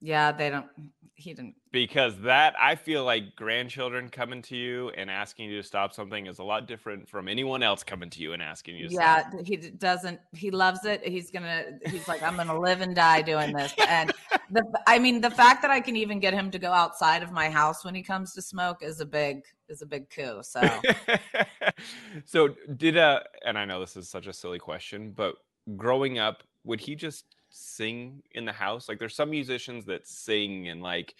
Yeah, 0.01 0.31
they 0.31 0.49
don't. 0.49 0.67
He 1.15 1.33
didn't. 1.33 1.55
Because 1.73 2.17
that 2.21 2.55
I 2.59 2.75
feel 2.75 3.03
like 3.03 3.35
grandchildren 3.35 4.07
coming 4.07 4.41
to 4.43 4.55
you 4.55 4.89
and 4.91 5.11
asking 5.11 5.49
you 5.49 5.57
to 5.57 5.67
stop 5.67 5.93
something 5.93 6.27
is 6.27 6.39
a 6.39 6.43
lot 6.43 6.65
different 6.65 7.09
from 7.09 7.27
anyone 7.27 7.61
else 7.61 7.83
coming 7.83 8.09
to 8.11 8.21
you 8.21 8.31
and 8.31 8.41
asking 8.41 8.77
you 8.77 8.87
to 8.87 8.93
Yeah, 8.93 9.29
stop. 9.29 9.45
he 9.45 9.57
doesn't. 9.57 10.19
He 10.33 10.49
loves 10.49 10.85
it. 10.85 11.05
He's 11.05 11.29
gonna. 11.29 11.65
He's 11.87 12.07
like, 12.07 12.23
I'm 12.23 12.37
gonna 12.37 12.57
live 12.57 12.79
and 12.79 12.95
die 12.95 13.21
doing 13.21 13.53
this. 13.53 13.73
And 13.85 14.13
the, 14.49 14.63
I 14.87 14.97
mean, 14.97 15.19
the 15.19 15.29
fact 15.29 15.61
that 15.61 15.71
I 15.71 15.81
can 15.81 15.97
even 15.97 16.21
get 16.21 16.33
him 16.33 16.49
to 16.51 16.59
go 16.59 16.71
outside 16.71 17.21
of 17.21 17.33
my 17.33 17.49
house 17.49 17.83
when 17.83 17.93
he 17.93 18.01
comes 18.01 18.33
to 18.35 18.41
smoke 18.41 18.77
is 18.81 19.01
a 19.01 19.05
big 19.05 19.41
is 19.67 19.81
a 19.81 19.85
big 19.85 20.09
coup. 20.09 20.41
So 20.41 20.61
so 22.25 22.49
did 22.77 22.97
uh 22.97 23.19
and 23.45 23.57
I 23.57 23.65
know 23.65 23.81
this 23.81 23.97
is 23.97 24.09
such 24.09 24.27
a 24.27 24.33
silly 24.33 24.59
question, 24.59 25.11
but 25.11 25.35
growing 25.75 26.17
up, 26.17 26.43
would 26.63 26.79
he 26.79 26.95
just 26.95 27.25
sing 27.49 28.23
in 28.31 28.45
the 28.45 28.51
house? 28.51 28.89
Like 28.89 28.99
there's 28.99 29.15
some 29.15 29.29
musicians 29.29 29.85
that 29.85 30.07
sing 30.07 30.67
and 30.67 30.81
like 30.81 31.15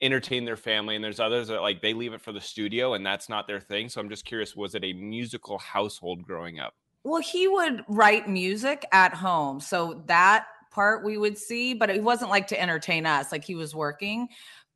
entertain 0.00 0.44
their 0.44 0.56
family 0.56 0.94
and 0.94 1.04
there's 1.04 1.20
others 1.20 1.48
that 1.48 1.62
like 1.62 1.80
they 1.80 1.94
leave 1.94 2.12
it 2.12 2.20
for 2.20 2.32
the 2.32 2.40
studio 2.40 2.94
and 2.94 3.04
that's 3.04 3.28
not 3.28 3.46
their 3.46 3.60
thing. 3.60 3.88
So 3.88 4.00
I'm 4.00 4.08
just 4.08 4.24
curious, 4.24 4.54
was 4.54 4.74
it 4.74 4.84
a 4.84 4.92
musical 4.92 5.58
household 5.58 6.22
growing 6.22 6.60
up? 6.60 6.74
Well, 7.02 7.22
he 7.22 7.48
would 7.48 7.84
write 7.88 8.28
music 8.28 8.84
at 8.92 9.14
home. 9.14 9.60
So 9.60 10.02
that 10.06 10.46
part 10.70 11.04
we 11.04 11.16
would 11.16 11.38
see, 11.38 11.72
but 11.72 11.88
it 11.88 12.02
wasn't 12.02 12.30
like 12.30 12.48
to 12.48 12.60
entertain 12.60 13.06
us, 13.06 13.32
like 13.32 13.44
he 13.44 13.54
was 13.54 13.74
working. 13.74 14.28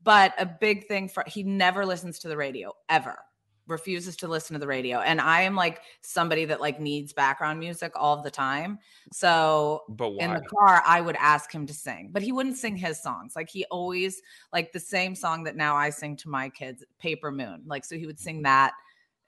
But 0.02 0.32
a 0.38 0.46
big 0.46 0.86
thing 0.86 1.08
for 1.08 1.24
he 1.26 1.42
never 1.42 1.84
listens 1.84 2.20
to 2.20 2.28
the 2.28 2.36
radio 2.36 2.72
ever. 2.88 3.18
Refuses 3.70 4.16
to 4.16 4.28
listen 4.28 4.54
to 4.54 4.60
the 4.60 4.66
radio. 4.66 4.98
And 4.98 5.20
I 5.20 5.42
am 5.42 5.54
like 5.54 5.82
somebody 6.02 6.44
that 6.46 6.60
like 6.60 6.80
needs 6.80 7.12
background 7.12 7.58
music 7.58 7.92
all 7.94 8.22
the 8.22 8.30
time. 8.30 8.78
So 9.12 9.84
But 9.88 10.10
why? 10.10 10.24
in 10.24 10.34
the 10.34 10.42
car, 10.42 10.82
I 10.86 11.00
would 11.00 11.16
ask 11.16 11.52
him 11.52 11.66
to 11.66 11.74
sing, 11.74 12.10
but 12.12 12.22
he 12.22 12.32
wouldn't 12.32 12.56
sing 12.56 12.76
his 12.76 13.02
songs. 13.02 13.34
Like 13.36 13.48
he 13.48 13.64
always 13.66 14.20
like 14.52 14.72
the 14.72 14.80
same 14.80 15.14
song 15.14 15.44
that 15.44 15.56
now 15.56 15.76
I 15.76 15.90
sing 15.90 16.16
to 16.16 16.28
my 16.28 16.48
kids, 16.48 16.84
Paper 16.98 17.30
Moon. 17.30 17.62
Like 17.66 17.84
so 17.84 17.96
he 17.96 18.06
would 18.06 18.18
sing 18.18 18.42
that 18.42 18.72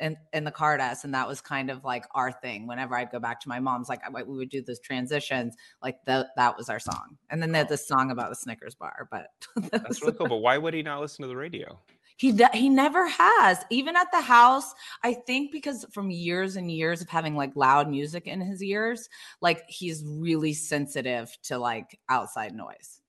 in 0.03 0.17
in 0.33 0.45
the 0.45 0.51
car 0.51 0.77
to 0.77 0.83
us, 0.83 1.05
and 1.05 1.15
that 1.15 1.29
was 1.29 1.41
kind 1.41 1.71
of 1.71 1.85
like 1.85 2.05
our 2.15 2.33
thing. 2.33 2.67
Whenever 2.67 2.97
I'd 2.97 3.11
go 3.11 3.21
back 3.21 3.41
to 3.43 3.49
my 3.49 3.61
mom's, 3.61 3.89
like 3.89 4.01
I, 4.05 4.23
we 4.23 4.37
would 4.37 4.51
do 4.51 4.61
those 4.61 4.81
transitions, 4.81 5.57
like 5.83 6.05
that 6.07 6.29
that 6.37 6.57
was 6.59 6.69
our 6.69 6.81
song. 6.81 7.17
And 7.31 7.41
then 7.41 7.53
they 7.53 7.59
had 7.59 7.69
this 7.69 7.87
song 7.87 8.11
about 8.11 8.29
the 8.29 8.37
Snickers 8.37 8.75
bar, 8.75 9.09
but 9.11 9.29
That's 9.71 10.03
really 10.03 10.15
cool. 10.15 10.29
But 10.29 10.39
why 10.39 10.59
would 10.59 10.75
he 10.75 10.83
not 10.83 11.01
listen 11.01 11.23
to 11.23 11.29
the 11.29 11.37
radio? 11.37 11.79
He 12.23 12.39
he 12.55 12.69
never 12.69 13.09
has. 13.09 13.65
Even 13.69 13.97
at 13.97 14.07
the 14.13 14.21
house, 14.21 14.73
I 15.03 15.13
think 15.13 15.51
because 15.51 15.85
from 15.93 16.09
years 16.09 16.55
and 16.55 16.71
years 16.71 17.03
of 17.03 17.09
having 17.09 17.35
like 17.35 17.51
loud 17.57 17.89
music 17.91 18.29
in 18.29 18.41
his 18.41 18.63
ears, 18.63 19.09
like 19.41 19.65
he's 19.69 20.05
really 20.07 20.53
sensitive 20.53 21.37
to 21.43 21.59
like 21.59 21.99
outside 22.09 22.55
noise. 22.55 23.01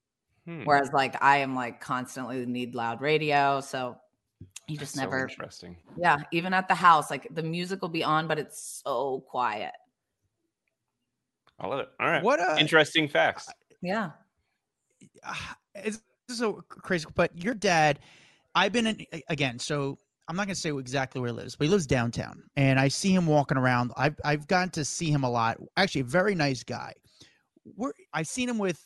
Hmm, 0.46 0.64
Whereas 0.64 0.90
like 0.92 1.14
I 1.22 1.36
am 1.36 1.54
like 1.54 1.80
constantly 1.80 2.44
need 2.44 2.74
loud 2.74 3.00
radio, 3.00 3.60
so 3.60 3.96
he 4.66 4.76
just 4.76 4.94
that's 4.94 4.94
so 4.96 5.00
never. 5.02 5.28
interesting. 5.28 5.76
yeah, 5.96 6.16
even 6.32 6.52
at 6.52 6.66
the 6.66 6.74
house, 6.74 7.08
like 7.08 7.28
the 7.30 7.44
music 7.44 7.82
will 7.82 7.88
be 7.90 8.02
on, 8.02 8.26
but 8.26 8.40
it's 8.40 8.82
so 8.84 9.20
quiet. 9.28 9.74
I 11.60 11.68
love 11.68 11.78
it. 11.78 11.88
All 12.00 12.08
right. 12.08 12.24
What 12.24 12.40
a 12.40 12.58
Interesting 12.58 13.06
facts. 13.06 13.48
Yeah. 13.80 14.10
ah, 15.24 15.56
it's 15.76 16.00
so 16.28 16.64
crazy. 16.68 17.06
But 17.14 17.30
your 17.38 17.54
dad, 17.54 18.00
I've 18.54 18.72
been 18.72 18.86
in 18.86 19.06
again. 19.28 19.58
So 19.58 19.98
I'm 20.28 20.36
not 20.36 20.46
gonna 20.46 20.54
say 20.54 20.70
exactly 20.70 21.20
where 21.20 21.28
he 21.28 21.36
lives, 21.36 21.56
but 21.56 21.64
he 21.66 21.70
lives 21.70 21.86
downtown, 21.86 22.42
and 22.56 22.78
I 22.78 22.88
see 22.88 23.14
him 23.14 23.26
walking 23.26 23.58
around. 23.58 23.92
I've 23.96 24.16
I've 24.24 24.46
gotten 24.46 24.70
to 24.70 24.84
see 24.84 25.10
him 25.10 25.24
a 25.24 25.30
lot. 25.30 25.58
Actually, 25.76 26.02
a 26.02 26.04
very 26.04 26.34
nice 26.34 26.62
guy. 26.62 26.94
We're, 27.76 27.92
I've 28.12 28.26
seen 28.26 28.48
him 28.48 28.58
with 28.58 28.82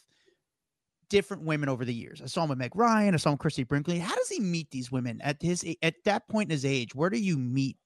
different 1.09 1.45
women 1.45 1.69
over 1.69 1.85
the 1.85 1.95
years. 1.95 2.21
I 2.23 2.27
saw 2.27 2.43
him 2.43 2.51
with 2.51 2.59
Meg 2.59 2.77
Ryan. 2.77 3.15
I 3.15 3.17
saw 3.17 3.31
him 3.31 3.35
with 3.35 3.41
Christie 3.41 3.65
Brinkley. 3.65 3.99
How 3.99 4.15
does 4.15 4.29
he 4.29 4.41
meet 4.41 4.71
these 4.71 4.93
women 4.93 5.21
at 5.23 5.41
his 5.41 5.65
at 5.83 5.95
that 6.05 6.29
point 6.29 6.49
in 6.49 6.51
his 6.51 6.65
age? 6.65 6.95
Where 6.95 7.11
do 7.11 7.19
you 7.19 7.37
meet 7.37 7.77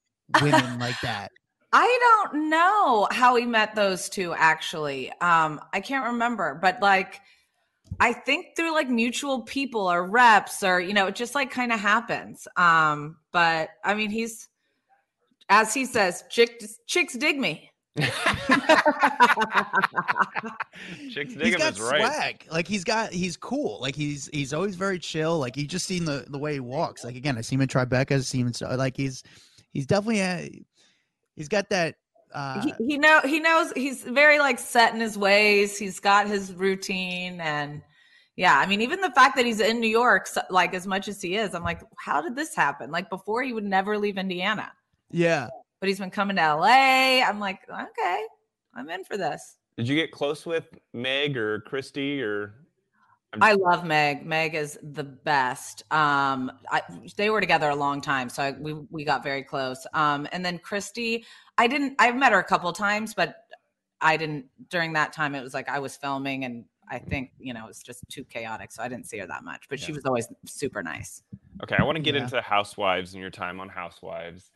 women 0.41 0.79
like 0.79 0.99
that? 1.01 1.31
I 1.75 2.27
don't 2.31 2.49
know 2.49 3.07
how 3.09 3.35
he 3.35 3.45
met 3.45 3.73
those 3.75 4.07
two 4.07 4.33
actually. 4.37 5.11
Um, 5.21 5.59
I 5.73 5.79
can't 5.79 6.05
remember, 6.05 6.59
but 6.61 6.79
like 6.81 7.21
I 7.99 8.13
think 8.13 8.55
through 8.55 8.73
like 8.73 8.89
mutual 8.89 9.43
people 9.43 9.91
or 9.91 10.09
reps 10.09 10.63
or 10.63 10.79
you 10.79 10.93
know, 10.93 11.07
it 11.07 11.15
just 11.15 11.35
like 11.35 11.51
kind 11.51 11.71
of 11.71 11.79
happens. 11.79 12.47
Um, 12.57 13.17
but 13.31 13.69
I 13.83 13.93
mean 13.93 14.09
he's 14.09 14.47
as 15.49 15.73
he 15.73 15.85
says, 15.85 16.23
chicks 16.29 16.79
chicks 16.87 17.13
dig 17.13 17.39
me. 17.39 17.69
Chicks 17.95 18.17
he's 21.33 21.35
dig 21.35 21.53
him 21.53 21.59
got 21.59 21.73
is 21.73 21.81
right. 21.81 22.01
swag. 22.01 22.47
Like 22.51 22.67
he's 22.67 22.83
got 22.83 23.11
he's 23.11 23.37
cool. 23.37 23.79
Like 23.81 23.95
he's 23.95 24.29
he's 24.33 24.53
always 24.53 24.75
very 24.75 24.99
chill. 24.99 25.39
Like 25.39 25.57
you 25.57 25.67
just 25.67 25.85
seen 25.85 26.05
the 26.05 26.25
the 26.27 26.39
way 26.39 26.53
he 26.53 26.59
walks. 26.59 27.03
Like 27.03 27.15
again, 27.15 27.37
I 27.37 27.41
see 27.41 27.55
him 27.55 27.61
in 27.61 27.67
Tribeca. 27.67 28.11
I 28.11 28.19
see 28.19 28.39
him 28.39 28.47
in, 28.47 28.53
so- 28.53 28.73
like 28.75 28.97
he's 28.97 29.23
he's 29.71 29.85
definitely 29.85 30.21
a, 30.21 30.63
he's 31.35 31.49
got 31.49 31.69
that. 31.69 31.95
Uh, 32.33 32.61
he, 32.61 32.73
he 32.85 32.97
know 32.97 33.21
he 33.23 33.39
knows 33.39 33.71
he's 33.73 34.03
very 34.03 34.39
like 34.39 34.59
set 34.59 34.93
in 34.93 34.99
his 34.99 35.17
ways. 35.17 35.77
He's 35.77 35.99
got 35.99 36.27
his 36.27 36.53
routine 36.53 37.39
and 37.41 37.81
yeah, 38.35 38.57
I 38.57 38.65
mean 38.65 38.81
even 38.81 39.01
the 39.01 39.11
fact 39.11 39.35
that 39.35 39.45
he's 39.45 39.59
in 39.59 39.79
New 39.79 39.87
York 39.89 40.25
so- 40.27 40.41
like 40.49 40.73
as 40.73 40.87
much 40.87 41.07
as 41.07 41.21
he 41.21 41.35
is, 41.35 41.53
I'm 41.53 41.63
like 41.63 41.81
how 41.97 42.21
did 42.21 42.35
this 42.35 42.55
happen? 42.55 42.89
Like 42.91 43.09
before 43.09 43.43
he 43.43 43.53
would 43.53 43.65
never 43.65 43.97
leave 43.97 44.17
Indiana. 44.17 44.71
yeah. 45.11 45.47
But 45.79 45.89
he's 45.89 45.99
been 45.99 46.11
coming 46.11 46.37
to 46.37 46.55
LA. 46.55 47.21
I'm 47.27 47.41
like, 47.41 47.59
okay, 47.69 48.23
I'm 48.73 48.89
in 48.89 49.03
for 49.03 49.17
this. 49.17 49.57
Did 49.77 49.89
you 49.89 49.95
get 49.95 50.11
close 50.11 50.45
with 50.45 50.65
Meg 50.93 51.35
or 51.35 51.59
Christie 51.59 52.21
or 52.21 52.53
I 53.41 53.53
love 53.53 53.83
Meg. 53.83 54.25
Meg 54.25 54.55
is 54.55 54.77
the 54.81 55.03
best. 55.03 55.83
Um, 55.91 56.51
I, 56.69 56.81
they 57.15 57.29
were 57.29 57.41
together 57.41 57.69
a 57.69 57.75
long 57.75 58.01
time, 58.01 58.29
so 58.29 58.43
I, 58.43 58.51
we 58.51 58.73
we 58.91 59.03
got 59.03 59.23
very 59.23 59.43
close. 59.43 59.85
Um, 59.93 60.27
and 60.31 60.45
then 60.45 60.59
Christie, 60.59 61.25
I 61.57 61.67
didn't. 61.67 61.95
I've 61.99 62.15
met 62.15 62.31
her 62.31 62.39
a 62.39 62.43
couple 62.43 62.71
times, 62.73 63.13
but 63.13 63.45
I 64.01 64.17
didn't 64.17 64.45
during 64.69 64.93
that 64.93 65.13
time. 65.13 65.35
It 65.35 65.41
was 65.41 65.53
like 65.53 65.69
I 65.69 65.79
was 65.79 65.95
filming, 65.95 66.45
and 66.45 66.65
I 66.89 66.99
think 66.99 67.31
you 67.39 67.53
know 67.53 67.65
it 67.65 67.67
was 67.67 67.81
just 67.81 68.03
too 68.09 68.23
chaotic, 68.23 68.71
so 68.71 68.83
I 68.83 68.87
didn't 68.87 69.07
see 69.07 69.17
her 69.19 69.27
that 69.27 69.43
much. 69.43 69.63
But 69.69 69.79
she 69.79 69.91
was 69.91 70.05
always 70.05 70.27
super 70.45 70.83
nice. 70.83 71.23
Okay, 71.63 71.75
I 71.75 71.83
want 71.83 71.95
to 71.95 72.01
get 72.01 72.15
Yeah. 72.15 72.23
into 72.23 72.41
Housewives 72.41 73.13
and 73.13 73.21
your 73.21 73.31
time 73.31 73.59
on 73.59 73.69
Housewives. 73.69 74.51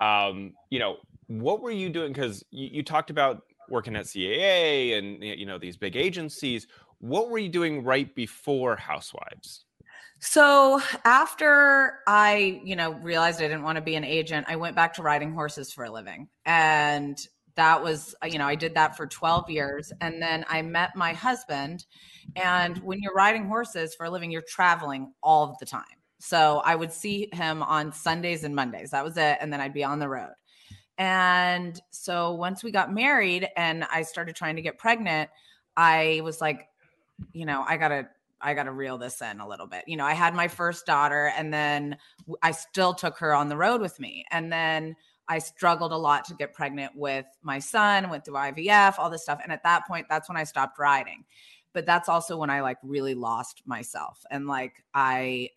Um, 0.00 0.54
you 0.70 0.78
know, 0.78 0.96
what 1.28 1.60
were 1.60 1.70
you 1.70 1.88
doing? 1.88 2.12
Because 2.12 2.44
you, 2.50 2.68
you 2.72 2.82
talked 2.82 3.10
about 3.10 3.42
working 3.68 3.96
at 3.96 4.06
CAA 4.06 4.98
and 4.98 5.22
you 5.22 5.46
know 5.46 5.58
these 5.58 5.76
big 5.76 5.96
agencies. 5.96 6.66
What 7.00 7.30
were 7.30 7.38
you 7.38 7.48
doing 7.48 7.84
right 7.84 8.12
before 8.14 8.76
Housewives? 8.76 9.64
So 10.20 10.80
after 11.04 12.00
I, 12.06 12.60
you 12.64 12.74
know, 12.74 12.92
realized 12.94 13.40
I 13.40 13.44
didn't 13.44 13.62
want 13.62 13.76
to 13.76 13.82
be 13.82 13.94
an 13.94 14.04
agent, 14.04 14.46
I 14.48 14.56
went 14.56 14.74
back 14.74 14.94
to 14.94 15.02
riding 15.02 15.32
horses 15.32 15.72
for 15.72 15.84
a 15.84 15.90
living. 15.90 16.28
And 16.44 17.16
that 17.54 17.82
was, 17.82 18.14
uh, 18.22 18.26
you 18.26 18.38
know, 18.38 18.46
I 18.46 18.56
did 18.56 18.74
that 18.74 18.96
for 18.96 19.06
12 19.06 19.50
years. 19.50 19.92
And 20.00 20.20
then 20.20 20.44
I 20.48 20.62
met 20.62 20.96
my 20.96 21.12
husband. 21.12 21.86
And 22.34 22.78
when 22.78 23.00
you're 23.00 23.14
riding 23.14 23.46
horses 23.46 23.94
for 23.94 24.06
a 24.06 24.10
living, 24.10 24.30
you're 24.30 24.42
traveling 24.42 25.12
all 25.22 25.56
the 25.60 25.66
time. 25.66 25.84
So 26.20 26.62
I 26.64 26.74
would 26.74 26.92
see 26.92 27.28
him 27.32 27.62
on 27.62 27.92
Sundays 27.92 28.42
and 28.42 28.54
Mondays. 28.54 28.90
That 28.90 29.04
was 29.04 29.16
it. 29.16 29.38
And 29.40 29.52
then 29.52 29.60
I'd 29.60 29.72
be 29.74 29.84
on 29.84 30.00
the 30.00 30.08
road. 30.08 30.32
And 30.98 31.80
so 31.90 32.32
once 32.34 32.62
we 32.62 32.70
got 32.72 32.92
married 32.92 33.48
and 33.56 33.84
I 33.84 34.02
started 34.02 34.34
trying 34.34 34.56
to 34.56 34.62
get 34.62 34.78
pregnant, 34.78 35.30
I 35.76 36.20
was 36.24 36.40
like, 36.40 36.68
you 37.32 37.46
know, 37.46 37.64
I 37.66 37.76
gotta 37.76 38.08
I 38.40 38.54
got 38.54 38.64
to 38.64 38.72
reel 38.72 38.98
this 38.98 39.20
in 39.20 39.40
a 39.40 39.48
little 39.48 39.66
bit. 39.66 39.84
You 39.86 39.96
know, 39.96 40.04
I 40.04 40.12
had 40.12 40.34
my 40.34 40.48
first 40.48 40.86
daughter 40.86 41.32
and 41.36 41.52
then 41.52 41.96
I 42.42 42.52
still 42.52 42.94
took 42.94 43.18
her 43.18 43.34
on 43.34 43.48
the 43.48 43.56
road 43.56 43.80
with 43.80 43.98
me. 43.98 44.24
And 44.30 44.52
then 44.52 44.94
I 45.28 45.38
struggled 45.38 45.92
a 45.92 45.96
lot 45.96 46.24
to 46.26 46.34
get 46.34 46.54
pregnant 46.54 46.92
with 46.96 47.26
my 47.42 47.58
son, 47.58 48.08
went 48.08 48.24
through 48.24 48.34
IVF, 48.34 48.98
all 48.98 49.10
this 49.10 49.22
stuff. 49.22 49.40
And 49.42 49.52
at 49.52 49.62
that 49.64 49.86
point, 49.86 50.06
that's 50.08 50.28
when 50.28 50.38
I 50.38 50.44
stopped 50.44 50.78
riding. 50.78 51.24
But 51.72 51.84
that's 51.84 52.08
also 52.08 52.36
when 52.36 52.48
I 52.48 52.60
like 52.60 52.78
really 52.82 53.14
lost 53.14 53.62
myself. 53.66 54.24
And 54.30 54.46
like 54.46 54.84
I, 54.94 55.50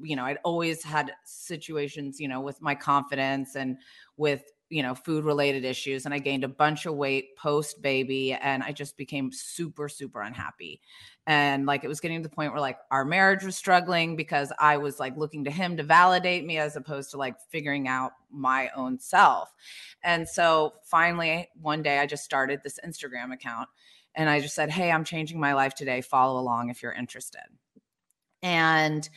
you 0.00 0.14
know, 0.14 0.24
I'd 0.24 0.38
always 0.44 0.82
had 0.82 1.12
situations, 1.24 2.20
you 2.20 2.28
know, 2.28 2.40
with 2.40 2.60
my 2.60 2.74
confidence 2.74 3.56
and 3.56 3.78
with, 4.16 4.44
you 4.74 4.82
know, 4.82 4.94
food 4.94 5.24
related 5.24 5.64
issues. 5.64 6.04
And 6.04 6.12
I 6.12 6.18
gained 6.18 6.42
a 6.42 6.48
bunch 6.48 6.84
of 6.84 6.96
weight 6.96 7.36
post 7.36 7.80
baby. 7.80 8.32
And 8.32 8.60
I 8.60 8.72
just 8.72 8.96
became 8.96 9.30
super, 9.30 9.88
super 9.88 10.20
unhappy 10.20 10.80
and 11.26 11.64
like 11.64 11.84
it 11.84 11.88
was 11.88 12.00
getting 12.00 12.22
to 12.22 12.28
the 12.28 12.34
point 12.34 12.52
where 12.52 12.60
like 12.60 12.78
our 12.90 13.04
marriage 13.04 13.42
was 13.42 13.56
struggling 13.56 14.14
because 14.14 14.52
i 14.58 14.76
was 14.76 15.00
like 15.00 15.16
looking 15.16 15.44
to 15.44 15.50
him 15.50 15.74
to 15.74 15.82
validate 15.82 16.44
me 16.44 16.58
as 16.58 16.76
opposed 16.76 17.10
to 17.10 17.16
like 17.16 17.40
figuring 17.48 17.88
out 17.88 18.12
my 18.30 18.68
own 18.76 18.98
self 18.98 19.54
and 20.02 20.28
so 20.28 20.74
finally 20.84 21.48
one 21.62 21.82
day 21.82 21.98
i 21.98 22.06
just 22.06 22.24
started 22.24 22.60
this 22.62 22.78
instagram 22.86 23.32
account 23.32 23.68
and 24.14 24.28
i 24.28 24.38
just 24.38 24.54
said 24.54 24.70
hey 24.70 24.90
i'm 24.90 25.04
changing 25.04 25.40
my 25.40 25.54
life 25.54 25.74
today 25.74 26.02
follow 26.02 26.38
along 26.38 26.68
if 26.68 26.82
you're 26.82 26.92
interested 26.92 27.40
and 28.42 29.08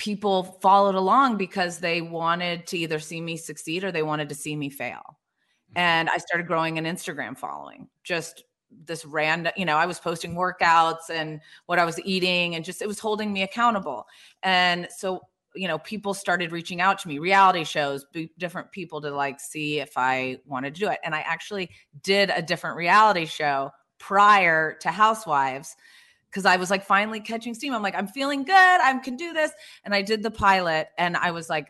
people 0.00 0.44
followed 0.62 0.94
along 0.94 1.36
because 1.36 1.78
they 1.78 2.00
wanted 2.00 2.66
to 2.66 2.78
either 2.78 2.98
see 2.98 3.20
me 3.20 3.36
succeed 3.36 3.84
or 3.84 3.92
they 3.92 4.02
wanted 4.02 4.30
to 4.30 4.34
see 4.34 4.56
me 4.56 4.70
fail. 4.70 5.02
Mm-hmm. 5.04 5.78
And 5.78 6.08
i 6.08 6.16
started 6.16 6.46
growing 6.46 6.78
an 6.78 6.86
instagram 6.86 7.36
following 7.36 7.86
just 8.02 8.44
this 8.86 9.04
random 9.04 9.52
you 9.56 9.66
know 9.66 9.76
i 9.76 9.84
was 9.84 10.00
posting 10.00 10.34
workouts 10.34 11.10
and 11.10 11.40
what 11.66 11.78
i 11.78 11.84
was 11.84 12.00
eating 12.00 12.54
and 12.54 12.64
just 12.64 12.80
it 12.80 12.88
was 12.88 12.98
holding 12.98 13.30
me 13.30 13.42
accountable. 13.42 14.06
And 14.42 14.88
so 14.96 15.20
you 15.54 15.68
know 15.68 15.78
people 15.78 16.14
started 16.14 16.50
reaching 16.50 16.80
out 16.80 16.98
to 17.00 17.08
me 17.08 17.18
reality 17.18 17.62
shows 17.62 18.06
different 18.38 18.72
people 18.72 19.02
to 19.02 19.10
like 19.10 19.38
see 19.38 19.80
if 19.80 19.92
i 19.98 20.38
wanted 20.46 20.74
to 20.74 20.80
do 20.80 20.88
it. 20.88 20.98
And 21.04 21.14
i 21.14 21.20
actually 21.20 21.68
did 22.02 22.30
a 22.34 22.40
different 22.40 22.76
reality 22.78 23.26
show 23.26 23.70
prior 23.98 24.78
to 24.80 24.88
housewives 24.88 25.76
because 26.30 26.46
i 26.46 26.56
was 26.56 26.70
like 26.70 26.84
finally 26.84 27.20
catching 27.20 27.54
steam 27.54 27.74
i'm 27.74 27.82
like 27.82 27.94
i'm 27.94 28.06
feeling 28.06 28.44
good 28.44 28.54
i 28.54 28.96
can 29.02 29.16
do 29.16 29.32
this 29.32 29.50
and 29.84 29.94
i 29.94 30.02
did 30.02 30.22
the 30.22 30.30
pilot 30.30 30.88
and 30.98 31.16
i 31.16 31.30
was 31.30 31.48
like 31.48 31.68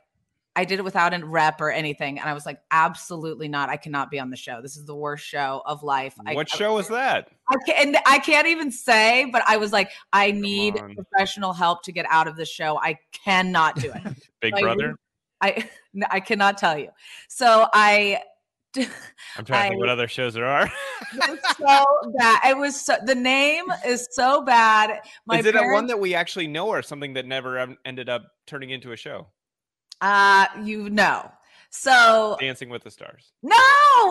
I 0.56 0.64
did 0.64 0.80
it 0.80 0.82
without 0.82 1.14
a 1.14 1.24
rep 1.24 1.60
or 1.60 1.70
anything. 1.70 2.18
And 2.18 2.28
I 2.28 2.34
was 2.34 2.44
like, 2.44 2.58
absolutely 2.72 3.46
not. 3.46 3.68
I 3.68 3.76
cannot 3.76 4.10
be 4.10 4.18
on 4.18 4.30
the 4.30 4.36
show. 4.36 4.60
This 4.60 4.76
is 4.76 4.84
the 4.84 4.96
worst 4.96 5.24
show 5.24 5.62
of 5.64 5.84
life. 5.84 6.14
I, 6.26 6.34
What 6.34 6.48
I- 6.52 6.56
show 6.56 6.74
was 6.74 6.88
that? 6.88 7.28
I 7.48 7.56
can't, 7.66 7.96
I 8.04 8.18
can't 8.18 8.48
even 8.48 8.72
say, 8.72 9.26
but 9.32 9.42
I 9.46 9.56
was 9.58 9.72
like, 9.72 9.92
I 10.12 10.32
need 10.32 10.76
on. 10.76 10.96
professional 10.96 11.52
help 11.52 11.84
to 11.84 11.92
get 11.92 12.04
out 12.10 12.26
of 12.26 12.36
the 12.36 12.44
show. 12.44 12.78
I 12.82 12.98
cannot 13.12 13.76
do 13.76 13.92
it. 13.92 14.02
Big 14.40 14.52
I 14.54 14.60
Brother. 14.60 14.96
I 15.40 15.68
I 16.10 16.18
cannot 16.20 16.58
tell 16.58 16.76
you. 16.76 16.90
So 17.28 17.68
I 17.72 18.20
I'm 18.76 19.44
trying 19.44 19.64
to 19.64 19.68
think 19.70 19.80
what 19.80 19.88
other 19.88 20.08
shows 20.08 20.34
there 20.34 20.46
are. 20.46 20.64
it 20.66 20.72
was 21.28 21.38
so 21.56 21.84
bad. 22.18 22.40
It 22.50 22.56
was 22.56 22.80
so, 22.80 22.96
the 23.04 23.14
name 23.14 23.64
is 23.86 24.06
so 24.12 24.42
bad. 24.42 25.00
My 25.26 25.38
Is 25.38 25.46
it 25.46 25.54
a 25.56 25.62
one 25.72 25.86
that 25.88 25.98
we 25.98 26.14
actually 26.14 26.46
know, 26.46 26.68
or 26.68 26.82
something 26.82 27.14
that 27.14 27.26
never 27.26 27.74
ended 27.84 28.08
up 28.08 28.22
turning 28.46 28.70
into 28.70 28.92
a 28.92 28.96
show? 28.96 29.26
uh 30.00 30.46
you 30.64 30.88
know. 30.90 31.30
So 31.72 32.36
Dancing 32.40 32.68
with 32.68 32.82
the 32.82 32.90
Stars. 32.90 33.32
no, 33.42 33.54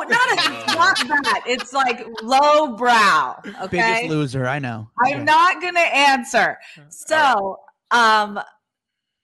not 0.08 0.10
a, 0.32 0.50
not 0.76 0.98
that. 0.98 1.44
It's 1.46 1.74
like 1.74 2.06
low 2.22 2.76
brow. 2.78 3.42
Okay. 3.64 3.68
Biggest 3.70 4.04
loser, 4.06 4.48
I 4.48 4.60
know. 4.60 4.90
I'm 5.04 5.16
Okay. 5.16 5.24
not 5.26 5.60
going 5.62 5.74
to 5.74 5.80
answer. 5.98 6.58
All 6.78 6.84
So, 6.90 7.58
um, 7.92 8.40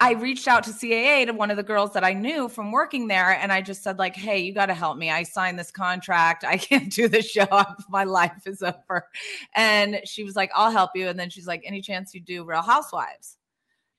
I 0.02 0.12
reached 0.12 0.48
out 0.48 0.64
to 0.66 0.72
CAA 0.72 1.26
to 1.26 1.32
one 1.32 1.52
of 1.52 1.58
the 1.58 1.64
girls 1.64 1.94
that 1.94 2.04
I 2.04 2.12
knew 2.12 2.50
from 2.50 2.72
working 2.72 3.08
there, 3.08 3.32
and 3.32 3.52
I 3.52 3.62
just 3.62 3.82
said, 3.82 3.98
like, 3.98 4.16
"Hey, 4.16 4.40
you 4.40 4.54
got 4.54 4.66
to 4.66 4.74
help 4.74 4.98
me. 4.98 5.10
I 5.10 5.24
signed 5.24 5.58
this 5.58 5.72
contract. 5.72 6.44
I 6.44 6.58
can't 6.60 6.92
do 6.92 7.08
the 7.08 7.22
show. 7.22 7.64
My 7.90 8.04
life 8.04 8.46
is 8.46 8.62
over." 8.62 9.08
And 9.56 10.02
she 10.06 10.24
was 10.24 10.36
like, 10.36 10.52
"I'll 10.54 10.72
help 10.72 10.92
you." 10.96 11.08
And 11.08 11.18
then 11.18 11.30
she's 11.30 11.48
like, 11.48 11.64
"Any 11.66 11.82
chance 11.82 12.14
you 12.14 12.20
do 12.20 12.44
Real 12.44 12.62
Housewives?" 12.62 13.38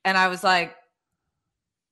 And 0.05 0.19
I 0.19 0.29
was 0.29 0.45
like, 0.45 0.77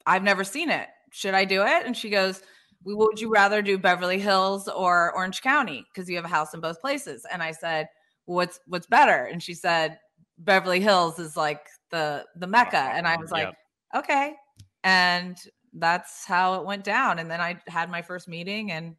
"I've 0.07 0.23
never 0.23 0.45
seen 0.45 0.71
it. 0.71 0.89
Should 1.11 1.35
I 1.35 1.45
do 1.47 1.63
it?" 1.63 1.87
And 1.87 1.97
she 1.97 2.11
goes, 2.11 2.43
"We 2.85 2.95
would 2.95 3.21
you 3.21 3.31
rather 3.31 3.63
do 3.63 3.79
Beverly 3.79 4.19
Hills 4.21 4.69
or 4.69 5.13
Orange 5.15 5.41
County 5.41 5.87
because 5.93 6.11
you 6.11 6.17
have 6.17 6.27
a 6.27 6.29
house 6.29 6.53
in 6.53 6.61
both 6.61 6.81
places?" 6.81 7.25
And 7.33 7.43
I 7.43 7.53
said, 7.53 7.89
"What's 8.27 8.61
what's 8.67 8.87
better?" 8.87 9.25
And 9.25 9.43
she 9.43 9.55
said, 9.55 9.99
Beverly 10.39 10.81
Hills 10.81 11.19
is 11.19 11.37
like 11.37 11.67
the 11.91 12.25
the 12.37 12.47
mecca 12.47 12.77
and 12.77 13.07
I 13.07 13.17
was 13.17 13.31
like 13.31 13.47
Yep. 13.47 13.55
Okay 13.95 14.35
and 14.83 15.37
that's 15.75 16.25
how 16.25 16.55
it 16.61 16.67
went 16.67 16.85
down 16.85 17.19
and 17.19 17.31
then 17.31 17.41
I 17.41 17.61
had 17.67 17.91
my 17.91 18.03
first 18.03 18.29
meeting 18.29 18.71
and 18.73 18.95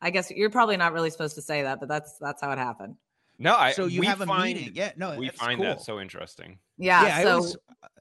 I 0.00 0.10
guess 0.10 0.30
you're 0.30 0.50
probably 0.50 0.76
not 0.76 0.92
really 0.92 1.10
supposed 1.10 1.34
to 1.36 1.42
say 1.42 1.62
that 1.62 1.80
but 1.80 1.88
that's 1.88 2.16
that's 2.20 2.40
how 2.40 2.50
it 2.52 2.58
happened 2.58 2.96
No, 3.38 3.54
I. 3.54 3.72
So 3.72 3.86
you 3.86 4.00
we 4.00 4.06
have 4.06 4.20
a 4.20 4.26
find, 4.26 4.56
meeting. 4.58 4.72
Yeah, 4.74 4.92
no, 4.96 5.16
we 5.16 5.28
find 5.30 5.58
cool. 5.60 5.66
that 5.66 5.80
so 5.82 6.00
interesting. 6.00 6.58
yeah, 6.76 7.02
I 7.18 7.22
so 7.22 7.34
always, 7.36 7.56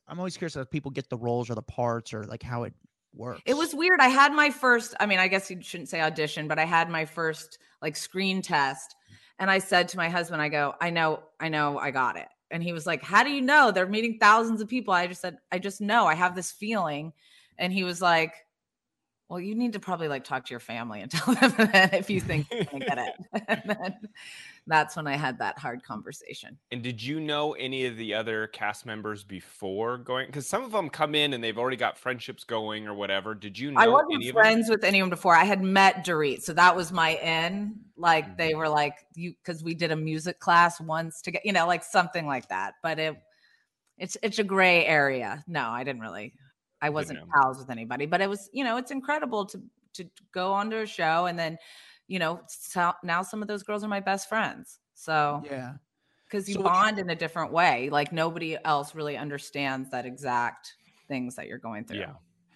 I'm 0.07 0.19
always 0.19 0.37
curious 0.37 0.55
if 0.55 0.69
people 0.71 0.89
get 0.89 1.09
the 1.09 1.17
roles 1.17 1.49
or 1.49 1.55
the 1.55 1.61
parts 1.61 2.13
or 2.13 2.23
like 2.23 2.41
how 2.41 2.63
it 2.63 2.73
works. 3.13 3.41
it 3.45 3.55
was 3.55 3.73
weird 3.75 3.99
I 3.99 4.07
had 4.09 4.31
my 4.33 4.49
first 4.49 4.95
I 4.99 5.05
mean 5.05 5.19
I 5.19 5.27
guess 5.27 5.49
you 5.51 5.61
shouldn't 5.61 5.89
say 5.89 6.01
audition 6.01 6.47
but 6.47 6.57
I 6.59 6.65
had 6.65 6.89
my 6.89 7.05
first 7.05 7.57
like 7.81 7.95
screen 7.95 8.41
test 8.41 8.95
and 9.39 9.49
I 9.49 9.59
said 9.59 9.87
to 9.89 9.97
my 9.97 10.09
husband 10.09 10.41
I 10.41 10.49
go 10.49 10.73
I 10.81 10.89
know 10.91 11.23
I 11.39 11.49
know 11.49 11.77
I 11.79 11.91
got 11.91 12.17
it 12.17 12.27
and 12.51 12.63
he 12.63 12.73
was 12.73 12.85
like 12.85 13.03
how 13.03 13.23
do 13.23 13.29
you 13.29 13.41
know? 13.41 13.71
They're 13.71 13.87
meeting 13.87 14.17
thousands 14.19 14.61
of 14.61 14.67
people. 14.67 14.93
I 14.93 15.07
just 15.07 15.21
said 15.21 15.37
I 15.51 15.59
just 15.59 15.81
know. 15.81 16.05
I 16.05 16.15
have 16.15 16.35
this 16.35 16.51
feeling. 16.51 17.13
And 17.57 17.73
he 17.73 17.83
was 17.83 18.01
like 18.01 18.33
well, 19.29 19.39
you 19.41 19.55
need 19.55 19.73
to 19.73 19.79
probably 19.79 20.07
like 20.07 20.23
talk 20.23 20.45
to 20.45 20.51
your 20.51 20.59
family 20.59 21.01
and 21.01 21.11
tell 21.11 21.33
them 21.33 21.53
if 21.93 22.09
you 22.09 22.21
think 22.21 22.47
you're 22.51 22.63
get 22.63 22.97
it. 22.97 23.13
and 23.47 23.61
then 23.65 23.95
that's 24.67 24.95
when 24.95 25.07
I 25.07 25.15
had 25.15 25.39
that 25.39 25.57
hard 25.57 25.83
conversation. 25.83 26.57
And 26.71 26.83
did 26.83 27.01
you 27.01 27.19
know 27.19 27.53
any 27.53 27.85
of 27.85 27.97
the 27.97 28.13
other 28.13 28.47
cast 28.47 28.85
members 28.85 29.23
before 29.23 29.97
going? 29.97 30.27
Because 30.27 30.47
some 30.47 30.63
of 30.63 30.71
them 30.71 30.89
come 30.89 31.15
in 31.15 31.33
and 31.33 31.43
they've 31.43 31.57
already 31.57 31.77
got 31.77 31.97
friendships 31.97 32.43
going 32.43 32.85
or 32.87 32.93
whatever. 32.93 33.33
Did 33.33 33.57
you 33.57 33.71
know 33.71 33.79
I 33.79 33.87
wasn't 33.87 34.25
friends 34.33 34.69
with 34.69 34.83
anyone 34.83 35.09
before. 35.09 35.35
I 35.35 35.45
had 35.45 35.61
met 35.61 36.05
Dorit, 36.05 36.41
so 36.41 36.53
that 36.53 36.75
was 36.75 36.91
my 36.91 37.15
in. 37.15 37.79
Like 37.95 38.37
they 38.37 38.49
Mm-hmm. 38.49 38.59
were 38.59 38.69
like 38.69 38.93
you 39.15 39.33
because 39.43 39.63
we 39.63 39.73
did 39.73 39.91
a 39.91 39.95
music 39.95 40.39
class 40.39 40.79
once 40.79 41.21
to 41.21 41.31
get 41.31 41.45
you 41.45 41.53
know 41.53 41.65
like 41.65 41.83
something 41.83 42.27
like 42.27 42.47
that. 42.49 42.75
But 42.83 42.99
it 42.99 43.15
it's 43.97 44.17
it's 44.21 44.39
a 44.39 44.43
gray 44.43 44.85
area. 44.85 45.43
No, 45.47 45.69
I 45.69 45.83
didn't 45.83 46.01
really. 46.01 46.33
I 46.81 46.89
wasn't 46.89 47.19
pals 47.33 47.57
with 47.57 47.71
anybody, 47.71 48.05
but 48.05 48.21
it 48.21 48.29
was 48.29 48.49
you 48.53 48.63
know 48.63 48.77
it's 48.77 48.91
incredible 48.91 49.45
to 49.47 49.61
to 49.93 50.07
go 50.31 50.53
onto 50.53 50.77
a 50.77 50.85
show 50.85 51.25
and 51.25 51.39
then 51.39 51.57
you 52.07 52.19
know 52.19 52.41
so 52.47 52.93
now 53.03 53.21
some 53.21 53.41
of 53.41 53.47
those 53.47 53.63
girls 53.63 53.83
are 53.83 53.87
my 53.87 53.99
best 53.99 54.29
friends. 54.29 54.79
So 54.93 55.43
Yeah. 55.49 55.73
because 56.25 56.47
you 56.49 56.55
So- 56.55 56.63
bond 56.63 56.99
in 56.99 57.09
a 57.09 57.15
different 57.15 57.51
way. 57.51 57.89
Like 57.89 58.11
nobody 58.11 58.57
else 58.65 58.95
really 58.95 59.17
understands 59.17 59.89
that 59.91 60.05
exact 60.05 60.73
things 61.07 61.35
that 61.35 61.47
you're 61.47 61.57
going 61.57 61.85
through. 61.85 61.99
Yeah. 61.99 62.13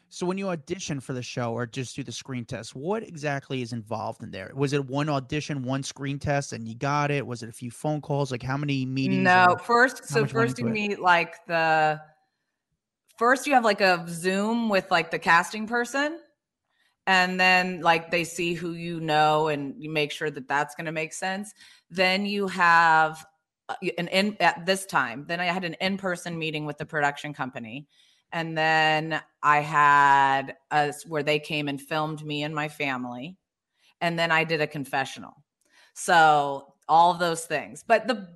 So 0.09 0.25
when 0.25 0.37
you 0.37 0.49
audition 0.49 0.99
for 0.99 1.13
the 1.13 1.21
show 1.23 1.53
or 1.53 1.65
just 1.65 1.95
do 1.95 2.03
the 2.03 2.11
screen 2.11 2.43
test, 2.43 2.75
what 2.75 3.01
exactly 3.01 3.61
is 3.61 3.71
involved 3.71 4.23
in 4.23 4.31
there? 4.31 4.51
Was 4.53 4.73
it 4.73 4.85
one 4.85 5.07
audition, 5.07 5.63
one 5.63 5.83
screen 5.83 6.19
test, 6.19 6.51
and 6.51 6.67
you 6.67 6.75
got 6.75 7.11
it? 7.11 7.25
Was 7.25 7.43
it 7.43 7.49
a 7.49 7.53
few 7.53 7.71
phone 7.71 8.01
calls? 8.01 8.29
Like 8.29 8.43
how 8.43 8.57
many 8.57 8.85
meetings? 8.85 9.23
No, 9.23 9.51
or- 9.51 9.59
first, 9.59 10.05
so 10.09 10.25
first 10.25 10.59
you 10.59 10.67
it? 10.67 10.71
meet 10.71 10.99
like 10.99 11.35
the 11.47 12.01
first 13.17 13.47
you 13.47 13.53
have 13.53 13.63
like 13.63 13.79
a 13.81 14.05
Zoom 14.09 14.67
with 14.67 14.89
like 14.91 15.11
the 15.11 15.19
casting 15.19 15.65
person, 15.67 16.19
and 17.11 17.37
then 17.37 17.81
like 17.81 18.09
they 18.09 18.23
see 18.23 18.53
who 18.53 18.71
you 18.71 19.01
know 19.01 19.49
and 19.49 19.75
you 19.77 19.89
make 19.89 20.13
sure 20.13 20.31
that 20.31 20.47
that's 20.47 20.75
going 20.75 20.85
to 20.85 20.93
make 20.93 21.11
sense. 21.11 21.53
Then 21.89 22.25
you 22.25 22.47
have 22.47 23.25
uh, 23.67 23.75
an 23.97 24.07
in 24.07 24.37
at 24.39 24.65
this 24.65 24.85
time. 24.85 25.25
Then 25.27 25.41
I 25.41 25.45
had 25.45 25.65
an 25.65 25.73
in 25.81 25.97
person 25.97 26.39
meeting 26.39 26.65
with 26.65 26.77
the 26.77 26.85
production 26.85 27.33
company. 27.33 27.85
And 28.31 28.57
then 28.57 29.21
I 29.43 29.59
had 29.59 30.55
us 30.71 31.05
where 31.05 31.21
they 31.21 31.37
came 31.37 31.67
and 31.67 31.81
filmed 31.81 32.25
me 32.25 32.43
and 32.43 32.55
my 32.55 32.69
family. 32.69 33.35
And 33.99 34.17
then 34.17 34.31
I 34.31 34.45
did 34.45 34.61
a 34.61 34.67
confessional. 34.67 35.43
So 35.93 36.75
all 36.87 37.13
those 37.15 37.43
things. 37.43 37.83
But 37.85 38.07
the 38.07 38.29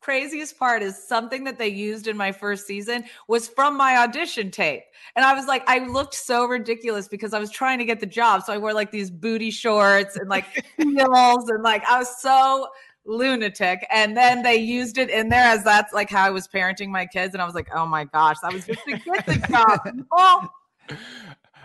craziest 0.00 0.58
part 0.58 0.82
is 0.82 0.96
something 0.96 1.44
that 1.44 1.58
they 1.58 1.68
used 1.68 2.06
in 2.06 2.16
my 2.16 2.32
first 2.32 2.66
season 2.66 3.04
was 3.28 3.48
from 3.48 3.76
my 3.76 3.98
audition 3.98 4.50
tape. 4.50 4.82
And 5.16 5.24
I 5.24 5.34
was 5.34 5.46
like, 5.46 5.62
I 5.68 5.86
looked 5.86 6.14
so 6.14 6.46
ridiculous 6.46 7.08
because 7.08 7.34
I 7.34 7.38
was 7.38 7.50
trying 7.50 7.78
to 7.78 7.84
get 7.84 8.00
the 8.00 8.06
job. 8.06 8.42
So 8.42 8.52
I 8.52 8.58
wore 8.58 8.72
like 8.72 8.90
these 8.90 9.10
booty 9.10 9.50
shorts 9.50 10.16
and 10.16 10.28
like 10.28 10.64
heels 10.76 11.48
and 11.50 11.62
like 11.62 11.84
I 11.84 11.98
was 11.98 12.20
so 12.20 12.68
lunatic. 13.04 13.86
And 13.90 14.16
then 14.16 14.42
they 14.42 14.56
used 14.56 14.98
it 14.98 15.10
in 15.10 15.28
there 15.28 15.44
as 15.44 15.64
that's 15.64 15.92
like 15.92 16.10
how 16.10 16.24
I 16.24 16.30
was 16.30 16.48
parenting 16.48 16.88
my 16.88 17.06
kids. 17.06 17.34
And 17.34 17.42
I 17.42 17.44
was 17.44 17.54
like, 17.54 17.68
oh 17.74 17.86
my 17.86 18.04
gosh, 18.04 18.36
that 18.42 18.52
was 18.52 18.66
just 18.66 18.82
to 18.84 18.98
get 18.98 19.26
the 19.26 19.46
job. 19.48 20.06
Oh, 20.12 20.48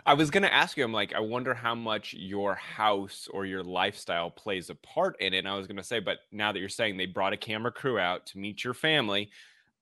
I 0.06 0.14
was 0.14 0.30
gonna 0.30 0.48
ask 0.48 0.78
you. 0.78 0.84
I'm 0.84 0.94
like, 0.94 1.14
I 1.14 1.20
wonder 1.20 1.54
how 1.54 1.74
much 1.76 2.14
your 2.14 2.56
house 2.56 3.28
or 3.32 3.46
your 3.46 3.64
lifestyle 3.64 4.30
plays 4.30 4.70
a 4.70 4.76
part 4.76 5.20
in 5.20 5.34
it. 5.34 5.40
And 5.40 5.48
I 5.48 5.56
was 5.58 5.68
gonna 5.68 5.84
say, 5.84 6.00
but 6.00 6.20
now 6.32 6.52
that 6.52 6.60
you're 6.60 6.70
saying 6.70 6.98
they 6.98 7.08
brought 7.08 7.34
a 7.34 7.38
camera 7.38 7.72
crew 7.72 7.98
out 7.98 8.28
to 8.28 8.38
meet 8.38 8.64
your 8.64 8.74
family, 8.76 9.32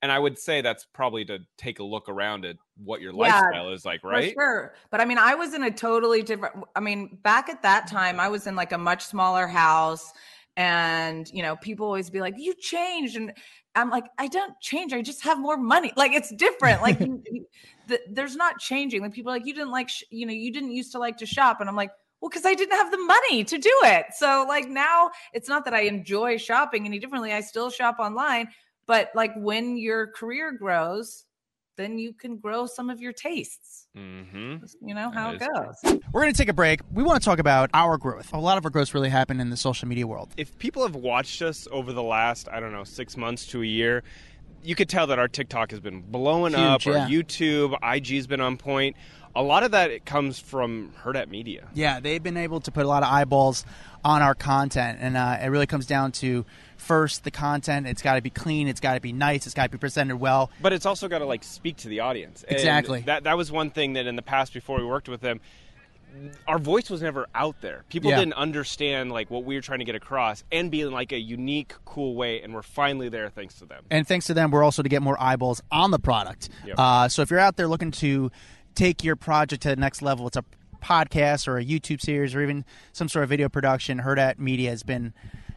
and 0.01 0.11
I 0.11 0.19
would 0.19 0.37
say 0.39 0.61
that's 0.61 0.85
probably 0.85 1.25
to 1.25 1.39
take 1.57 1.79
a 1.79 1.83
look 1.83 2.07
around 2.09 2.45
at 2.45 2.57
what 2.77 3.01
your 3.01 3.13
Yeah, 3.15 3.41
lifestyle 3.43 3.71
is 3.73 3.85
like, 3.85 4.03
right? 4.03 4.37
For 4.37 4.41
sure. 4.41 4.75
But 4.91 5.01
I 5.01 5.05
mean, 5.05 5.17
I 5.19 5.35
was 5.35 5.53
in 5.53 5.63
a 5.63 5.71
totally 5.71 6.23
different 6.23 6.65
I 6.75 6.81
mean, 6.81 7.17
back 7.23 7.49
at 7.49 7.63
that 7.63 7.87
time, 7.87 8.19
I 8.19 8.29
was 8.29 8.47
in 8.47 8.55
like 8.55 8.71
a 8.73 8.77
much 8.79 9.03
smaller 9.05 9.47
house 9.47 10.11
and, 10.57 11.29
you 11.31 11.43
know, 11.43 11.55
people 11.57 11.85
always 11.87 12.09
be 12.11 12.21
like, 12.21 12.35
"You 12.37 12.55
changed." 12.55 13.15
And 13.17 13.33
I'm 13.75 13.89
like, 13.91 14.05
"I 14.19 14.27
don't 14.27 14.59
change. 14.61 14.93
I 14.93 15.01
just 15.03 15.23
have 15.23 15.39
more 15.39 15.57
money." 15.57 15.93
Like 15.97 16.13
it's 16.13 16.33
different. 16.35 16.81
Like 16.81 16.99
the, 17.87 17.99
there's 18.09 18.35
not 18.35 18.59
changing. 18.59 19.01
Like 19.01 19.13
people 19.13 19.31
are 19.31 19.35
like, 19.35 19.45
"You 19.45 19.53
didn't 19.53 19.71
like, 19.71 19.89
sh- 19.89 20.03
you 20.09 20.25
know, 20.25 20.33
you 20.33 20.51
didn't 20.51 20.71
used 20.71 20.91
to 20.93 20.99
like 20.99 21.17
to 21.17 21.25
shop." 21.25 21.59
And 21.61 21.69
I'm 21.69 21.75
like, 21.75 21.91
"Well, 22.21 22.29
cuz 22.29 22.45
I 22.45 22.53
didn't 22.53 22.75
have 22.77 22.91
the 22.91 22.97
money 22.97 23.43
to 23.43 23.57
do 23.57 23.73
it." 23.83 24.05
So 24.15 24.45
like 24.47 24.67
now 24.67 25.11
it's 25.33 25.49
not 25.49 25.65
that 25.65 25.73
I 25.73 25.81
enjoy 25.81 26.37
shopping 26.37 26.85
any 26.85 26.99
differently. 26.99 27.33
I 27.33 27.41
still 27.41 27.69
shop 27.69 27.97
online, 27.99 28.49
but 28.85 29.09
like 29.15 29.31
when 29.35 29.77
your 29.77 30.07
career 30.07 30.51
grows, 30.51 31.25
then 31.75 31.97
you 31.97 32.13
can 32.13 32.37
grow 32.37 32.67
some 32.67 32.89
of 32.91 33.01
your 33.01 33.11
tastes. 33.13 33.87
Mm-hmm. 33.97 34.57
You 34.87 34.93
know 34.93 35.09
how 35.09 35.31
it 35.31 35.39
That 35.39 35.49
is 35.71 35.77
true. 35.83 35.91
goes. 35.93 36.03
We're 36.13 36.21
going 36.21 36.33
to 36.33 36.37
take 36.37 36.49
a 36.49 36.53
break. 36.53 36.81
We 36.93 37.01
want 37.01 37.19
to 37.21 37.25
talk 37.25 37.39
about 37.39 37.71
our 37.73 37.97
growth. 37.97 38.31
A 38.31 38.37
lot 38.39 38.59
of 38.59 38.65
our 38.65 38.69
growth 38.69 38.93
really 38.93 39.09
happened 39.09 39.41
in 39.41 39.49
the 39.49 39.57
social 39.57 39.87
media 39.87 40.05
world. 40.05 40.29
if 40.37 40.55
people 40.59 40.83
have 40.83 40.95
watched 40.95 41.41
us 41.41 41.67
over 41.71 41.91
the 41.91 42.03
last, 42.03 42.47
I 42.51 42.59
don't 42.59 42.71
know, 42.71 42.83
six 42.83 43.17
months 43.17 43.47
to 43.47 43.63
a 43.63 43.65
year, 43.65 44.03
you 44.63 44.75
could 44.75 44.89
tell 44.89 45.07
that 45.07 45.19
our 45.19 45.27
TikTok 45.27 45.71
has 45.71 45.79
been 45.79 46.01
blowing 46.01 46.55
up, 46.55 46.81
Huge, 46.81 46.95
our 46.95 47.07
yeah. 47.09 47.15
YouTube, 47.15 47.77
IG's 47.95 48.27
been 48.27 48.41
on 48.41 48.57
point. 48.57 48.95
A 49.35 49.41
lot 49.41 49.63
of 49.63 49.71
that 49.71 49.89
it 49.89 50.05
comes 50.05 50.39
from 50.39 50.93
Hurrdat 51.03 51.27
Media. 51.27 51.67
Yeah, 51.73 51.99
they've 51.99 52.21
been 52.21 52.37
able 52.37 52.59
to 52.61 52.71
put 52.71 52.85
a 52.85 52.87
lot 52.87 53.01
of 53.01 53.09
eyeballs 53.09 53.65
on 54.05 54.21
our 54.21 54.35
content, 54.35 54.99
and 55.01 55.17
uh, 55.17 55.39
it 55.41 55.47
really 55.47 55.65
comes 55.65 55.87
down 55.87 56.11
to 56.13 56.45
first 56.77 57.23
the 57.23 57.31
content. 57.31 57.87
It's 57.87 58.01
got 58.01 58.15
to 58.15 58.21
be 58.21 58.29
clean. 58.29 58.67
It's 58.67 58.79
got 58.79 58.93
to 58.93 58.99
be 58.99 59.11
nice. 59.11 59.45
It's 59.47 59.55
got 59.55 59.63
to 59.63 59.69
be 59.69 59.77
presented 59.79 60.17
well. 60.17 60.51
But 60.61 60.73
it's 60.73 60.85
also 60.85 61.07
got 61.07 61.19
to 61.19 61.25
like 61.25 61.43
speak 61.43 61.77
to 61.77 61.87
the 61.87 62.01
audience. 62.01 62.43
And 62.43 62.55
Exactly. 62.55 63.01
That 63.01 63.23
that 63.23 63.37
was 63.37 63.51
one 63.51 63.71
thing 63.71 63.93
that 63.93 64.05
in 64.05 64.15
the 64.15 64.21
past 64.21 64.53
before 64.53 64.77
we 64.77 64.85
worked 64.85 65.09
with 65.09 65.21
them, 65.21 65.39
our 66.47 66.59
voice 66.59 66.89
was 66.89 67.01
never 67.01 67.27
out 67.33 67.59
there. 67.61 67.83
People 67.89 68.09
Yeah. 68.11 68.19
didn't 68.19 68.33
understand 68.33 69.11
like 69.11 69.29
what 69.31 69.43
we 69.43 69.55
were 69.55 69.61
trying 69.61 69.79
to 69.79 69.85
get 69.85 69.95
across 69.95 70.43
and 70.51 70.69
be 70.69 70.81
in 70.81 70.91
like 70.91 71.11
a 71.11 71.19
unique, 71.19 71.73
cool 71.85 72.15
way. 72.15 72.41
And 72.41 72.53
we're 72.53 72.61
finally 72.61 73.09
there 73.09 73.29
thanks 73.29 73.55
to 73.55 73.65
them. 73.65 73.83
And 73.89 74.07
thanks 74.07 74.25
to 74.27 74.33
them, 74.33 74.51
we're 74.51 74.63
also 74.63 74.83
to 74.83 74.89
get 74.89 75.01
more 75.01 75.21
eyeballs 75.21 75.61
on 75.71 75.91
the 75.91 75.99
product. 75.99 76.49
Yep. 76.65 76.75
Uh, 76.77 77.07
so 77.09 77.21
if 77.21 77.29
you're 77.31 77.39
out 77.39 77.57
there 77.57 77.67
looking 77.67 77.91
to 77.91 78.31
take 78.75 79.03
your 79.03 79.15
project 79.15 79.63
to 79.63 79.69
the 79.69 79.75
next 79.75 80.01
level, 80.01 80.27
it's 80.27 80.37
a 80.37 80.45
podcast 80.81 81.47
or 81.47 81.57
a 81.57 81.63
YouTube 81.65 82.01
series 82.01 82.35
or 82.35 82.41
even 82.41 82.65
some 82.91 83.07
sort 83.07 83.23
of 83.23 83.29
video 83.29 83.47
production. 83.49 83.99
Hurrdat 84.01 84.37
Media 84.37 84.69
has 84.69 84.83
been, 84.83 85.13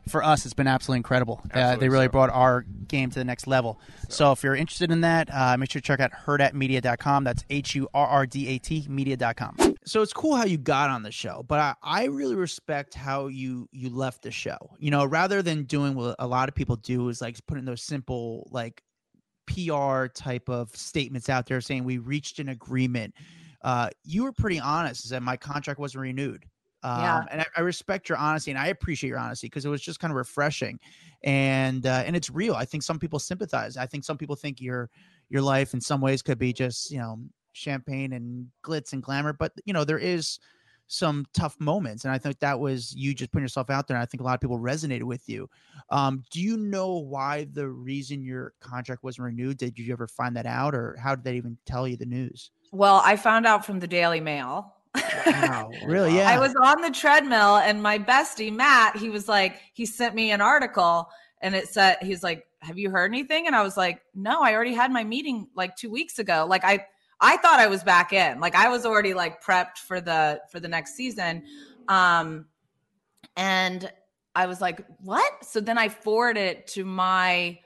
for 0.08 0.22
us, 0.22 0.44
it's 0.44 0.54
been 0.54 0.66
absolutely 0.66 0.98
incredible. 0.98 1.42
uh, 1.52 1.76
they 1.76 1.88
really 1.88 2.06
so. 2.06 2.10
brought 2.10 2.30
our 2.30 2.64
game 2.88 3.10
to 3.10 3.18
the 3.18 3.24
next 3.24 3.46
level. 3.46 3.80
So, 4.08 4.32
if 4.32 4.42
you're 4.42 4.54
interested 4.54 4.90
in 4.90 5.00
that, 5.02 5.28
uh, 5.32 5.56
make 5.56 5.70
sure 5.70 5.80
to 5.80 5.86
check 5.86 6.00
out 6.00 6.12
hurrdatmedia.com. 6.12 7.24
That's 7.24 7.44
H 7.50 7.74
U 7.74 7.88
R 7.94 8.06
R 8.06 8.26
D 8.26 8.48
A 8.48 8.58
T 8.58 8.86
media.com. 8.88 9.74
So 9.86 10.02
it's 10.02 10.12
cool 10.12 10.34
how 10.34 10.44
you 10.44 10.58
got 10.58 10.90
on 10.90 11.04
the 11.04 11.12
show, 11.12 11.44
but 11.46 11.60
I, 11.60 11.74
I 11.80 12.04
really 12.06 12.34
respect 12.34 12.92
how 12.94 13.28
you 13.28 13.68
you 13.70 13.88
left 13.88 14.22
the 14.22 14.32
show. 14.32 14.58
You 14.80 14.90
know, 14.90 15.04
rather 15.04 15.42
than 15.42 15.62
doing 15.62 15.94
what 15.94 16.16
a 16.18 16.26
lot 16.26 16.48
of 16.48 16.56
people 16.56 16.74
do 16.74 17.08
is 17.08 17.20
like 17.20 17.38
putting 17.46 17.64
those 17.64 17.82
simple 17.82 18.48
like 18.50 18.82
PR 19.46 20.06
type 20.06 20.48
of 20.48 20.74
statements 20.74 21.28
out 21.28 21.46
there 21.46 21.60
saying 21.60 21.84
we 21.84 21.98
reached 21.98 22.40
an 22.40 22.48
agreement. 22.48 23.14
Uh, 23.62 23.90
you 24.04 24.24
were 24.24 24.32
pretty 24.32 24.58
honest 24.58 25.08
that 25.10 25.22
my 25.22 25.36
contract 25.36 25.78
wasn't 25.78 26.02
renewed. 26.02 26.44
Um, 26.86 27.00
Yeah. 27.00 27.24
and 27.30 27.40
I, 27.40 27.46
I 27.56 27.60
respect 27.62 28.08
your 28.08 28.16
honesty 28.18 28.52
and 28.52 28.60
I 28.60 28.68
appreciate 28.68 29.08
your 29.08 29.18
honesty 29.18 29.48
because 29.48 29.64
it 29.64 29.68
was 29.68 29.82
just 29.82 29.98
kind 29.98 30.12
of 30.12 30.16
refreshing 30.16 30.78
and 31.24 31.84
uh, 31.84 32.04
and 32.06 32.14
it's 32.14 32.30
real. 32.30 32.54
I 32.54 32.64
think 32.64 32.82
some 32.84 32.98
people 32.98 33.18
sympathize. 33.18 33.76
I 33.76 33.86
think 33.86 34.04
some 34.04 34.16
people 34.16 34.36
think 34.36 34.60
your 34.60 34.90
your 35.28 35.42
life 35.42 35.74
in 35.74 35.80
some 35.80 36.00
ways 36.00 36.22
could 36.22 36.38
be 36.38 36.52
just 36.52 36.90
you 36.90 36.98
know 36.98 37.18
champagne 37.52 38.12
and 38.12 38.46
glitz 38.62 38.92
and 38.92 39.02
glamour, 39.02 39.32
but 39.32 39.52
you 39.64 39.72
know 39.72 39.84
there 39.84 39.98
is 39.98 40.38
some 40.88 41.26
tough 41.34 41.56
moments, 41.58 42.04
and 42.04 42.12
I 42.14 42.18
think 42.18 42.38
that 42.38 42.60
was 42.60 42.94
you 42.94 43.12
just 43.12 43.32
putting 43.32 43.42
yourself 43.42 43.70
out 43.70 43.88
there. 43.88 43.96
And 43.96 44.02
I 44.02 44.06
think 44.06 44.20
a 44.20 44.24
lot 44.24 44.34
of 44.34 44.40
people 44.40 44.60
resonated 44.60 45.02
with 45.02 45.28
you. 45.28 45.50
Um, 45.90 46.22
do 46.30 46.40
you 46.40 46.56
know 46.56 46.98
why 46.98 47.48
the 47.52 47.68
reason 47.68 48.22
your 48.22 48.52
contract 48.60 49.02
wasn't 49.02 49.24
renewed? 49.24 49.56
Did 49.56 49.76
you 49.76 49.92
ever 49.92 50.06
find 50.06 50.36
that 50.36 50.46
out, 50.46 50.76
or 50.76 50.96
how 51.02 51.16
did 51.16 51.24
they 51.24 51.36
even 51.36 51.58
tell 51.66 51.88
you 51.88 51.96
the 51.96 52.06
news? 52.06 52.52
Well, 52.70 53.00
I 53.04 53.16
found 53.16 53.46
out 53.46 53.64
from 53.66 53.80
the 53.80 53.88
Daily 53.88 54.20
Mail. 54.20 54.75
Wow, 55.26 55.70
really? 55.86 56.16
Yeah. 56.16 56.30
I 56.30 56.38
was 56.38 56.54
on 56.62 56.80
the 56.80 56.90
treadmill 56.90 57.56
and 57.56 57.82
my 57.82 57.98
bestie 57.98 58.52
Matt, 58.52 58.96
he 58.96 59.10
was 59.10 59.28
like, 59.28 59.60
he 59.74 59.86
sent 59.86 60.14
me 60.14 60.30
an 60.30 60.40
article 60.40 61.08
and 61.40 61.54
it 61.54 61.68
said, 61.68 61.98
he's 62.02 62.22
like, 62.22 62.46
have 62.60 62.78
you 62.78 62.90
heard 62.90 63.10
anything? 63.10 63.46
And 63.46 63.54
I 63.54 63.62
was 63.62 63.76
like, 63.76 64.00
no, 64.14 64.40
I 64.42 64.54
already 64.54 64.74
had 64.74 64.90
my 64.90 65.04
meeting 65.04 65.48
like 65.54 65.76
two 65.76 65.90
weeks 65.90 66.18
ago. 66.18 66.46
Like 66.48 66.64
I, 66.64 66.86
I 67.20 67.36
thought 67.38 67.60
I 67.60 67.66
was 67.66 67.82
back 67.82 68.12
in, 68.12 68.40
like 68.40 68.54
I 68.54 68.68
was 68.68 68.84
already 68.84 69.14
like 69.14 69.42
prepped 69.42 69.78
for 69.78 70.00
the, 70.00 70.40
for 70.50 70.60
the 70.60 70.68
next 70.68 70.94
season. 70.94 71.44
Um, 71.88 72.46
and 73.36 73.90
I 74.34 74.46
was 74.46 74.60
like, 74.60 74.84
what? 75.00 75.44
So 75.44 75.60
then 75.60 75.78
I 75.78 75.88
forwarded 75.88 76.42
it 76.42 76.66
to 76.68 76.84
my 76.84 77.58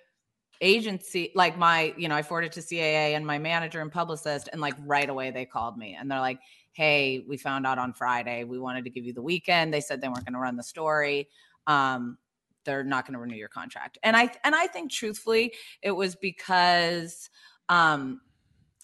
agency, 0.61 1.33
like 1.35 1.59
my, 1.59 1.95
you 1.97 2.09
know, 2.09 2.14
I 2.14 2.23
forwarded 2.23 2.53
to 2.53 2.61
CAA 2.61 3.14
and 3.16 3.27
my 3.27 3.38
manager 3.38 3.81
and 3.81 3.90
publicist, 3.90 4.49
and 4.53 4.61
like 4.61 4.75
right 4.85 5.09
away 5.09 5.31
they 5.31 5.47
called 5.47 5.77
me 5.77 5.97
and 5.99 6.11
they're 6.11 6.21
like, 6.21 6.38
hey, 6.72 7.24
we 7.28 7.37
found 7.37 7.66
out 7.66 7.78
on 7.78 7.92
Friday. 7.92 8.44
We 8.44 8.59
wanted 8.59 8.85
to 8.85 8.90
give 8.90 9.04
you 9.04 9.12
the 9.12 9.22
weekend. 9.22 9.72
They 9.72 9.80
said 9.80 10.00
they 10.00 10.09
weren't 10.09 10.24
going 10.24 10.35
to 10.35 10.40
run 10.40 10.56
the 10.56 10.62
story. 10.62 11.28
Um, 11.66 12.18
they're 12.64 12.85
not 12.85 13.06
going 13.06 13.14
to 13.14 13.18
renew 13.20 13.37
your 13.37 13.48
contract. 13.48 13.98
And 14.02 14.16
I 14.16 14.30
and 14.44 14.54
I 14.54 14.66
think 14.66 14.90
truthfully, 14.90 15.54
it 15.83 15.92
was 15.92 16.14
because 16.14 17.30
um 17.68 18.20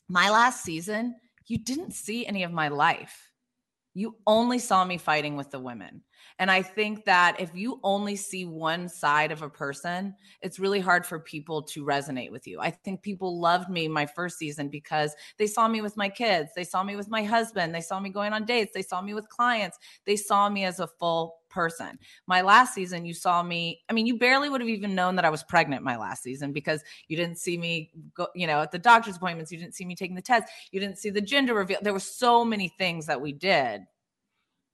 my 0.08 0.30
last 0.30 0.64
season, 0.64 1.16
you 1.46 1.58
didn't 1.58 1.92
see 1.92 2.26
any 2.26 2.42
of 2.42 2.52
my 2.52 2.68
life. 2.68 3.30
You 3.94 4.16
only 4.26 4.58
saw 4.58 4.84
me 4.84 4.98
fighting 4.98 5.36
with 5.36 5.50
the 5.50 5.58
women. 5.58 6.02
And 6.38 6.50
I 6.50 6.60
think 6.62 7.04
that 7.04 7.40
if 7.40 7.50
you 7.54 7.80
only 7.82 8.14
see 8.14 8.44
one 8.44 8.88
side 8.88 9.32
of 9.32 9.42
a 9.42 9.48
person, 9.48 10.14
it's 10.42 10.58
really 10.58 10.80
hard 10.80 11.06
for 11.06 11.18
people 11.18 11.62
to 11.62 11.84
resonate 11.84 12.30
with 12.30 12.46
you. 12.46 12.60
I 12.60 12.70
think 12.70 13.02
people 13.02 13.40
loved 13.40 13.70
me 13.70 13.88
my 13.88 14.04
first 14.04 14.38
season 14.38 14.68
because 14.68 15.14
they 15.38 15.46
saw 15.46 15.66
me 15.66 15.80
with 15.80 15.96
my 15.96 16.08
kids, 16.08 16.50
they 16.54 16.64
saw 16.64 16.82
me 16.82 16.94
with 16.94 17.08
my 17.08 17.24
husband, 17.24 17.74
they 17.74 17.80
saw 17.80 17.98
me 18.00 18.10
going 18.10 18.32
on 18.32 18.44
dates, 18.44 18.72
they 18.74 18.82
saw 18.82 19.00
me 19.00 19.14
with 19.14 19.28
clients, 19.28 19.78
they 20.04 20.16
saw 20.16 20.48
me 20.48 20.64
as 20.64 20.78
a 20.78 20.86
full 20.86 21.36
person. 21.48 21.98
My 22.26 22.42
last 22.42 22.74
season, 22.74 23.06
you 23.06 23.14
saw 23.14 23.42
me, 23.42 23.80
I 23.88 23.94
mean, 23.94 24.06
you 24.06 24.18
barely 24.18 24.50
would 24.50 24.60
have 24.60 24.68
even 24.68 24.94
known 24.94 25.16
that 25.16 25.24
I 25.24 25.30
was 25.30 25.42
pregnant 25.42 25.82
my 25.82 25.96
last 25.96 26.22
season 26.22 26.52
because 26.52 26.82
you 27.08 27.16
didn't 27.16 27.38
see 27.38 27.56
me 27.56 27.92
go, 28.14 28.28
you 28.34 28.46
know, 28.46 28.60
at 28.60 28.72
the 28.72 28.78
doctor's 28.78 29.16
appointments, 29.16 29.50
you 29.50 29.58
didn't 29.58 29.74
see 29.74 29.86
me 29.86 29.94
taking 29.94 30.16
the 30.16 30.22
test, 30.22 30.52
you 30.70 30.80
didn't 30.80 30.98
see 30.98 31.08
the 31.08 31.20
gender 31.20 31.54
reveal. 31.54 31.78
There 31.80 31.94
were 31.94 32.00
so 32.00 32.44
many 32.44 32.68
things 32.68 33.06
that 33.06 33.20
we 33.20 33.32
did 33.32 33.86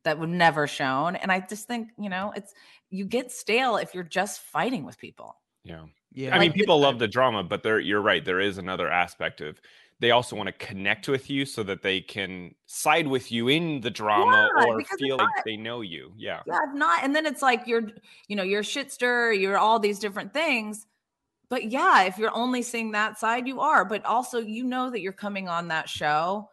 that 0.04 0.18
were 0.18 0.26
never 0.26 0.66
shown. 0.66 1.16
And 1.16 1.30
I 1.30 1.40
just 1.40 1.66
think, 1.66 1.88
you 1.98 2.08
know, 2.10 2.32
it's 2.36 2.52
you 2.90 3.04
get 3.04 3.30
stale 3.32 3.76
if 3.76 3.94
you're 3.94 4.04
just 4.04 4.40
fighting 4.40 4.84
with 4.84 4.98
people. 4.98 5.36
Yeah. 5.64 5.84
yeah. 6.12 6.34
I 6.34 6.38
mean, 6.38 6.52
people 6.52 6.76
uh 6.76 6.78
love 6.80 6.98
the 6.98 7.08
drama, 7.08 7.42
but 7.44 7.62
there 7.62 7.78
you're 7.78 8.00
right. 8.02 8.24
There 8.24 8.40
is 8.40 8.58
another 8.58 8.90
aspect 8.90 9.40
of 9.40 9.60
they 10.00 10.10
also 10.10 10.34
want 10.34 10.48
to 10.48 10.52
connect 10.66 11.08
with 11.08 11.30
you 11.30 11.44
so 11.46 11.62
that 11.62 11.82
they 11.82 12.00
can 12.00 12.52
side 12.66 13.06
with 13.06 13.30
you 13.30 13.46
in 13.46 13.80
the 13.80 13.90
drama 13.90 14.48
Yeah, 14.58 14.64
or 14.66 14.82
feel 14.98 15.14
it's 15.14 15.20
like 15.22 15.36
not- 15.36 15.44
they 15.44 15.56
know 15.56 15.80
you. 15.80 16.12
Yeah. 16.16 16.40
yeah 16.44 16.58
i've 16.68 16.74
not 16.74 17.04
and 17.04 17.14
then 17.14 17.24
it's 17.24 17.40
like 17.42 17.68
you're 17.68 17.88
you 18.26 18.34
know 18.34 18.42
you're 18.42 18.60
a 18.60 18.64
shit 18.64 18.90
stirrer 18.90 19.32
you're 19.32 19.58
all 19.58 19.78
these 19.78 20.00
different 20.00 20.32
things 20.32 20.88
but 21.48 21.70
yeah 21.70 22.02
if 22.02 22.18
you're 22.18 22.34
only 22.36 22.62
seeing 22.62 22.90
that 22.92 23.16
side 23.16 23.46
you 23.46 23.60
are 23.60 23.84
but 23.84 24.04
also 24.04 24.38
you 24.40 24.64
know 24.64 24.90
that 24.90 25.02
you're 25.02 25.12
coming 25.12 25.48
on 25.48 25.68
that 25.68 25.88
show 25.88 26.48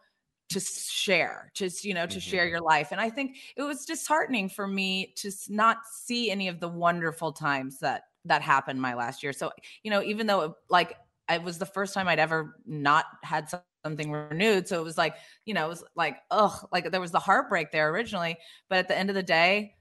to 0.50 0.60
share 0.60 1.50
just 1.54 1.84
you 1.84 1.94
know 1.94 2.06
to 2.06 2.20
share 2.20 2.46
Mhm. 2.46 2.50
your 2.50 2.60
life 2.60 2.92
and 2.92 3.00
i 3.00 3.08
think 3.10 3.36
it 3.56 3.62
was 3.62 3.84
disheartening 3.86 4.48
for 4.48 4.66
me 4.66 5.12
to 5.16 5.30
not 5.48 5.78
see 5.86 6.30
any 6.30 6.48
of 6.48 6.60
the 6.60 6.68
wonderful 6.68 7.32
times 7.32 7.78
that 7.80 8.04
that 8.24 8.42
happened 8.42 8.80
my 8.82 8.94
last 8.94 9.22
year 9.22 9.32
so 9.32 9.50
you 9.82 9.90
know 9.90 10.02
even 10.02 10.26
though 10.26 10.40
it, 10.42 10.52
like 10.68 10.96
it 11.30 11.42
was 11.42 11.58
the 11.58 11.66
first 11.66 11.94
time 11.94 12.08
i'd 12.08 12.18
ever 12.18 12.56
not 12.66 13.06
had 13.22 13.48
something 13.84 14.10
renewed 14.12 14.68
so 14.68 14.80
it 14.80 14.84
was 14.84 14.98
like 14.98 15.16
you 15.46 15.54
know 15.54 15.66
it 15.66 15.68
was 15.68 15.84
like 15.94 16.18
ugh 16.30 16.68
like 16.72 16.90
there 16.90 17.00
was 17.00 17.12
the 17.12 17.18
heartbreak 17.20 17.70
there 17.70 17.90
originally 17.90 18.36
but 18.68 18.78
at 18.78 18.88
the 18.88 18.96
end 18.96 19.08
of 19.10 19.14
the 19.16 19.22
day 19.22 19.74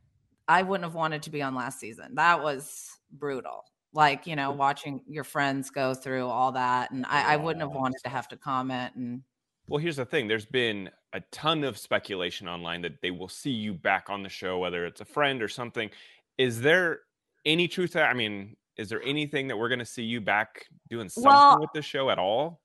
I 0.47 0.63
wouldn't 0.63 0.84
have 0.86 0.95
wanted 0.95 1.23
to 1.23 1.29
be 1.29 1.41
on 1.43 1.53
last 1.55 1.79
season. 1.79 2.15
That 2.15 2.41
was 2.41 2.97
brutal. 3.12 3.65
Like, 3.93 4.25
you 4.27 4.36
know, 4.36 4.51
watching 4.51 5.03
your 5.08 5.23
friends 5.23 5.69
go 5.69 5.93
through 5.93 6.25
all 6.27 6.53
that. 6.53 6.91
And 6.91 7.05
I, 7.05 7.34
I 7.34 7.36
wouldn't 7.38 7.62
have 7.62 7.71
wanted 7.75 8.01
to 8.03 8.10
have 8.10 8.27
to 8.29 8.38
comment. 8.38 8.95
And 8.95 9.23
Well, 9.69 9.79
here's 9.79 9.97
the 9.97 10.05
thing. 10.05 10.27
There's 10.27 10.45
been 10.45 10.89
a 11.13 11.21
ton 11.32 11.63
of 11.63 11.77
speculation 11.77 12.47
online 12.47 12.82
that 12.82 13.01
they 13.01 13.12
will 13.12 13.29
see 13.29 13.51
you 13.51 13.73
back 13.73 14.10
on 14.10 14.23
the 14.23 14.29
show, 14.29 14.58
whether 14.58 14.86
it's 14.86 15.01
a 15.01 15.05
friend 15.05 15.41
or 15.43 15.47
something. 15.47 15.89
Is 16.38 16.60
there 16.60 17.01
any 17.45 17.67
truth 17.67 17.91
to 17.91 17.99
that? 17.99 18.10
I 18.10 18.13
mean, 18.13 18.55
is 18.77 18.89
there 18.89 19.01
anything 19.03 19.47
that 19.47 19.58
we're 19.58 19.69
going 19.69 19.79
to 19.79 19.86
see 19.86 20.03
you 20.03 20.21
back 20.21 20.65
doing 20.89 21.08
something 21.10 21.29
Well- 21.29 21.60
with 21.60 21.69
the 21.73 21.82
show 21.82 22.10
at 22.10 22.17
all? 22.19 22.62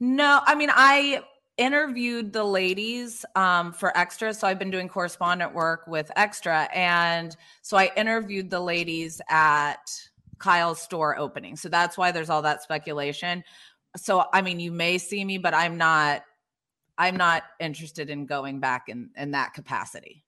no, 0.00 0.40
I 0.44 0.54
mean, 0.54 0.70
I 0.72 1.22
interviewed 1.56 2.32
the 2.32 2.44
ladies 2.44 3.24
um, 3.34 3.72
for 3.72 3.96
Extra. 3.98 4.32
So 4.32 4.46
I've 4.46 4.60
been 4.60 4.70
doing 4.70 4.88
correspondent 4.88 5.52
work 5.52 5.88
with 5.88 6.10
Extra. 6.14 6.68
And 6.72 7.36
so 7.62 7.76
I 7.76 7.90
interviewed 7.96 8.48
the 8.48 8.60
ladies 8.60 9.20
at 9.28 9.80
Kyle's 10.38 10.80
store 10.80 11.18
opening. 11.18 11.56
So 11.56 11.68
that's 11.68 11.98
why 11.98 12.12
there's 12.12 12.30
all 12.30 12.42
that 12.42 12.62
speculation. 12.62 13.42
So, 13.96 14.26
I 14.32 14.40
mean, 14.40 14.60
you 14.60 14.70
may 14.70 14.98
see 14.98 15.24
me, 15.24 15.38
but 15.38 15.52
I'm 15.52 15.76
not. 15.76 16.22
I'm 16.98 17.16
not 17.16 17.44
interested 17.60 18.10
in 18.10 18.26
going 18.26 18.60
back 18.60 18.88
in 18.88 19.10
in 19.16 19.30
that 19.30 19.54
capacity. 19.54 20.24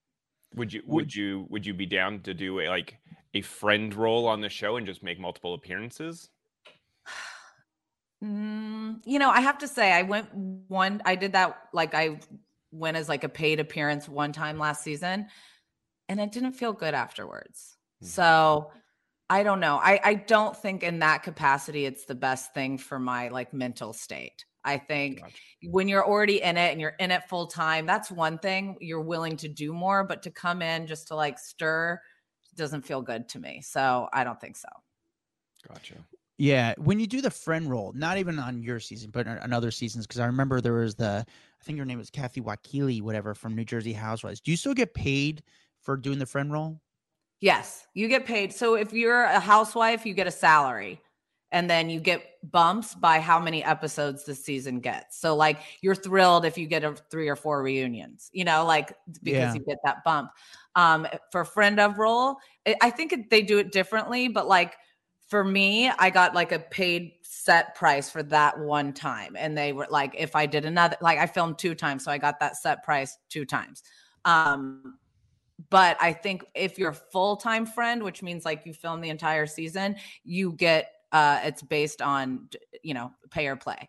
Would 0.55 0.73
you 0.73 0.83
Would- 0.87 0.95
would 0.95 1.15
you 1.15 1.47
would 1.51 1.67
you 1.67 1.75
be 1.75 1.87
down 1.87 2.21
to 2.21 2.33
do 2.35 2.61
a 2.61 2.69
like 2.69 2.97
a 3.35 3.43
friend 3.43 3.93
role 3.95 4.27
on 4.27 4.41
the 4.41 4.49
show 4.49 4.77
and 4.77 4.87
just 4.87 5.03
make 5.03 5.19
multiple 5.21 5.55
appearances? 5.55 6.31
Mm, 8.23 9.01
you 9.07 9.19
know, 9.19 9.31
I 9.31 9.41
have 9.41 9.57
to 9.59 9.67
say, 9.69 9.93
I 9.93 10.03
went 10.03 10.29
one. 10.35 11.01
I 11.07 11.15
did 11.17 11.33
that 11.33 11.57
like 11.73 11.95
I 11.95 12.21
went 12.71 12.99
as 12.99 13.09
like 13.09 13.25
a 13.25 13.29
paid 13.31 13.61
appearance 13.61 14.09
one 14.09 14.33
time 14.33 14.59
last 14.59 14.83
season, 14.85 15.29
and 16.09 16.21
it 16.21 16.31
didn't 16.31 16.53
feel 16.53 16.75
good 16.75 16.93
afterwards. 16.93 17.79
Mhm. 18.03 18.07
So 18.07 18.73
I 19.31 19.43
don't 19.43 19.61
know. 19.61 19.77
I 19.83 20.01
I 20.05 20.15
don't 20.15 20.55
think 20.55 20.83
in 20.83 20.99
that 20.99 21.23
capacity 21.23 21.87
it's 21.87 22.05
the 22.05 22.15
best 22.15 22.53
thing 22.53 22.77
for 22.77 22.99
my 22.99 23.29
like 23.29 23.55
mental 23.55 23.95
state. 23.95 24.45
I 24.65 24.79
think 24.79 25.21
Gotcha. 25.21 25.35
when 25.65 25.89
you're 25.89 26.07
already 26.07 26.43
in 26.43 26.57
it 26.57 26.73
and 26.73 26.81
you're 26.81 26.97
in 26.99 27.11
it 27.11 27.29
full 27.29 27.47
time, 27.47 27.87
that's 27.87 28.11
one 28.11 28.39
thing. 28.39 28.77
You're 28.81 29.01
willing 29.01 29.37
to 29.39 29.49
do 29.49 29.73
more, 29.73 30.05
but 30.05 30.23
to 30.25 30.31
come 30.31 30.63
in 30.63 30.87
just 30.87 31.09
to 31.09 31.15
like 31.15 31.39
stir 31.39 32.01
doesn't 32.57 32.83
feel 32.83 33.01
good 33.01 33.29
to 33.31 33.39
me. 33.39 33.63
So 33.63 34.09
I 34.13 34.25
don't 34.25 34.41
think 34.41 34.57
so. 34.57 34.69
Gotcha. 35.67 35.95
Yeah, 36.37 36.75
when 36.79 36.99
you 36.99 37.07
do 37.07 37.21
the 37.21 37.31
friend 37.31 37.69
role, 37.69 37.93
not 37.95 38.17
even 38.17 38.39
on 38.39 38.63
your 38.63 38.81
season, 38.81 39.11
but 39.11 39.27
on 39.27 39.39
on 39.39 39.53
other 39.53 39.71
seasons, 39.71 40.07
because 40.07 40.21
I 40.21 40.27
remember 40.27 40.61
there 40.61 40.73
was 40.73 40.95
the, 40.95 41.25
I 41.27 41.65
think 41.65 41.79
her 41.79 41.85
name 41.85 41.99
was 41.99 42.09
Kathy 42.09 42.41
Wakile, 42.41 43.03
whatever, 43.03 43.35
from 43.35 43.55
New 43.55 43.65
Jersey 43.67 43.93
Housewives. 43.93 44.41
Do 44.41 44.51
you 44.51 44.57
still 44.57 44.73
get 44.73 44.95
paid 44.95 45.43
for 45.83 45.99
doing 45.99 46.19
the 46.19 46.25
friend 46.25 46.51
role? 46.51 46.81
Yes, 47.41 47.87
you 47.93 48.09
get 48.09 48.25
paid. 48.25 48.55
So 48.55 48.75
if 48.75 48.93
you're 48.93 49.25
a 49.25 49.39
housewife, 49.41 50.07
you 50.07 50.15
get 50.15 50.27
a 50.27 50.31
salary. 50.31 51.01
And 51.53 51.69
then 51.69 51.91
you 51.91 52.01
get 52.01 52.23
bumps 52.51 52.95
by 52.95 53.19
how 53.21 53.41
many 53.41 53.65
episodes 53.65 54.25
the 54.25 54.35
season 54.35 54.81
gets. 54.81 55.19
So 55.19 55.35
like 55.35 55.59
you're 55.81 55.95
thrilled 55.95 56.45
if 56.45 56.57
you 56.57 56.67
get 56.67 56.85
a 56.85 56.95
three 57.11 57.29
or 57.29 57.37
four 57.37 57.63
reunions, 57.63 58.31
you 58.33 58.45
know, 58.45 58.65
like 58.65 58.95
because 59.23 59.41
Yeah. 59.41 59.55
you 59.55 59.61
get 59.61 59.79
that 59.85 60.05
bump. 60.05 60.31
Um 60.77 61.07
for 61.33 61.45
friend 61.45 61.81
of 61.81 61.99
role, 61.99 62.37
I- 62.67 62.77
I 62.83 62.91
think 62.91 63.13
it- 63.13 63.31
they 63.31 63.43
do 63.43 63.59
it 63.59 63.73
differently, 63.73 64.29
but 64.29 64.47
like 64.47 64.77
for 65.29 65.45
me, 65.45 65.89
I 65.89 66.11
got 66.11 66.35
like 66.35 66.51
a 66.53 66.59
paid 66.59 67.13
set 67.23 67.75
price 67.77 68.11
for 68.11 68.23
that 68.25 68.59
one 68.59 68.93
time. 68.93 69.37
And 69.37 69.57
they 69.57 69.73
were 69.73 69.87
like, 69.89 70.15
if 70.19 70.35
I 70.35 70.47
did 70.47 70.65
another, 70.65 70.97
like 71.01 71.19
I 71.19 71.27
filmed 71.27 71.57
two 71.59 71.75
times, 71.75 72.05
so 72.05 72.11
I 72.11 72.19
got 72.19 72.41
that 72.41 72.57
set 72.57 72.83
price 72.83 73.17
two 73.29 73.45
times. 73.45 73.85
Um, 74.25 74.99
but 75.69 75.97
I 76.01 76.13
think 76.13 76.45
if 76.55 76.79
you're 76.79 76.91
a 76.91 76.95
full 76.95 77.37
time 77.37 77.67
friend, 77.67 78.03
which 78.03 78.23
means 78.23 78.45
like 78.45 78.67
you 78.67 78.73
film 78.75 79.01
the 79.01 79.11
entire 79.11 79.47
season, 79.47 79.97
you 80.25 80.53
get 80.53 80.91
uh 81.13 81.41
it's 81.45 81.63
based 81.63 82.03
on 82.03 82.49
you 82.83 82.95
know 82.95 83.13
pay 83.31 83.47
or 83.49 83.57
play, 83.57 83.89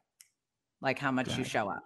like 0.81 0.99
how 0.99 1.11
much 1.11 1.37
you 1.37 1.43
show 1.43 1.69
up. 1.69 1.83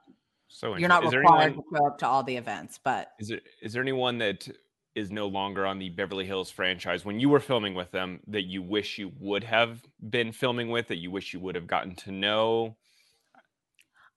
So 0.48 0.76
You're 0.76 0.88
not 0.88 1.04
interesting. 1.04 1.08
is 1.08 1.12
there 1.12 1.19
required 1.19 1.41
anyone, 1.48 1.63
to 1.63 1.78
show 1.78 1.88
up 1.88 1.98
to 2.00 2.08
all 2.08 2.24
the 2.24 2.38
events, 2.38 2.80
but 2.84 3.12
is 3.19 3.28
there 3.28 3.41
is 3.62 3.74
there 3.74 3.82
anyone 3.82 4.19
that 4.19 4.48
is 4.95 5.12
no 5.12 5.28
longer 5.28 5.65
on 5.65 5.78
the 5.78 5.89
Beverly 5.89 6.26
Hills 6.26 6.50
franchise 6.50 7.04
when 7.04 7.19
you 7.19 7.28
were 7.28 7.41
filming 7.41 7.74
with 7.74 7.91
them 7.91 8.21
that 8.28 8.43
you 8.43 8.62
wish 8.62 8.98
you 8.98 9.12
would 9.19 9.43
have 9.43 9.82
been 10.10 10.32
filming 10.32 10.69
with 10.69 10.88
that 10.88 10.98
you 10.98 11.12
wish 11.12 11.34
you 11.34 11.39
would 11.41 11.56
have 11.56 11.67
gotten 11.67 11.95
to 11.95 12.12
know? 12.12 12.78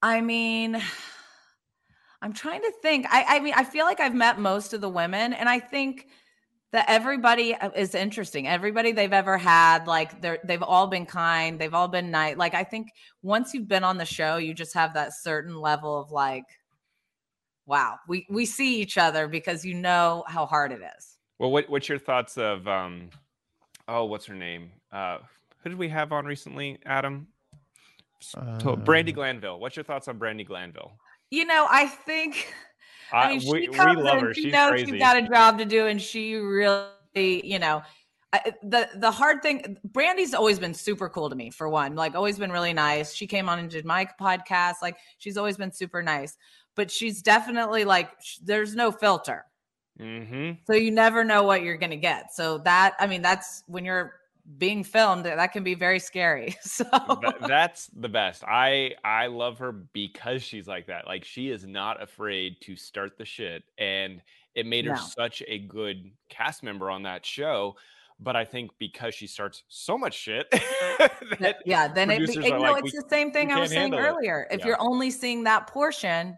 I 0.00 0.20
mean, 0.20 0.80
I'm 2.22 2.32
trying 2.32 2.62
to 2.62 2.72
think. 2.80 3.06
I, 3.10 3.36
I 3.36 3.40
mean, 3.40 3.54
I 3.56 3.64
feel 3.64 3.84
like 3.84 4.00
I've 4.00 4.14
met 4.14 4.38
most 4.38 4.72
of 4.72 4.80
the 4.80 4.88
women, 4.88 5.32
and 5.32 5.48
I 5.48 5.58
think 5.58 6.08
that 6.72 6.84
everybody 6.88 7.54
uh, 7.54 7.70
is 7.70 7.94
interesting. 7.94 8.46
Everybody 8.46 8.92
they've 8.92 9.12
ever 9.12 9.38
had, 9.38 9.86
like 9.86 10.20
they're 10.20 10.38
they've 10.44 10.62
all 10.62 10.86
been 10.86 11.06
kind. 11.06 11.58
They've 11.58 11.74
all 11.74 11.88
been 11.88 12.10
nice. 12.10 12.36
Like 12.36 12.54
I 12.54 12.64
think 12.64 12.88
once 13.22 13.54
you've 13.54 13.68
been 13.68 13.84
on 13.84 13.96
the 13.98 14.04
show, 14.04 14.36
you 14.36 14.54
just 14.54 14.74
have 14.74 14.94
that 14.94 15.14
certain 15.14 15.56
level 15.56 15.98
of 15.98 16.10
like, 16.10 16.44
wow, 17.66 17.98
we 18.06 18.26
we 18.28 18.44
see 18.44 18.80
each 18.80 18.98
other 18.98 19.28
because 19.28 19.64
you 19.64 19.74
know 19.74 20.24
how 20.26 20.46
hard 20.46 20.72
it 20.72 20.80
is. 20.98 21.16
Well, 21.38 21.50
what 21.50 21.68
what's 21.70 21.88
your 21.88 21.98
thoughts 21.98 22.36
of 22.36 22.68
um 22.68 23.10
oh, 23.86 24.04
what's 24.04 24.26
her 24.26 24.34
name? 24.34 24.70
Uh 24.92 25.18
who 25.62 25.70
did 25.70 25.78
we 25.78 25.88
have 25.88 26.12
on 26.12 26.24
recently, 26.24 26.78
Adam? 26.84 27.28
So 28.20 28.40
Brandi 28.40 29.10
Uh, 29.10 29.12
Glanville. 29.12 29.58
What's 29.58 29.76
your 29.76 29.84
thoughts 29.84 30.08
on 30.08 30.18
Brandi 30.18 30.46
Glanville? 30.46 30.92
You 31.30 31.44
know, 31.44 31.66
I 31.70 31.86
think. 31.86 32.54
I 33.12 33.28
mean, 33.28 33.40
she 33.40 33.50
we, 33.50 33.68
we 33.68 33.76
comes 33.76 34.04
love 34.04 34.20
her. 34.20 34.34
She 34.34 34.42
She's 34.42 34.52
knows 34.52 34.70
crazy. 34.70 34.92
she's 34.92 34.98
got 35.00 35.16
a 35.16 35.22
job 35.28 35.58
to 35.58 35.64
do, 35.64 35.86
and 35.86 36.00
she 36.00 36.34
really, 36.34 37.46
you 37.46 37.58
know, 37.58 37.82
I, 38.32 38.52
the 38.62 38.88
the 38.96 39.10
hard 39.10 39.42
thing. 39.42 39.78
Brandi's 39.84 40.34
always 40.34 40.58
been 40.58 40.74
super 40.74 41.08
cool 41.08 41.30
to 41.30 41.36
me. 41.36 41.50
For 41.50 41.68
one, 41.68 41.94
like 41.94 42.14
always 42.14 42.38
been 42.38 42.52
really 42.52 42.72
nice. 42.74 43.14
She 43.14 43.26
came 43.26 43.48
on 43.48 43.58
and 43.58 43.70
did 43.70 43.84
my 43.84 44.06
podcast. 44.20 44.74
Like 44.82 44.98
she's 45.18 45.36
always 45.36 45.56
been 45.56 45.72
super 45.72 46.02
nice, 46.02 46.36
but 46.76 46.90
she's 46.90 47.22
definitely 47.22 47.84
like 47.84 48.10
sh- 48.20 48.38
there's 48.42 48.74
no 48.74 48.92
filter, 48.92 49.44
hmm 49.98 50.52
so 50.66 50.74
you 50.74 50.90
never 50.90 51.24
know 51.24 51.42
what 51.42 51.62
you're 51.62 51.76
gonna 51.78 51.96
get. 51.96 52.32
So 52.34 52.58
that 52.58 52.94
I 53.00 53.06
mean, 53.06 53.22
that's 53.22 53.64
when 53.66 53.84
you're 53.84 54.17
being 54.56 54.82
filmed. 54.82 55.24
That 55.26 55.52
can 55.52 55.62
be 55.62 55.74
very 55.74 55.98
scary. 55.98 56.56
So 56.62 56.84
that's 57.46 57.88
the 57.88 58.08
best. 58.08 58.44
I 58.44 58.94
I 59.04 59.26
love 59.26 59.58
her 59.58 59.72
because 59.72 60.42
she's 60.42 60.66
like 60.66 60.86
that. 60.86 61.06
Like 61.06 61.24
she 61.24 61.50
is 61.50 61.66
not 61.66 62.02
afraid 62.02 62.56
to 62.62 62.76
start 62.76 63.18
the 63.18 63.24
shit, 63.24 63.64
and 63.76 64.22
it 64.54 64.64
made 64.64 64.86
her 64.86 64.96
such 64.96 65.42
a 65.46 65.58
good 65.58 66.10
cast 66.28 66.62
member 66.62 66.90
on 66.90 67.02
that 67.02 67.26
show. 67.26 67.76
But 68.20 68.34
I 68.36 68.44
think 68.44 68.70
because 68.78 69.14
she 69.14 69.26
starts 69.28 69.62
so 69.68 69.96
much 69.96 70.14
shit, 70.14 70.46
yeah, 71.64 71.86
then 71.88 72.10
it, 72.10 72.18
be- 72.20 72.26
producers 72.26 72.44
you 72.46 72.50
know 72.50 72.58
like, 72.58 72.84
it's 72.84 72.92
"We- 72.94 73.00
the 73.02 73.08
same 73.08 73.30
thing 73.30 73.52
I 73.52 73.60
was 73.60 73.70
saying 73.70 73.92
handle 73.92 74.00
it." 74.00 74.02
earlier. 74.08 74.46
If 74.50 74.60
Yeah. 74.60 74.66
you're 74.68 74.80
only 74.82 75.10
seeing 75.10 75.44
that 75.44 75.66
portion, 75.68 76.36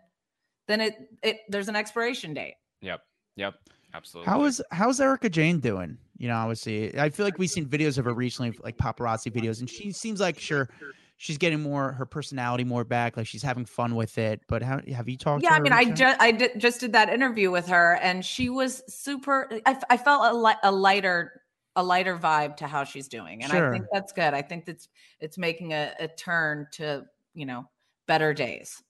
then 0.69 0.81
it 0.81 0.95
it 1.23 1.39
there's 1.49 1.69
an 1.69 1.77
expiration 1.77 2.35
date. 2.35 2.57
Yep. 2.83 3.01
Yep. 3.37 3.55
Absolutely. 3.95 4.31
How 4.31 4.45
is 4.45 4.63
how's 4.71 5.01
Erika 5.01 5.29
Jayne 5.29 5.61
doing? 5.61 5.99
You 6.17 6.29
know, 6.29 6.37
obviously, 6.37 6.99
I 6.99 7.11
feel 7.11 7.25
like 7.25 7.39
we've 7.39 7.51
seen 7.51 7.67
videos 7.67 7.99
of 7.99 8.05
her 8.05 8.13
recently, 8.13 8.57
like 8.63 8.77
paparazzi 8.77 9.33
videos, 9.33 9.61
and 9.61 9.69
she 9.69 9.91
seems 9.93 10.21
like 10.21 10.39
sure 10.39 10.69
she's 11.17 11.39
getting 11.39 11.61
more 11.61 11.93
her 11.93 12.07
personality 12.07 12.65
more 12.65 12.85
back, 12.85 13.17
like 13.17 13.27
she's 13.27 13.43
having 13.43 13.65
fun 13.65 13.95
with 13.95 14.17
it. 14.19 14.41
But 14.49 14.63
how 14.63 14.81
have 14.93 15.09
you 15.09 15.17
talked? 15.17 15.43
Yeah, 15.43 15.51
to 15.51 15.55
I 15.55 15.59
her 15.59 15.65
mean, 15.65 15.73
I 15.73 15.85
just 15.85 16.21
I 16.21 16.31
did, 16.31 16.59
just 16.59 16.81
did 16.81 16.93
that 16.93 17.09
interview 17.09 17.51
with 17.51 17.69
her, 17.69 17.99
and 18.03 18.25
she 18.25 18.49
was 18.49 18.83
super. 18.89 19.49
I, 19.67 19.73
f- 19.73 19.85
I 19.91 19.97
felt 19.97 20.33
a, 20.33 20.37
li- 20.37 20.61
a 20.63 20.73
lighter 20.73 21.43
a 21.77 21.83
lighter 21.83 22.19
vibe 22.19 22.57
to 22.57 22.67
how 22.67 22.85
she's 22.85 23.09
doing, 23.09 23.43
and 23.43 23.53
I 23.53 23.71
think 23.71 23.87
that's 23.93 24.13
good. 24.13 24.35
I 24.35 24.43
think 24.43 24.67
that's 24.67 24.89
it's 25.21 25.39
making 25.39 25.73
a, 25.73 25.93
a 26.01 26.09
turn 26.09 26.67
to 26.73 27.05
you 27.35 27.47
know 27.47 27.69
better 28.07 28.35
days. 28.35 28.83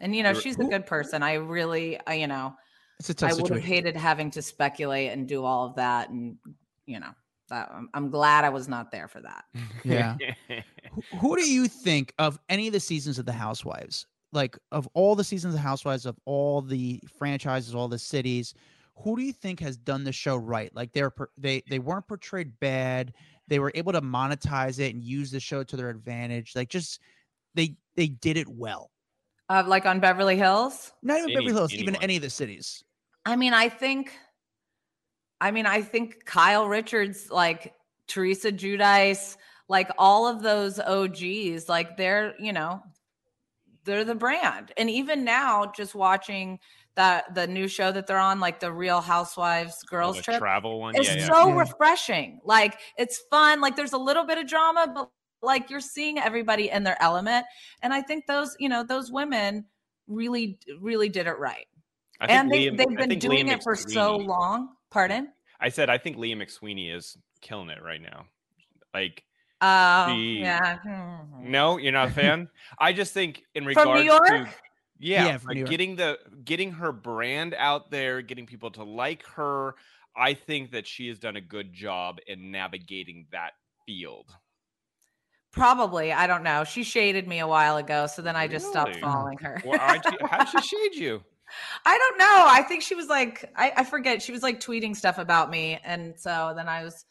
And 0.00 0.14
you 0.14 0.22
know, 0.22 0.32
she's 0.32 0.58
a 0.58 0.64
good 0.64 0.86
person. 0.86 1.22
I 1.22 1.34
really, 1.34 1.98
I, 2.06 2.14
you 2.14 2.28
know, 2.28 2.54
it's 2.98 3.10
a 3.10 3.14
tough 3.14 3.30
I 3.30 3.34
would 3.34 3.50
have 3.50 3.62
hated 3.62 3.96
having 3.96 4.30
to 4.32 4.42
speculate 4.42 5.12
and 5.12 5.28
do 5.28 5.44
all 5.44 5.66
of 5.66 5.76
that, 5.76 6.10
and 6.10 6.36
you 6.86 7.00
know, 7.00 7.10
that 7.48 7.70
I'm, 7.72 7.88
I'm 7.94 8.10
glad 8.10 8.44
I 8.44 8.48
was 8.48 8.68
not 8.68 8.90
there 8.90 9.08
for 9.08 9.20
that. 9.20 9.44
Yeah. 9.84 10.16
Who, 10.90 11.18
who 11.18 11.36
do 11.36 11.48
you 11.48 11.68
think 11.68 12.12
of 12.18 12.38
any 12.48 12.66
of 12.66 12.72
the 12.72 12.80
seasons 12.80 13.18
of 13.18 13.26
the 13.26 13.32
Housewives? 13.32 14.06
Like 14.32 14.58
of 14.72 14.88
all 14.94 15.14
the 15.14 15.24
seasons 15.24 15.54
of 15.54 15.60
Housewives 15.60 16.06
of 16.06 16.18
all 16.24 16.60
the 16.60 17.00
franchises, 17.18 17.74
all 17.74 17.88
the 17.88 17.98
cities, 17.98 18.54
who 18.96 19.16
do 19.16 19.22
you 19.22 19.32
think 19.32 19.60
has 19.60 19.76
done 19.76 20.04
the 20.04 20.12
show 20.12 20.36
right? 20.36 20.74
Like 20.74 20.92
they're 20.92 21.12
they 21.36 21.62
they 21.68 21.78
weren't 21.78 22.08
portrayed 22.08 22.58
bad. 22.60 23.12
They 23.46 23.58
were 23.58 23.72
able 23.74 23.92
to 23.92 24.00
monetize 24.02 24.80
it 24.80 24.94
and 24.94 25.02
use 25.02 25.30
the 25.30 25.40
show 25.40 25.62
to 25.62 25.76
their 25.76 25.88
advantage. 25.88 26.54
Like 26.56 26.68
just 26.68 27.00
they 27.54 27.76
they 27.94 28.08
did 28.08 28.36
it 28.36 28.48
well. 28.48 28.90
Uh, 29.48 29.64
like 29.66 29.86
on 29.86 30.00
Beverly 30.00 30.36
Hills. 30.36 30.92
Not 31.02 31.18
even 31.18 31.30
Any- 31.30 31.34
Beverly 31.36 31.54
Hills, 31.54 31.72
even 31.72 31.96
any 31.96 32.16
of 32.16 32.22
the 32.22 32.30
cities. 32.30 32.84
I 33.28 33.36
mean, 33.36 33.52
I 33.52 33.68
think, 33.68 34.12
I 35.40 35.50
mean, 35.50 35.66
I 35.66 35.82
think 35.82 36.24
Kyle 36.24 36.66
Richards, 36.66 37.30
like 37.30 37.74
Teresa 38.06 38.50
Giudice, 38.50 39.36
like 39.68 39.90
all 39.98 40.26
of 40.26 40.42
those 40.42 40.80
OGs, 40.80 41.68
like 41.68 41.96
they're, 41.98 42.34
you 42.40 42.54
know, 42.54 42.82
they're 43.84 44.04
the 44.04 44.14
brand. 44.14 44.72
And 44.78 44.88
even 44.88 45.24
now, 45.24 45.66
just 45.76 45.94
watching 45.94 46.58
that 46.94 47.34
the 47.34 47.46
new 47.46 47.68
show 47.68 47.92
that 47.92 48.06
they're 48.06 48.18
on, 48.18 48.40
like 48.40 48.60
the 48.60 48.72
Real 48.72 49.02
Housewives 49.02 49.84
Oh, 49.84 49.88
Girls 49.90 50.16
the 50.16 50.22
Trip, 50.22 50.38
travel 50.38 50.80
one. 50.80 50.96
it's 50.96 51.06
yeah, 51.08 51.16
yeah. 51.16 51.26
so 51.26 51.48
Yeah. 51.48 51.58
refreshing. 51.58 52.40
Like 52.44 52.80
it's 52.96 53.18
fun. 53.30 53.60
Like 53.60 53.76
there's 53.76 53.92
a 53.92 53.98
little 53.98 54.24
bit 54.24 54.38
of 54.38 54.46
drama, 54.48 54.90
but 54.94 55.10
like 55.42 55.68
you're 55.70 55.80
seeing 55.80 56.18
everybody 56.18 56.70
in 56.70 56.82
their 56.82 57.00
element. 57.02 57.44
And 57.82 57.92
I 57.92 58.00
think 58.02 58.26
those, 58.26 58.56
you 58.58 58.70
know, 58.70 58.82
those 58.82 59.12
women 59.12 59.66
really, 60.06 60.58
really 60.80 61.10
did 61.10 61.26
it 61.26 61.38
right. 61.38 61.66
I 62.20 62.26
think 62.26 62.38
And 62.40 62.50
they, 62.50 62.58
Leah- 62.58 62.72
they've 62.72 62.96
been 63.08 63.18
doing 63.18 63.46
Leah 63.46 63.56
it 63.56 63.62
for 63.62 63.76
so 63.76 64.16
long. 64.16 64.70
Pardon? 64.90 65.32
I 65.60 65.68
said 65.68 65.90
I 65.90 65.98
think 65.98 66.16
Leah 66.16 66.36
McSweeney 66.36 66.94
is 66.94 67.16
killing 67.40 67.68
it 67.70 67.82
right 67.82 68.00
now. 68.02 68.26
Like, 68.94 69.24
Oh, 69.60 70.06
She- 70.14 70.38
yeah. 70.40 70.78
Hmm. 70.78 71.50
no, 71.50 71.78
you're 71.78 71.90
not 71.92 72.08
a 72.08 72.12
fan. 72.12 72.48
I 72.78 72.92
just 72.92 73.12
think 73.12 73.42
in 73.56 73.64
From 73.64 73.68
regards 73.68 74.00
New 74.00 74.06
York? 74.06 74.26
to 74.28 74.48
yeah, 75.00 75.26
Yeah, 75.26 75.38
like 75.44 75.66
getting 75.66 75.96
the 75.96 76.18
getting 76.44 76.72
her 76.72 76.92
brand 76.92 77.54
out 77.54 77.90
there, 77.90 78.22
getting 78.22 78.46
people 78.46 78.70
to 78.72 78.84
like 78.84 79.24
her. 79.34 79.74
I 80.16 80.34
think 80.34 80.72
that 80.72 80.86
she 80.86 81.08
has 81.08 81.18
done 81.18 81.36
a 81.36 81.40
good 81.40 81.72
job 81.72 82.18
in 82.26 82.50
navigating 82.50 83.26
that 83.32 83.52
field. 83.86 84.26
Probably. 85.52 86.12
I 86.12 86.26
don't 86.26 86.42
know. 86.42 86.64
She 86.64 86.82
shaded 86.82 87.26
me 87.26 87.38
a 87.40 87.46
while 87.46 87.76
ago, 87.78 88.06
so 88.06 88.22
then 88.22 88.36
I 88.36 88.46
just 88.48 88.66
stopped 88.68 88.96
following 88.96 89.38
her. 89.38 89.60
Well, 89.64 89.78
aren't 89.80 90.04
you- 90.04 90.26
how 90.26 90.38
did 90.44 90.48
she 90.48 90.60
shade 90.76 90.94
you? 90.94 91.22
I 91.84 91.96
don't 91.98 92.18
know. 92.18 92.44
I 92.48 92.62
think 92.62 92.82
she 92.82 92.94
was 92.94 93.06
like, 93.08 93.50
I, 93.56 93.72
I 93.78 93.84
forget. 93.84 94.22
She 94.22 94.32
was 94.32 94.42
like 94.42 94.60
tweeting 94.60 94.94
stuff 94.94 95.18
about 95.18 95.50
me. 95.50 95.78
And 95.84 96.18
so 96.18 96.52
then 96.56 96.68
I 96.68 96.84
was, 96.84 97.04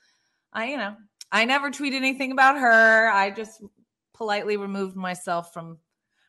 I, 0.53 0.69
you 0.69 0.77
know, 0.77 0.95
I 1.31 1.45
never 1.45 1.69
tweeted 1.71 1.95
anything 1.95 2.31
about 2.31 2.57
her. 2.59 3.09
I 3.09 3.31
just 3.31 3.61
politely 4.13 4.57
removed 4.57 4.95
myself 4.95 5.53
from 5.53 5.77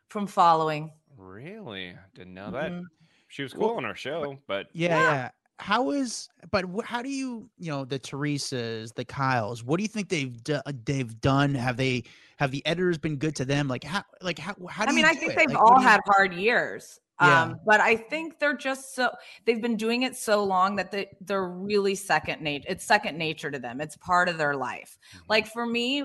from 0.09 0.27
following. 0.27 0.91
Really? 1.17 1.95
Didn't 2.15 2.35
know 2.35 2.51
that. 2.53 2.71
Mhm. 2.73 2.85
She 3.29 3.43
was 3.43 3.55
Well, 3.55 3.69
cool 3.71 3.77
on 3.79 3.85
our 3.85 3.95
show, 3.95 4.39
but 4.47 4.69
Yeah, 4.73 4.89
Yeah. 4.89 5.03
yeah. 5.13 5.31
How 5.61 5.91
is 5.91 6.29
but 6.53 6.65
how 6.85 7.03
do 7.03 7.09
you 7.11 7.51
you 7.59 7.71
know 7.73 7.85
the 7.85 7.99
Teresas, 7.99 8.95
the 8.95 9.05
Kyles? 9.05 9.65
What 9.65 9.79
do 9.79 9.83
you 9.83 9.89
think 9.89 10.09
they've 10.09 10.43
do, 10.45 10.61
they've 10.85 11.21
done? 11.21 11.55
Have 11.57 11.77
they 11.77 12.05
have 12.39 12.53
the 12.53 12.65
editors 12.65 12.97
been 12.97 13.17
good 13.17 13.35
to 13.37 13.45
them? 13.45 13.67
Like 13.67 13.83
how 13.83 14.05
like 14.23 14.39
how 14.39 14.55
how 14.71 14.85
do 14.87 14.93
I 14.93 14.95
mean, 14.95 15.05
you 15.05 15.11
I 15.11 15.15
think 15.15 15.33
it? 15.33 15.37
they've 15.37 15.49
Like, 15.51 15.59
all 15.59 15.81
had 15.81 16.01
hard 16.07 16.33
years. 16.33 17.01
Yeah. 17.21 17.43
Um, 17.43 17.61
but 17.67 17.81
I 17.81 17.97
think 17.97 18.39
they're 18.39 18.57
just 18.57 18.95
so 18.95 19.11
they've 19.45 19.61
been 19.61 19.77
doing 19.77 20.03
it 20.03 20.17
so 20.17 20.45
long 20.45 20.77
that 20.77 20.93
they, 20.93 21.09
they're 21.21 21.49
really 21.49 21.95
second 21.95 22.41
nature. 22.43 22.67
It's 22.69 22.85
second 22.85 23.19
nature 23.19 23.51
to 23.51 23.59
them. 23.59 23.81
It's 23.81 23.97
part 23.97 24.29
of 24.29 24.39
their 24.39 24.55
life. 24.55 24.99
Mm-hmm. 25.15 25.25
Like 25.29 25.47
for 25.49 25.67
me, 25.67 26.05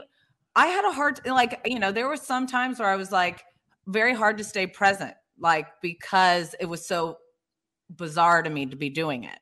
I 0.56 0.68
had 0.68 0.86
a 0.86 0.92
hard 0.92 1.20
like 1.26 1.62
you 1.66 1.80
know 1.80 1.92
there 1.92 2.08
were 2.08 2.18
some 2.18 2.48
times 2.48 2.80
where 2.80 2.90
I 2.90 2.96
was 2.96 3.12
like 3.12 3.44
very 3.88 4.16
hard 4.16 4.38
to 4.40 4.44
stay 4.44 4.66
present, 4.66 5.14
like 5.38 5.68
because 5.82 6.56
it 6.60 6.66
was 6.66 6.86
so 6.86 7.18
bizarre 7.96 8.42
to 8.42 8.50
me 8.50 8.66
to 8.66 8.76
be 8.76 8.90
doing 8.90 9.24
it. 9.24 9.40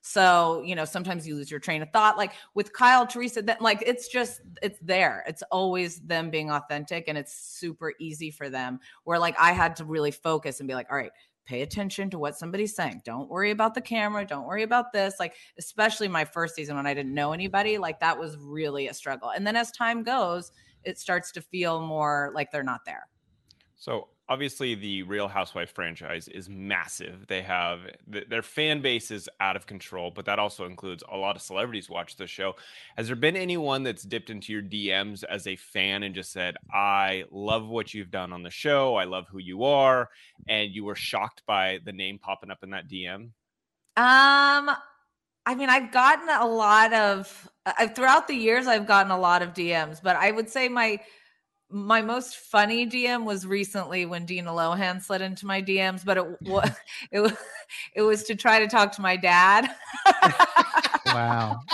So, 0.00 0.62
you 0.64 0.74
know, 0.74 0.84
sometimes 0.84 1.26
you 1.26 1.34
lose 1.34 1.50
your 1.50 1.60
train 1.60 1.82
of 1.82 1.90
thought. 1.90 2.16
Like 2.16 2.32
with 2.54 2.72
Kyle, 2.72 3.06
Teresa, 3.06 3.42
that 3.42 3.60
like 3.60 3.82
it's 3.84 4.08
just 4.08 4.40
it's 4.62 4.78
there. 4.80 5.24
It's 5.26 5.42
always 5.50 6.00
them 6.00 6.30
being 6.30 6.50
authentic 6.50 7.04
and 7.08 7.18
it's 7.18 7.34
super 7.34 7.92
easy 7.98 8.30
for 8.30 8.48
them. 8.48 8.78
Where 9.04 9.18
like 9.18 9.36
I 9.38 9.52
had 9.52 9.76
to 9.76 9.84
really 9.84 10.10
focus 10.10 10.60
and 10.60 10.68
be 10.68 10.74
like, 10.74 10.86
all 10.90 10.96
right, 10.96 11.10
pay 11.48 11.62
attention 11.62 12.10
to 12.10 12.18
what 12.18 12.36
somebody's 12.36 12.76
saying. 12.76 13.00
Don't 13.04 13.28
worry 13.28 13.50
about 13.50 13.74
the 13.74 13.80
camera. 13.80 14.24
Don't 14.24 14.46
worry 14.46 14.62
about 14.62 14.92
this. 14.92 15.14
Like, 15.18 15.34
especially 15.58 16.06
my 16.06 16.24
first 16.24 16.54
season 16.54 16.76
when 16.76 16.86
I 16.86 16.94
didn't 16.94 17.14
know 17.14 17.32
anybody, 17.32 17.78
like 17.78 18.00
that 18.00 18.18
was 18.18 18.36
really 18.38 18.88
a 18.88 18.94
struggle. 18.94 19.30
And 19.30 19.46
then 19.46 19.56
as 19.56 19.72
time 19.72 20.02
goes, 20.02 20.52
it 20.84 20.98
starts 20.98 21.32
to 21.32 21.40
feel 21.40 21.80
more 21.80 22.32
like 22.34 22.50
they're 22.50 22.62
not 22.62 22.84
there. 22.84 23.08
So 23.76 24.08
obviously, 24.28 24.74
the 24.74 25.02
Real 25.04 25.28
Housewife 25.28 25.70
franchise 25.72 26.28
is 26.28 26.48
massive. 26.48 27.26
They 27.26 27.42
have 27.42 27.80
th- 28.12 28.28
their 28.28 28.42
fan 28.42 28.82
base 28.82 29.10
is 29.10 29.28
out 29.40 29.56
of 29.56 29.66
control, 29.66 30.10
but 30.10 30.24
that 30.26 30.38
also 30.38 30.66
includes 30.66 31.02
a 31.10 31.16
lot 31.16 31.36
of 31.36 31.42
celebrities 31.42 31.88
watch 31.88 32.16
the 32.16 32.26
show. 32.26 32.54
Has 32.96 33.06
there 33.06 33.16
been 33.16 33.36
anyone 33.36 33.82
that's 33.82 34.02
dipped 34.02 34.30
into 34.30 34.52
your 34.52 34.62
DMs 34.62 35.24
as 35.24 35.46
a 35.46 35.56
fan 35.56 36.02
and 36.02 36.14
just 36.14 36.32
said, 36.32 36.56
"I 36.72 37.24
love 37.30 37.68
what 37.68 37.94
you've 37.94 38.10
done 38.10 38.32
on 38.32 38.42
the 38.42 38.50
show. 38.50 38.96
I 38.96 39.04
love 39.04 39.26
who 39.28 39.38
you 39.38 39.64
are," 39.64 40.10
and 40.48 40.70
you 40.72 40.84
were 40.84 40.96
shocked 40.96 41.42
by 41.46 41.78
the 41.84 41.92
name 41.92 42.18
popping 42.18 42.50
up 42.50 42.62
in 42.62 42.70
that 42.70 42.88
DM? 42.88 43.32
Um, 43.96 44.70
I 45.46 45.54
mean, 45.56 45.70
I've 45.70 45.90
gotten 45.90 46.28
a 46.28 46.46
lot 46.46 46.92
of 46.92 47.50
uh, 47.64 47.88
throughout 47.88 48.28
the 48.28 48.34
years. 48.34 48.66
I've 48.66 48.86
gotten 48.86 49.10
a 49.10 49.18
lot 49.18 49.42
of 49.42 49.54
DMs, 49.54 50.02
but 50.02 50.14
I 50.14 50.30
would 50.30 50.48
say 50.50 50.68
my 50.68 51.00
my 51.70 52.00
most 52.00 52.36
funny 52.36 52.86
DM 52.86 53.24
was 53.24 53.46
recently 53.46 54.06
when 54.06 54.24
Dina 54.24 54.50
Lohan 54.50 55.02
slid 55.02 55.20
into 55.20 55.46
my 55.46 55.60
DMs, 55.60 56.04
but 56.04 56.16
it 56.16 56.26
was 56.42 56.70
it 57.10 57.20
was 57.20 57.32
it 57.94 58.02
was 58.02 58.24
to 58.24 58.34
try 58.34 58.58
to 58.58 58.66
talk 58.66 58.92
to 58.92 59.02
my 59.02 59.16
dad. 59.16 59.68
Wow. 61.06 61.60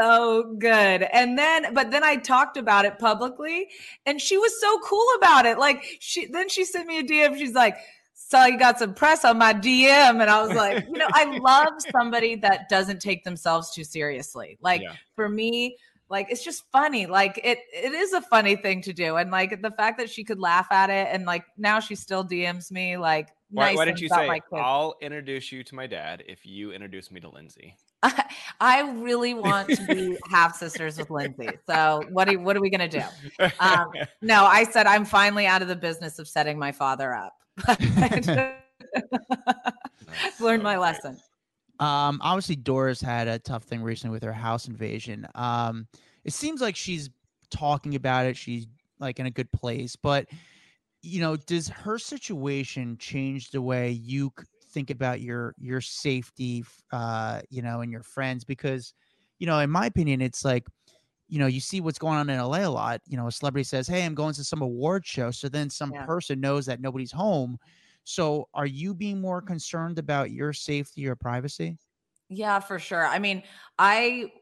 so 0.00 0.54
good. 0.58 1.02
And 1.12 1.38
then, 1.38 1.74
but 1.74 1.90
then 1.90 2.04
I 2.04 2.16
talked 2.16 2.56
about 2.56 2.84
it 2.84 2.98
publicly, 2.98 3.68
and 4.06 4.20
she 4.20 4.36
was 4.36 4.58
so 4.60 4.78
cool 4.80 5.06
about 5.16 5.46
it. 5.46 5.58
Like 5.58 5.84
she, 6.00 6.26
then 6.26 6.48
she 6.48 6.64
sent 6.64 6.86
me 6.86 6.98
a 6.98 7.02
DM. 7.04 7.36
She's 7.38 7.54
like, 7.54 7.76
"So 8.14 8.44
you 8.46 8.58
got 8.58 8.78
some 8.78 8.94
press 8.94 9.24
on 9.24 9.38
my 9.38 9.52
DM," 9.52 10.20
and 10.20 10.30
I 10.30 10.42
was 10.42 10.56
like, 10.56 10.86
you 10.86 10.98
know, 10.98 11.08
I 11.12 11.38
love 11.38 11.74
somebody 11.90 12.34
that 12.36 12.68
doesn't 12.68 13.00
take 13.00 13.24
themselves 13.24 13.72
too 13.72 13.84
seriously. 13.84 14.58
Like 14.60 14.82
Yeah. 14.82 14.94
for 15.14 15.28
me. 15.28 15.76
Like 16.12 16.30
it's 16.30 16.44
just 16.44 16.70
funny. 16.70 17.06
Like 17.06 17.40
it 17.42 17.58
it 17.72 17.92
is 17.92 18.12
a 18.12 18.20
funny 18.20 18.54
thing 18.54 18.82
to 18.82 18.92
do. 18.92 19.16
And 19.16 19.30
like 19.30 19.62
the 19.62 19.70
fact 19.70 19.96
that 19.96 20.10
she 20.10 20.24
could 20.24 20.38
laugh 20.38 20.66
at 20.70 20.90
it 20.90 21.08
and 21.10 21.24
like 21.24 21.42
now 21.56 21.80
she 21.80 21.94
still 21.94 22.22
DMs 22.22 22.70
me 22.70 22.98
like 22.98 23.30
Why, 23.48 23.68
nice 23.68 23.78
why 23.78 23.86
didn't 23.86 24.02
you 24.02 24.10
say, 24.10 24.40
"I'll 24.52 24.94
introduce 25.00 25.50
you 25.50 25.64
to 25.64 25.74
my 25.74 25.86
dad 25.86 26.22
if 26.28 26.44
you 26.44 26.72
introduce 26.72 27.10
me 27.10 27.20
to 27.20 27.30
Lindsay"? 27.30 27.78
I 28.60 28.82
really 28.82 29.32
want 29.32 29.70
to 29.70 29.86
be 29.86 30.18
half 30.30 30.54
sisters 30.54 30.98
with 30.98 31.08
Lindsay. 31.08 31.48
So 31.66 32.04
what 32.10 32.28
are 32.28 32.38
what 32.38 32.58
are 32.58 32.60
we 32.60 32.68
gonna 32.68 32.88
do? 32.88 33.04
Um, 33.58 33.86
no, 34.20 34.44
I 34.44 34.64
said 34.64 34.86
I'm 34.86 35.06
finally 35.06 35.46
out 35.46 35.62
of 35.62 35.68
the 35.68 35.76
business 35.76 36.18
of 36.18 36.28
setting 36.28 36.58
my 36.58 36.72
father 36.72 37.14
up. 37.14 37.32
Learned 40.40 40.62
my 40.62 40.76
lesson. 40.76 41.16
Um, 41.78 42.20
obviously 42.22 42.56
Dorit 42.56 43.02
had 43.02 43.28
a 43.28 43.38
tough 43.38 43.64
thing 43.64 43.82
recently 43.82 44.12
with 44.14 44.22
her 44.22 44.32
house 44.32 44.68
invasion. 44.68 45.26
Um, 45.34 45.88
it 46.24 46.32
seems 46.32 46.60
like 46.60 46.76
she's 46.76 47.10
talking 47.50 47.94
about 47.94 48.26
it. 48.26 48.36
She's 48.36 48.66
like 49.00 49.18
in 49.18 49.26
a 49.26 49.30
good 49.30 49.50
place, 49.52 49.96
but 49.96 50.28
you 51.02 51.20
know, 51.20 51.36
does 51.36 51.68
her 51.68 51.98
situation 51.98 52.96
change 52.98 53.50
the 53.50 53.62
way 53.62 53.90
you 53.90 54.32
think 54.70 54.90
about 54.90 55.20
your 55.20 55.54
your 55.58 55.80
safety, 55.80 56.64
uh, 56.92 57.42
you 57.50 57.62
know, 57.62 57.80
and 57.80 57.90
your 57.92 58.02
friends? 58.04 58.44
Because, 58.44 58.94
you 59.38 59.46
know, 59.46 59.58
in 59.58 59.70
my 59.70 59.86
opinion, 59.86 60.20
it's 60.20 60.44
like, 60.44 60.66
you 61.28 61.38
know, 61.38 61.46
you 61.46 61.60
see 61.60 61.80
what's 61.80 61.98
going 61.98 62.16
on 62.18 62.30
in 62.30 62.38
LA 62.38 62.60
a 62.66 62.70
lot. 62.70 63.00
You 63.06 63.16
know, 63.16 63.26
a 63.26 63.32
celebrity 63.32 63.64
says, 63.64 63.88
"Hey, 63.88 64.04
I'm 64.04 64.14
going 64.14 64.34
to 64.34 64.44
some 64.44 64.62
award 64.62 65.06
show," 65.06 65.30
so 65.30 65.48
then 65.48 65.70
some 65.70 65.94
Yeah. 65.94 66.06
person 66.06 66.40
knows 66.40 66.66
that 66.66 66.80
nobody's 66.80 67.12
home. 67.12 67.58
So, 68.04 68.48
are 68.54 68.66
you 68.66 68.94
being 68.94 69.20
more 69.20 69.42
concerned 69.42 69.98
about 69.98 70.30
your 70.30 70.52
safety 70.52 71.06
or 71.06 71.16
privacy? 71.16 71.78
Yeah, 72.28 72.60
for 72.60 72.78
sure. 72.78 73.06
I 73.06 73.18
mean, 73.18 73.42
I 73.78 74.32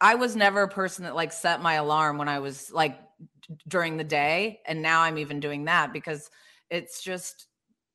I 0.00 0.14
was 0.16 0.36
never 0.36 0.62
a 0.62 0.68
person 0.68 1.04
that 1.04 1.14
like 1.14 1.32
set 1.32 1.62
my 1.62 1.74
alarm 1.74 2.18
when 2.18 2.28
I 2.28 2.38
was 2.40 2.70
like 2.70 3.00
d- 3.40 3.56
during 3.66 3.96
the 3.96 4.04
day, 4.04 4.60
and 4.66 4.82
now 4.82 5.00
I'm 5.02 5.18
even 5.18 5.40
doing 5.40 5.64
that 5.64 5.92
because 5.92 6.30
it's 6.70 7.02
just 7.02 7.48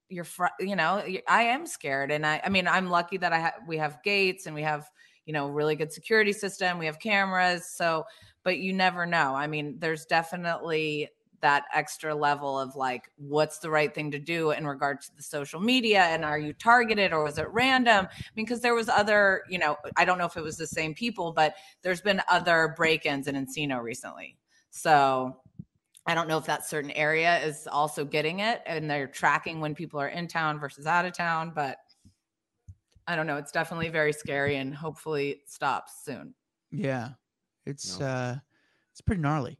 you're 0.10 0.26
fr- 0.26 0.48
you 0.60 0.76
know 0.76 1.04
I 1.28 1.44
am 1.44 1.68
scared, 1.68 2.12
and 2.12 2.26
I 2.26 2.42
I 2.46 2.50
mean 2.50 2.68
I'm 2.68 2.90
lucky 2.90 3.18
that 3.18 3.34
I 3.34 3.40
ha- 3.42 3.60
we 3.68 3.78
have 3.78 4.04
gates 4.04 4.46
and 4.48 4.56
we 4.56 4.64
have 4.64 4.90
you 5.26 5.34
know 5.34 5.50
really 5.50 5.76
good 5.76 5.94
security 5.94 6.34
system, 6.34 6.80
we 6.80 6.88
have 6.88 7.00
cameras, 7.00 7.68
so 7.76 8.06
but 8.44 8.60
you 8.60 8.74
never 8.74 9.06
know. 9.06 9.36
I 9.36 9.48
mean, 9.48 9.80
there's 9.80 10.06
definitely 10.06 11.10
that 11.44 11.66
extra 11.74 12.16
level 12.16 12.58
of 12.58 12.76
like 12.76 13.12
what's 13.18 13.60
the 13.60 13.70
right 13.70 13.94
thing 13.94 14.10
to 14.10 14.18
do 14.18 14.52
in 14.52 14.66
regard 14.66 15.02
to 15.02 15.16
the 15.16 15.22
social 15.22 15.60
media 15.60 16.04
and 16.04 16.24
are 16.26 16.40
you 16.40 16.54
targeted 16.54 17.12
or 17.14 17.22
was 17.24 17.38
it 17.38 17.48
random? 17.52 18.08
I 18.10 18.18
mean 18.36 18.46
because 18.46 18.62
there 18.62 18.74
was 18.74 18.90
other 18.90 19.44
you 19.50 19.60
know 19.60 19.76
i 19.98 20.06
don't 20.06 20.18
know 20.18 20.26
if 20.26 20.38
it 20.38 20.42
was 20.42 20.58
the 20.58 20.66
same 20.66 20.94
people 20.96 21.32
but 21.34 21.54
there's 21.84 22.02
been 22.02 22.22
other 22.32 22.74
break-ins 22.76 23.28
in 23.28 23.36
encino 23.36 23.84
recently. 23.84 24.38
So 24.72 25.38
i 26.08 26.16
don't 26.16 26.28
know 26.30 26.38
if 26.38 26.46
that 26.46 26.66
certain 26.66 26.92
area 26.92 27.40
is 27.46 27.68
also 27.68 28.04
getting 28.06 28.40
it 28.40 28.62
and 28.66 28.90
they're 28.90 29.08
tracking 29.08 29.60
when 29.60 29.76
people 29.76 30.00
are 30.00 30.10
in 30.10 30.28
town 30.28 30.60
versus 30.60 30.88
out 30.88 31.06
of 31.06 31.14
town 31.14 31.52
but 31.54 31.78
i 33.06 33.16
don't 33.18 33.28
know. 33.28 33.36
It's 33.38 33.52
definitely 33.52 33.90
very 33.90 34.14
scary 34.14 34.56
and 34.56 34.74
hopefully 34.74 35.30
it 35.32 35.50
stops 35.50 36.06
soon. 36.06 36.34
Yeah, 36.72 37.10
it's 37.66 38.00
No. 38.00 38.06
uh, 38.06 38.36
it's 38.94 39.02
pretty 39.02 39.22
gnarly. 39.22 39.60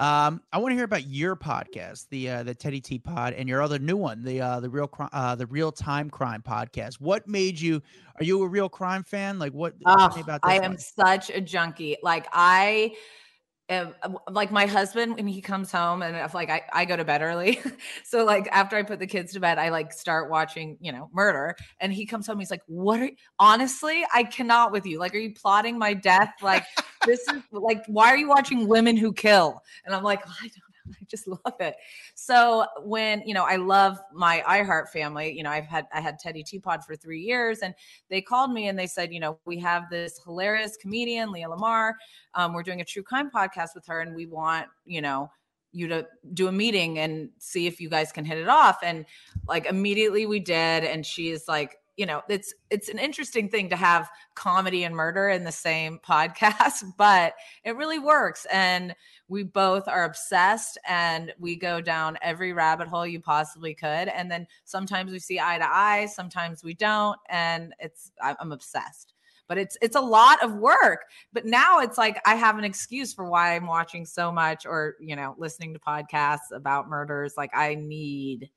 Um, 0.00 0.40
I 0.50 0.56
want 0.56 0.72
to 0.72 0.76
hear 0.76 0.84
about 0.84 1.06
your 1.06 1.36
podcast, 1.36 2.08
the 2.08 2.30
uh, 2.30 2.42
the 2.42 2.54
Teddi 2.54 2.82
Tea 2.82 2.98
Pod, 2.98 3.34
and 3.34 3.46
your 3.46 3.60
other 3.60 3.78
new 3.78 3.98
one, 3.98 4.24
the 4.24 4.40
uh, 4.40 4.58
the 4.58 4.70
real 4.70 4.90
uh, 5.12 5.34
the 5.34 5.46
real 5.46 5.70
time 5.70 6.08
crime 6.08 6.42
podcast. 6.42 6.94
What 6.94 7.28
made 7.28 7.60
you? 7.60 7.82
Are 8.18 8.24
you 8.24 8.42
a 8.42 8.48
real 8.48 8.70
crime 8.70 9.02
fan? 9.02 9.38
Like 9.38 9.52
what? 9.52 9.74
Oh, 9.84 10.10
I 10.42 10.56
am 10.56 10.62
one. 10.62 10.78
such 10.78 11.28
a 11.28 11.38
junkie. 11.38 11.98
Like 12.02 12.26
I 12.32 12.94
like 14.28 14.50
my 14.50 14.66
husband 14.66 15.14
when 15.14 15.28
he 15.28 15.40
comes 15.40 15.70
home 15.70 16.02
and 16.02 16.16
if 16.16 16.34
like 16.34 16.50
I, 16.50 16.62
I 16.72 16.84
go 16.84 16.96
to 16.96 17.04
bed 17.04 17.22
early. 17.22 17.60
so 18.04 18.24
like 18.24 18.48
after 18.50 18.76
I 18.76 18.82
put 18.82 18.98
the 18.98 19.06
kids 19.06 19.32
to 19.34 19.40
bed, 19.40 19.58
I 19.58 19.68
like 19.68 19.92
start 19.92 20.28
watching, 20.28 20.76
you 20.80 20.90
know, 20.90 21.08
murder. 21.12 21.56
And 21.80 21.92
he 21.92 22.04
comes 22.04 22.26
home, 22.26 22.40
he's 22.40 22.50
like, 22.50 22.62
What 22.66 23.00
are 23.00 23.10
honestly, 23.38 24.04
I 24.12 24.24
cannot 24.24 24.72
with 24.72 24.86
you. 24.86 24.98
Like, 24.98 25.14
are 25.14 25.18
you 25.18 25.34
plotting 25.34 25.78
my 25.78 25.94
death? 25.94 26.34
Like 26.42 26.64
this 27.06 27.20
is 27.28 27.42
like, 27.52 27.84
why 27.86 28.08
are 28.08 28.16
you 28.16 28.28
watching 28.28 28.66
women 28.66 28.96
who 28.96 29.12
kill? 29.12 29.62
And 29.84 29.94
I'm 29.94 30.02
like, 30.02 30.26
I 30.26 30.42
don't. 30.42 30.69
I 31.00 31.04
just 31.06 31.26
love 31.26 31.54
it. 31.60 31.76
So 32.14 32.66
when 32.82 33.22
you 33.26 33.34
know, 33.34 33.44
I 33.44 33.56
love 33.56 33.98
my 34.12 34.42
iHeart 34.46 34.88
family. 34.88 35.32
You 35.36 35.42
know, 35.42 35.50
I've 35.50 35.66
had 35.66 35.86
I 35.92 36.00
had 36.00 36.18
Teddi 36.20 36.44
Tea 36.44 36.58
Pod 36.58 36.84
for 36.84 36.96
three 36.96 37.20
years, 37.20 37.60
and 37.60 37.74
they 38.08 38.20
called 38.20 38.52
me 38.52 38.68
and 38.68 38.78
they 38.78 38.86
said, 38.86 39.12
you 39.12 39.20
know, 39.20 39.38
we 39.44 39.58
have 39.58 39.90
this 39.90 40.20
hilarious 40.24 40.76
comedian, 40.76 41.32
Leah 41.32 41.48
Lamarr. 41.48 41.92
Um, 42.34 42.52
we're 42.52 42.62
doing 42.62 42.80
a 42.80 42.84
true 42.84 43.02
crime 43.02 43.30
podcast 43.30 43.74
with 43.74 43.86
her, 43.86 44.00
and 44.00 44.14
we 44.14 44.26
want 44.26 44.66
you 44.84 45.02
know 45.02 45.30
you 45.72 45.86
to 45.86 46.06
do 46.34 46.48
a 46.48 46.52
meeting 46.52 46.98
and 46.98 47.30
see 47.38 47.66
if 47.66 47.80
you 47.80 47.88
guys 47.88 48.10
can 48.10 48.24
hit 48.24 48.38
it 48.38 48.48
off. 48.48 48.78
And 48.82 49.06
like 49.46 49.66
immediately 49.66 50.26
we 50.26 50.40
did, 50.40 50.84
and 50.84 51.04
she's 51.04 51.46
like, 51.48 51.76
you 52.00 52.06
know, 52.06 52.22
it's 52.30 52.54
it's 52.70 52.88
an 52.88 52.98
interesting 52.98 53.50
thing 53.50 53.68
to 53.68 53.76
have 53.76 54.08
comedy 54.34 54.84
and 54.84 54.96
murder 54.96 55.28
in 55.28 55.44
the 55.44 55.52
same 55.52 55.98
podcast, 56.08 56.82
but 56.96 57.34
it 57.62 57.76
really 57.76 57.98
works. 57.98 58.46
And 58.50 58.94
we 59.28 59.42
both 59.42 59.86
are 59.86 60.04
obsessed 60.04 60.78
and 60.88 61.34
we 61.38 61.56
go 61.56 61.82
down 61.82 62.16
every 62.22 62.54
rabbit 62.54 62.88
hole 62.88 63.06
you 63.06 63.20
possibly 63.20 63.74
could. 63.74 64.08
And 64.08 64.30
then 64.30 64.46
sometimes 64.64 65.12
we 65.12 65.18
see 65.18 65.38
eye 65.38 65.58
to 65.58 65.70
eye, 65.70 66.06
sometimes 66.06 66.64
we 66.64 66.72
don't. 66.72 67.18
And 67.28 67.74
it's 67.78 68.12
I'm 68.22 68.50
obsessed. 68.50 69.12
But 69.46 69.58
it's 69.58 69.76
it's 69.82 69.96
a 69.96 70.00
lot 70.00 70.42
of 70.42 70.54
work. 70.54 71.00
But 71.34 71.44
now 71.44 71.80
it's 71.80 71.98
like 71.98 72.18
I 72.24 72.34
have 72.34 72.56
an 72.56 72.64
excuse 72.64 73.12
for 73.12 73.28
why 73.28 73.54
I'm 73.54 73.66
watching 73.66 74.06
so 74.06 74.32
much 74.32 74.64
or 74.64 74.94
you 75.00 75.16
know 75.16 75.34
listening 75.36 75.74
to 75.74 75.80
podcasts 75.80 76.50
about 76.50 76.88
murders. 76.88 77.34
Like 77.36 77.50
I 77.54 77.74
need 77.74 78.48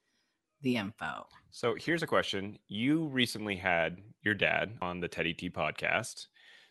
the 0.61 0.77
info. 0.77 1.27
So 1.55 1.75
here's 1.77 2.01
a 2.01 2.07
question. 2.07 2.57
You 2.67 3.05
recently 3.09 3.55
had 3.55 3.99
your 4.23 4.33
dad 4.33 4.73
on 4.81 4.99
the 4.99 5.07
Teddi 5.07 5.37
Tea 5.37 5.51
podcast. 5.51 6.25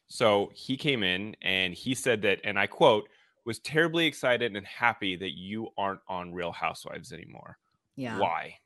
So 0.09 0.51
he 0.57 0.77
came 0.77 1.05
in 1.05 1.37
and 1.41 1.73
he 1.73 1.95
said 1.95 2.23
that, 2.23 2.41
and 2.43 2.59
I 2.59 2.67
quote, 2.67 3.09
was 3.47 3.61
terribly 3.61 4.07
excited 4.07 4.57
and 4.57 4.67
happy 4.67 5.15
that 5.15 5.39
you 5.39 5.69
aren't 5.79 6.01
on 6.09 6.35
Real 6.35 6.51
Housewives 6.51 7.13
anymore. 7.13 7.59
Yeah. 7.95 8.19
Why? 8.19 8.57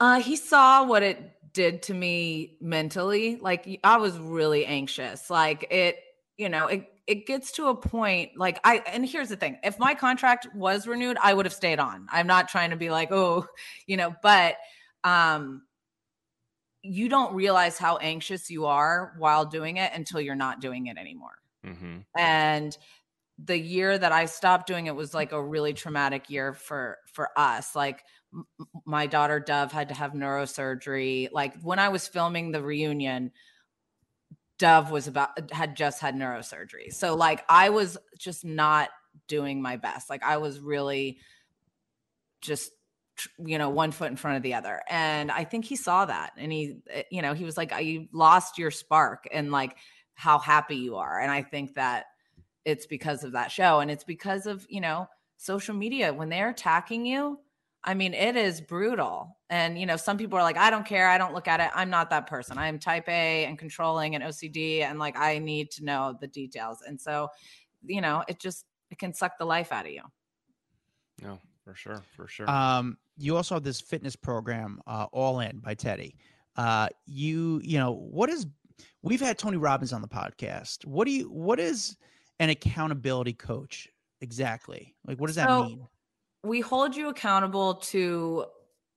Uh, 0.00 0.20
he 0.20 0.34
saw 0.34 0.84
what 0.84 1.04
it 1.04 1.36
did 1.52 1.84
to 1.84 1.94
me 1.94 2.56
mentally. 2.60 3.36
Like 3.36 3.80
I 3.84 3.98
was 3.98 4.18
really 4.18 4.66
anxious. 4.66 5.30
Like 5.30 5.68
it, 5.70 6.00
you 6.36 6.48
know, 6.48 6.66
it 6.66 6.88
it 7.06 7.26
gets 7.26 7.52
to 7.52 7.68
a 7.68 7.76
point. 7.76 8.32
Like 8.36 8.58
I, 8.64 8.78
and 8.86 9.06
here's 9.06 9.28
the 9.28 9.36
thing: 9.36 9.58
if 9.62 9.78
my 9.78 9.94
contract 9.94 10.48
was 10.52 10.88
renewed, 10.88 11.16
I 11.22 11.32
would 11.32 11.46
have 11.46 11.52
stayed 11.52 11.78
on. 11.78 12.08
I'm 12.10 12.26
not 12.26 12.48
trying 12.48 12.70
to 12.70 12.76
be 12.76 12.90
like, 12.90 13.12
oh, 13.12 13.46
you 13.86 13.96
know, 13.96 14.14
but 14.20 14.56
um, 15.04 15.62
you 16.82 17.08
don't 17.08 17.34
realize 17.34 17.78
how 17.78 17.98
anxious 17.98 18.50
you 18.50 18.66
are 18.66 19.14
while 19.18 19.44
doing 19.44 19.76
it 19.76 19.92
until 19.94 20.20
you're 20.20 20.34
not 20.34 20.60
doing 20.60 20.86
it 20.86 20.96
anymore. 20.96 21.38
Hmm 21.64 21.98
and 22.16 22.76
the 23.38 23.58
year 23.58 23.96
that 23.96 24.12
i 24.12 24.26
stopped 24.26 24.66
doing 24.66 24.86
it 24.86 24.94
was 24.94 25.14
like 25.14 25.32
a 25.32 25.42
really 25.42 25.72
traumatic 25.72 26.28
year 26.28 26.52
for 26.52 26.98
for 27.06 27.30
us. 27.36 27.74
Like 27.74 28.04
m- 28.34 28.46
my 28.84 29.06
daughter 29.06 29.40
dove 29.40 29.72
had 29.72 29.88
to 29.88 29.94
have 29.94 30.12
neurosurgery. 30.12 31.28
Like 31.32 31.60
when 31.62 31.78
i 31.78 31.88
was 31.88 32.06
filming 32.06 32.50
the 32.52 32.62
reunion 32.62 33.32
dove 34.58 34.90
was 34.90 35.08
about 35.08 35.50
had 35.52 35.76
just 35.76 36.00
had 36.00 36.14
neurosurgery. 36.14 36.92
So 36.92 37.14
like 37.14 37.44
i 37.48 37.70
was 37.70 37.96
just 38.18 38.44
not 38.44 38.90
doing 39.26 39.62
my 39.62 39.76
best. 39.76 40.10
Like 40.10 40.22
i 40.22 40.36
was 40.36 40.60
really 40.60 41.18
just 42.42 42.72
you 43.44 43.58
know 43.58 43.70
one 43.70 43.90
foot 43.90 44.10
in 44.10 44.16
front 44.16 44.36
of 44.36 44.42
the 44.42 44.54
other 44.54 44.80
and 44.88 45.30
i 45.30 45.44
think 45.44 45.64
he 45.64 45.76
saw 45.76 46.04
that 46.04 46.32
and 46.36 46.52
he 46.52 46.76
eh, 46.90 47.02
you 47.10 47.22
know 47.22 47.34
he 47.34 47.44
was 47.44 47.56
like 47.56 47.72
you 47.82 48.06
lost 48.12 48.58
your 48.58 48.70
spark 48.70 49.26
and 49.32 49.50
like 49.50 49.76
how 50.14 50.38
happy 50.38 50.76
you 50.76 50.96
are 50.96 51.20
and 51.20 51.30
i 51.30 51.42
think 51.42 51.74
that 51.74 52.06
it's 52.64 52.86
because 52.86 53.24
of 53.24 53.32
that 53.32 53.50
show 53.50 53.80
and 53.80 53.90
it's 53.90 54.04
because 54.04 54.46
of 54.46 54.66
you 54.68 54.80
know 54.80 55.06
social 55.38 55.74
media. 55.74 56.12
When 56.12 56.28
they're 56.28 56.50
attacking 56.50 57.06
you 57.06 57.38
i 57.82 57.94
mean 57.94 58.12
it 58.12 58.36
is 58.36 58.60
brutal 58.60 59.38
and 59.48 59.80
you 59.80 59.86
know 59.86 59.96
some 59.96 60.18
people 60.18 60.38
are 60.38 60.42
like 60.42 60.58
i 60.58 60.68
don't 60.68 60.84
care 60.84 61.08
i 61.08 61.16
don't 61.16 61.32
look 61.32 61.48
at 61.48 61.60
it 61.60 61.70
i'm 61.74 61.88
not 61.88 62.10
that 62.10 62.26
person 62.26 62.58
i 62.58 62.68
am 62.68 62.78
type 62.78 63.08
a 63.08 63.46
and 63.46 63.58
controlling 63.58 64.14
and 64.14 64.22
ocd 64.22 64.82
and 64.82 64.98
like 64.98 65.16
i 65.16 65.38
need 65.38 65.70
to 65.70 65.82
know 65.82 66.14
the 66.20 66.26
details 66.26 66.82
and 66.86 67.00
so 67.00 67.28
you 67.86 68.02
know 68.02 68.22
it 68.28 68.38
just 68.38 68.66
it 68.90 68.98
can 68.98 69.14
suck 69.14 69.38
the 69.38 69.44
life 69.44 69.72
out 69.72 69.86
of 69.86 69.92
you. 69.92 70.02
No, 71.22 71.38
for 71.64 71.74
sure, 71.74 72.02
for 72.16 72.26
sure. 72.26 72.48
Um, 72.48 72.96
you 73.16 73.36
also 73.36 73.54
have 73.54 73.62
this 73.62 73.80
fitness 73.80 74.16
program, 74.16 74.80
uh, 74.86 75.06
All 75.12 75.40
In 75.40 75.58
by 75.58 75.74
Teddi. 75.74 76.14
Uh, 76.56 76.88
you, 77.06 77.60
you 77.62 77.78
know, 77.78 77.92
what 77.92 78.30
is? 78.30 78.46
We've 79.02 79.20
had 79.20 79.38
Tony 79.38 79.56
Robbins 79.56 79.92
on 79.92 80.02
the 80.02 80.08
podcast. 80.08 80.84
What 80.86 81.06
do 81.06 81.12
you? 81.12 81.30
What 81.30 81.60
is 81.60 81.96
an 82.38 82.50
accountability 82.50 83.34
coach 83.34 83.88
exactly? 84.20 84.94
Like, 85.06 85.20
what 85.20 85.26
does 85.28 85.36
that 85.36 85.50
mean? 85.50 85.86
we 86.42 86.60
hold 86.60 86.96
you 86.96 87.08
accountable 87.08 87.74
to 87.74 88.46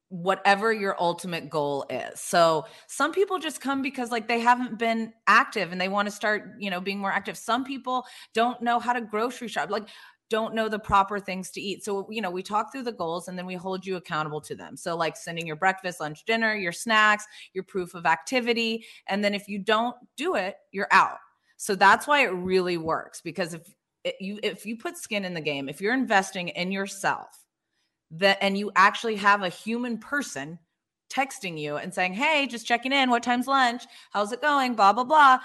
whatever 0.09 0.71
your 0.71 0.95
ultimate 0.99 1.49
goal 1.49 1.85
is. 1.89 2.19
So 2.19 2.65
some 2.87 3.11
people 3.11 3.39
just 3.39 3.59
come 3.59 3.81
because 3.81 4.11
like 4.11 4.27
they 4.27 4.39
haven't 4.39 4.77
been 4.77 5.11
active 5.25 5.71
and 5.71 5.81
they 5.81 5.87
want 5.87 6.07
to 6.07 6.11
start, 6.11 6.53
you 6.59 6.69
know, 6.69 6.79
being 6.79 6.99
more 6.99 7.11
active. 7.11 7.35
Some 7.35 7.63
people 7.63 8.05
don't 8.35 8.61
know 8.61 8.79
how 8.79 8.93
to 8.93 9.01
grocery 9.01 9.47
shop, 9.47 9.71
like 9.71 9.87
don't 10.33 10.55
know 10.55 10.67
the 10.67 10.79
proper 10.79 11.19
things 11.19 11.51
to 11.51 11.61
eat. 11.61 11.85
So, 11.85 12.07
you 12.09 12.19
know, 12.19 12.31
we 12.31 12.41
talk 12.41 12.71
through 12.71 12.85
the 12.85 12.91
goals 12.91 13.27
and 13.27 13.37
then 13.37 13.45
we 13.45 13.53
hold 13.53 13.85
you 13.85 13.97
accountable 13.97 14.41
to 14.41 14.55
them. 14.55 14.75
So 14.75 14.97
like 14.97 15.15
sending 15.15 15.45
your 15.45 15.55
breakfast, 15.57 15.99
lunch, 15.99 16.25
dinner, 16.25 16.55
your 16.55 16.71
snacks, 16.71 17.27
your 17.53 17.63
proof 17.63 17.93
of 17.93 18.07
activity, 18.07 18.83
and 19.07 19.23
then 19.23 19.35
if 19.35 19.47
you 19.47 19.59
don't 19.59 19.95
do 20.17 20.33
it, 20.33 20.55
you're 20.71 20.87
out. 20.89 21.19
So 21.57 21.75
that's 21.75 22.07
why 22.07 22.23
it 22.23 22.31
really 22.31 22.77
works 22.77 23.21
because 23.21 23.53
if 23.53 23.61
you 24.19 24.39
if 24.41 24.65
you 24.65 24.75
put 24.75 24.97
skin 24.97 25.23
in 25.23 25.35
the 25.35 25.39
game, 25.39 25.69
if 25.69 25.79
you're 25.79 25.93
investing 25.93 26.47
in 26.47 26.71
yourself, 26.71 27.27
that 28.09 28.39
and 28.41 28.57
you 28.57 28.71
actually 28.75 29.17
have 29.17 29.43
a 29.43 29.49
human 29.49 29.99
person 29.99 30.57
texting 31.13 31.59
you 31.59 31.77
and 31.77 31.93
saying, 31.93 32.13
"Hey, 32.13 32.47
just 32.47 32.65
checking 32.65 32.91
in. 32.91 33.11
What 33.11 33.21
time's 33.21 33.47
lunch? 33.47 33.83
How's 34.11 34.31
it 34.31 34.41
going? 34.41 34.73
Blah 34.73 34.93
blah 34.93 35.03
blah." 35.03 35.37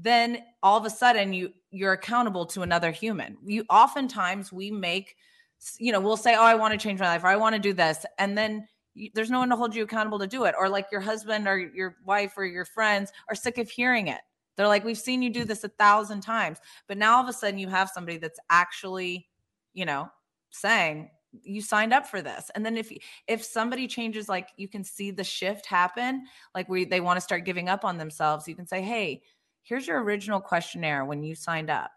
Then 0.00 0.44
all 0.62 0.78
of 0.78 0.84
a 0.84 0.90
sudden 0.90 1.32
you 1.32 1.52
you're 1.70 1.92
accountable 1.92 2.46
to 2.46 2.62
another 2.62 2.90
human. 2.90 3.36
You 3.44 3.64
oftentimes 3.68 4.52
we 4.52 4.70
make 4.70 5.16
you 5.78 5.90
know, 5.90 6.00
we'll 6.00 6.16
say, 6.16 6.36
"Oh, 6.36 6.44
I 6.44 6.54
want 6.54 6.72
to 6.72 6.78
change 6.78 7.00
my 7.00 7.06
life 7.08 7.24
or 7.24 7.28
I 7.28 7.36
want 7.36 7.56
to 7.56 7.60
do 7.60 7.72
this." 7.72 8.06
And 8.18 8.38
then 8.38 8.68
you, 8.94 9.10
there's 9.14 9.30
no 9.30 9.40
one 9.40 9.48
to 9.50 9.56
hold 9.56 9.74
you 9.74 9.82
accountable 9.82 10.20
to 10.20 10.26
do 10.26 10.44
it 10.44 10.54
or 10.58 10.68
like 10.68 10.86
your 10.92 11.00
husband 11.00 11.48
or 11.48 11.58
your 11.58 11.96
wife 12.04 12.34
or 12.36 12.44
your 12.44 12.64
friends 12.64 13.12
are 13.28 13.34
sick 13.34 13.58
of 13.58 13.68
hearing 13.68 14.08
it. 14.08 14.20
They're 14.56 14.68
like, 14.68 14.84
"We've 14.84 14.98
seen 14.98 15.20
you 15.22 15.30
do 15.30 15.44
this 15.44 15.64
a 15.64 15.68
thousand 15.68 16.20
times." 16.20 16.58
But 16.86 16.98
now 16.98 17.16
all 17.16 17.22
of 17.22 17.28
a 17.28 17.32
sudden 17.32 17.58
you 17.58 17.68
have 17.68 17.90
somebody 17.90 18.18
that's 18.18 18.38
actually, 18.50 19.28
you 19.74 19.84
know, 19.84 20.08
saying, 20.50 21.10
you 21.42 21.60
signed 21.60 21.92
up 21.92 22.06
for 22.06 22.22
this 22.22 22.50
and 22.54 22.64
then 22.64 22.76
if 22.76 22.90
if 23.26 23.44
somebody 23.44 23.86
changes 23.86 24.28
like 24.28 24.48
you 24.56 24.66
can 24.66 24.82
see 24.82 25.10
the 25.10 25.22
shift 25.22 25.66
happen 25.66 26.24
like 26.54 26.68
we 26.68 26.84
they 26.84 27.00
want 27.00 27.18
to 27.18 27.20
start 27.20 27.44
giving 27.44 27.68
up 27.68 27.84
on 27.84 27.98
themselves 27.98 28.48
you 28.48 28.54
can 28.54 28.66
say 28.66 28.80
hey 28.80 29.20
here's 29.68 29.86
your 29.86 30.02
original 30.02 30.40
questionnaire 30.40 31.04
when 31.04 31.22
you 31.22 31.34
signed 31.34 31.68
up. 31.68 31.90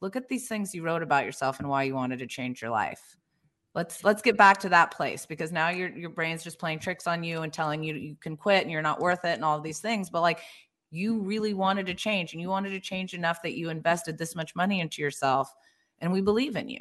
Look 0.00 0.16
at 0.16 0.28
these 0.28 0.48
things 0.48 0.74
you 0.74 0.82
wrote 0.82 1.02
about 1.02 1.26
yourself 1.26 1.58
and 1.60 1.68
why 1.68 1.82
you 1.82 1.94
wanted 1.94 2.20
to 2.20 2.26
change 2.26 2.62
your 2.62 2.70
life. 2.70 3.16
Let's 3.74 4.02
let's 4.02 4.22
get 4.22 4.36
back 4.36 4.58
to 4.60 4.68
that 4.70 4.90
place 4.90 5.26
because 5.26 5.52
now 5.52 5.68
your 5.68 5.90
your 5.96 6.10
brain's 6.10 6.42
just 6.42 6.58
playing 6.58 6.80
tricks 6.80 7.06
on 7.06 7.22
you 7.22 7.42
and 7.42 7.52
telling 7.52 7.84
you 7.84 7.94
you 7.94 8.16
can 8.20 8.36
quit 8.36 8.62
and 8.62 8.70
you're 8.70 8.82
not 8.82 9.00
worth 9.00 9.24
it 9.24 9.34
and 9.34 9.44
all 9.44 9.60
these 9.60 9.78
things. 9.78 10.10
But 10.10 10.22
like 10.22 10.40
you 10.90 11.20
really 11.20 11.54
wanted 11.54 11.86
to 11.86 11.94
change 11.94 12.32
and 12.32 12.40
you 12.40 12.48
wanted 12.48 12.70
to 12.70 12.80
change 12.80 13.14
enough 13.14 13.42
that 13.42 13.56
you 13.56 13.68
invested 13.68 14.18
this 14.18 14.34
much 14.34 14.56
money 14.56 14.80
into 14.80 15.02
yourself 15.02 15.54
and 16.00 16.10
we 16.10 16.20
believe 16.20 16.56
in 16.56 16.68
you 16.68 16.80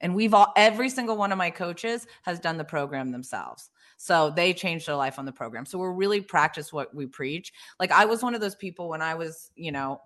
And 0.00 0.14
we've 0.14 0.34
all, 0.34 0.52
every 0.56 0.88
single 0.88 1.16
one 1.16 1.32
of 1.32 1.38
my 1.38 1.50
coaches 1.50 2.06
has 2.22 2.38
done 2.38 2.56
the 2.56 2.64
program 2.64 3.10
themselves. 3.10 3.70
So 3.96 4.30
they 4.30 4.52
changed 4.52 4.86
their 4.86 4.96
life 4.96 5.18
on 5.18 5.24
the 5.24 5.32
program. 5.32 5.64
So 5.64 5.78
we're 5.78 5.92
really 5.92 6.20
practice 6.20 6.72
what 6.72 6.94
we 6.94 7.06
preach. 7.06 7.52
Like 7.80 7.90
I 7.90 8.04
was 8.04 8.22
one 8.22 8.34
of 8.34 8.40
those 8.40 8.54
people 8.54 8.88
when 8.88 9.00
I 9.00 9.14
was, 9.14 9.50
you 9.56 9.72
know, 9.72 10.00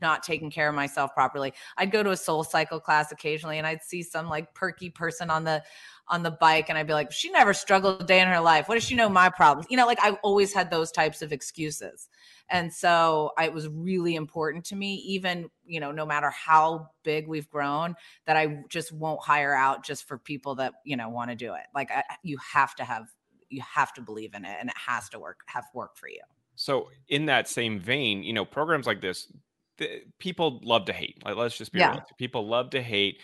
not 0.00 0.22
taking 0.22 0.50
care 0.50 0.68
of 0.68 0.74
myself 0.74 1.14
properly. 1.14 1.52
I'd 1.76 1.92
go 1.92 2.02
to 2.02 2.10
a 2.10 2.14
SoulCycle 2.14 2.82
class 2.82 3.12
occasionally 3.12 3.58
and 3.58 3.66
I'd 3.66 3.84
see 3.84 4.02
some 4.02 4.28
like 4.28 4.52
perky 4.52 4.90
person 4.90 5.30
on 5.30 5.44
the 5.44 5.62
on 6.08 6.22
the 6.22 6.30
bike 6.30 6.68
and 6.68 6.78
I'd 6.78 6.86
be 6.86 6.92
like, 6.92 7.10
she 7.10 7.30
never 7.30 7.52
struggled 7.52 8.00
a 8.00 8.04
day 8.04 8.20
in 8.20 8.28
her 8.28 8.40
life. 8.40 8.68
What 8.68 8.76
does 8.76 8.84
she 8.84 8.94
know 8.94 9.08
my 9.08 9.28
problems? 9.28 9.66
You 9.70 9.76
know, 9.76 9.86
like 9.86 9.98
I've 10.02 10.18
always 10.22 10.52
had 10.52 10.70
those 10.70 10.92
types 10.92 11.20
of 11.20 11.32
excuses. 11.32 12.08
And 12.48 12.72
so 12.72 13.32
it 13.40 13.52
was 13.52 13.68
really 13.68 14.14
important 14.14 14.64
to 14.66 14.76
me, 14.76 14.94
even, 15.06 15.50
you 15.64 15.80
know, 15.80 15.90
no 15.90 16.06
matter 16.06 16.30
how 16.30 16.90
big 17.02 17.26
we've 17.26 17.50
grown, 17.50 17.96
that 18.26 18.36
I 18.36 18.62
just 18.68 18.92
won't 18.92 19.20
hire 19.20 19.52
out 19.52 19.84
just 19.84 20.06
for 20.06 20.16
people 20.16 20.54
that, 20.56 20.74
you 20.84 20.96
know, 20.96 21.08
want 21.08 21.30
to 21.30 21.36
do 21.36 21.54
it. 21.54 21.64
Like 21.74 21.90
I, 21.90 22.04
you 22.22 22.38
have 22.52 22.76
to 22.76 22.84
have, 22.84 23.08
you 23.48 23.62
have 23.62 23.92
to 23.94 24.00
believe 24.00 24.34
in 24.34 24.44
it 24.44 24.56
and 24.60 24.68
it 24.70 24.76
has 24.76 25.08
to 25.08 25.18
work, 25.18 25.40
have 25.46 25.64
work 25.74 25.96
for 25.96 26.08
you. 26.08 26.20
So 26.54 26.88
in 27.08 27.26
that 27.26 27.48
same 27.48 27.80
vein, 27.80 28.22
you 28.22 28.32
know, 28.32 28.44
programs 28.44 28.86
like 28.86 29.00
this, 29.00 29.32
the, 29.78 30.02
people 30.20 30.60
love 30.62 30.84
to 30.86 30.92
hate. 30.92 31.24
Like 31.24 31.36
let's 31.36 31.58
just 31.58 31.72
be 31.72 31.80
Yeah. 31.80 31.90
real. 31.90 32.04
People 32.16 32.46
love 32.46 32.70
to 32.70 32.82
hate. 32.82 33.20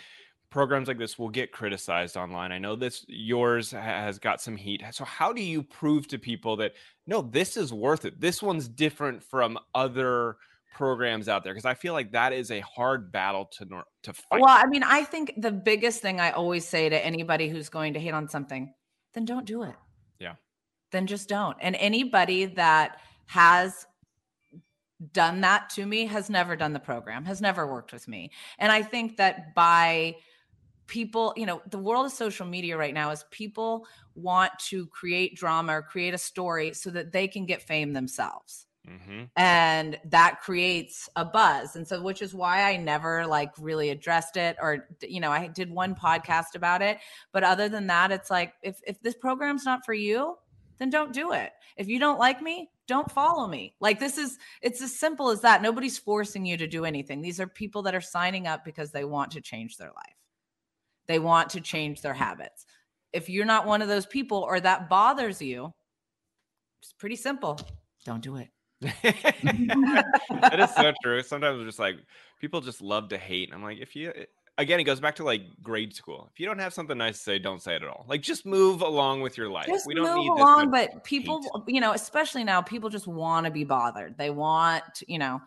Programs 0.52 0.86
like 0.86 0.98
this 0.98 1.18
will 1.18 1.30
get 1.30 1.50
criticized 1.50 2.16
online. 2.16 2.52
I 2.52 2.58
know 2.58 2.76
this 2.76 3.04
yours 3.08 3.70
has 3.70 4.18
got 4.18 4.40
some 4.40 4.56
heat. 4.56 4.84
So 4.92 5.04
how 5.04 5.32
do 5.32 5.42
you 5.42 5.62
prove 5.62 6.06
to 6.08 6.18
people 6.18 6.56
that 6.58 6.74
no, 7.06 7.22
this 7.22 7.56
is 7.56 7.72
worth 7.72 8.04
it? 8.04 8.20
This 8.20 8.42
one's 8.42 8.68
different 8.68 9.24
from 9.24 9.58
other 9.74 10.36
programs 10.74 11.28
out 11.28 11.42
there 11.42 11.54
because 11.54 11.64
I 11.64 11.74
feel 11.74 11.94
like 11.94 12.12
that 12.12 12.34
is 12.34 12.50
a 12.50 12.60
hard 12.60 13.10
battle 13.10 13.46
to 13.58 13.64
nor- 13.64 13.84
to 14.02 14.12
fight. 14.12 14.40
Well, 14.42 14.56
I 14.56 14.66
mean, 14.66 14.82
I 14.82 15.04
think 15.04 15.32
the 15.36 15.50
biggest 15.50 16.02
thing 16.02 16.20
I 16.20 16.30
always 16.32 16.68
say 16.68 16.88
to 16.88 17.04
anybody 17.04 17.48
who's 17.48 17.70
going 17.70 17.94
to 17.94 18.00
hate 18.00 18.12
on 18.12 18.28
something, 18.28 18.74
then 19.14 19.24
don't 19.24 19.46
do 19.46 19.62
it. 19.62 19.74
Yeah. 20.18 20.34
Then 20.90 21.06
just 21.06 21.30
don't. 21.30 21.56
And 21.60 21.76
anybody 21.76 22.44
that 22.44 23.00
has 23.26 23.86
done 25.12 25.40
that 25.40 25.70
to 25.70 25.84
me 25.86 26.06
has 26.06 26.30
never 26.30 26.56
done 26.56 26.72
the 26.72 26.78
program, 26.78 27.24
has 27.24 27.40
never 27.40 27.66
worked 27.66 27.92
with 27.92 28.06
me. 28.06 28.30
And 28.58 28.70
I 28.70 28.82
think 28.82 29.16
that 29.16 29.54
by 29.54 30.16
people, 30.92 31.32
you 31.38 31.46
know, 31.46 31.62
the 31.70 31.78
world 31.78 32.04
of 32.04 32.12
social 32.12 32.46
media 32.46 32.76
right 32.76 32.92
now 32.92 33.10
is 33.10 33.24
people 33.30 33.86
want 34.14 34.52
to 34.58 34.86
create 34.88 35.34
drama 35.34 35.72
or 35.78 35.80
create 35.82 36.12
a 36.12 36.18
story 36.18 36.74
so 36.74 36.90
that 36.90 37.12
they 37.12 37.26
can 37.26 37.46
get 37.46 37.62
fame 37.62 37.94
themselves. 37.94 38.66
Mhm. 38.84 39.30
and 39.36 40.00
that 40.06 40.40
creates 40.40 41.08
a 41.14 41.24
buzz. 41.24 41.76
And 41.76 41.86
so 41.86 42.02
which 42.02 42.20
is 42.20 42.34
why 42.34 42.64
i 42.64 42.76
never 42.76 43.24
like 43.28 43.52
really 43.56 43.90
addressed 43.90 44.36
it 44.36 44.56
or 44.60 44.88
you 45.00 45.20
know 45.20 45.30
i 45.30 45.46
did 45.46 45.70
one 45.70 45.94
podcast 45.94 46.56
about 46.56 46.82
it. 46.82 46.98
But 47.30 47.44
other 47.44 47.68
than 47.68 47.86
that 47.86 48.10
it's 48.10 48.28
like 48.28 48.54
if 48.60 48.80
if 48.84 49.00
this 49.00 49.14
program's 49.14 49.64
not 49.64 49.84
for 49.84 49.94
you 49.94 50.36
then 50.78 50.90
don't 50.90 51.12
do 51.12 51.30
it. 51.32 51.52
If 51.76 51.86
you 51.86 52.00
don't 52.00 52.18
like 52.18 52.42
me 52.42 52.70
don't 52.88 53.10
follow 53.10 53.46
me. 53.46 53.76
Like 53.78 54.00
this 54.00 54.18
is 54.18 54.36
it's 54.62 54.82
as 54.82 54.98
simple 54.98 55.30
as 55.30 55.42
that. 55.42 55.62
Nobody's 55.62 55.96
forcing 55.96 56.44
you 56.44 56.56
to 56.56 56.66
do 56.66 56.84
anything. 56.84 57.22
These 57.22 57.38
are 57.38 57.46
people 57.46 57.82
that 57.82 57.94
are 57.94 58.00
signing 58.00 58.48
up 58.48 58.64
because 58.64 58.90
they 58.90 59.04
want 59.04 59.30
to 59.32 59.40
change 59.40 59.76
their 59.76 59.92
life 59.92 60.21
they 61.08 61.18
want 61.18 61.50
to 61.50 61.60
change 61.60 62.00
their 62.02 62.14
habits 62.14 62.66
if 63.12 63.28
you're 63.28 63.44
not 63.44 63.66
one 63.66 63.82
of 63.82 63.88
those 63.88 64.06
people 64.06 64.38
or 64.38 64.60
that 64.60 64.88
bothers 64.88 65.40
you 65.42 65.72
it's 66.80 66.92
pretty 66.94 67.16
simple 67.16 67.58
don't 68.04 68.22
do 68.22 68.36
it 68.36 68.48
that 70.40 70.58
is 70.58 70.74
so 70.74 70.92
true. 71.02 71.22
Sometimes 71.22 71.58
we're 71.58 71.66
just 71.66 71.78
like 71.78 71.96
people 72.40 72.60
just 72.60 72.82
love 72.82 73.08
to 73.10 73.18
hate. 73.18 73.48
And 73.48 73.54
I'm 73.54 73.62
like, 73.62 73.78
if 73.78 73.94
you 73.94 74.12
again, 74.58 74.80
it 74.80 74.84
goes 74.84 75.00
back 75.00 75.14
to 75.16 75.24
like 75.24 75.42
grade 75.62 75.94
school. 75.94 76.28
If 76.32 76.40
you 76.40 76.46
don't 76.46 76.58
have 76.58 76.74
something 76.74 76.98
nice 76.98 77.18
to 77.18 77.22
say, 77.22 77.38
don't 77.38 77.62
say 77.62 77.76
it 77.76 77.82
at 77.82 77.88
all. 77.88 78.04
Like 78.08 78.22
just 78.22 78.44
move 78.44 78.82
along 78.82 79.20
with 79.20 79.36
your 79.38 79.48
life. 79.48 79.66
just 79.66 79.86
we 79.86 79.94
don't 79.94 80.04
move 80.04 80.16
need 80.16 80.30
along 80.30 80.70
this. 80.72 80.88
but 80.92 81.04
people 81.04 81.64
you 81.68 81.80
know 81.80 81.92
especially 81.92 82.42
now 82.44 82.60
people 82.60 82.90
just 82.90 83.06
want 83.06 83.46
to 83.46 83.52
be 83.52 83.64
bothered 83.64 84.18
they 84.18 84.30
want 84.30 85.02
you 85.06 85.18
know 85.18 85.40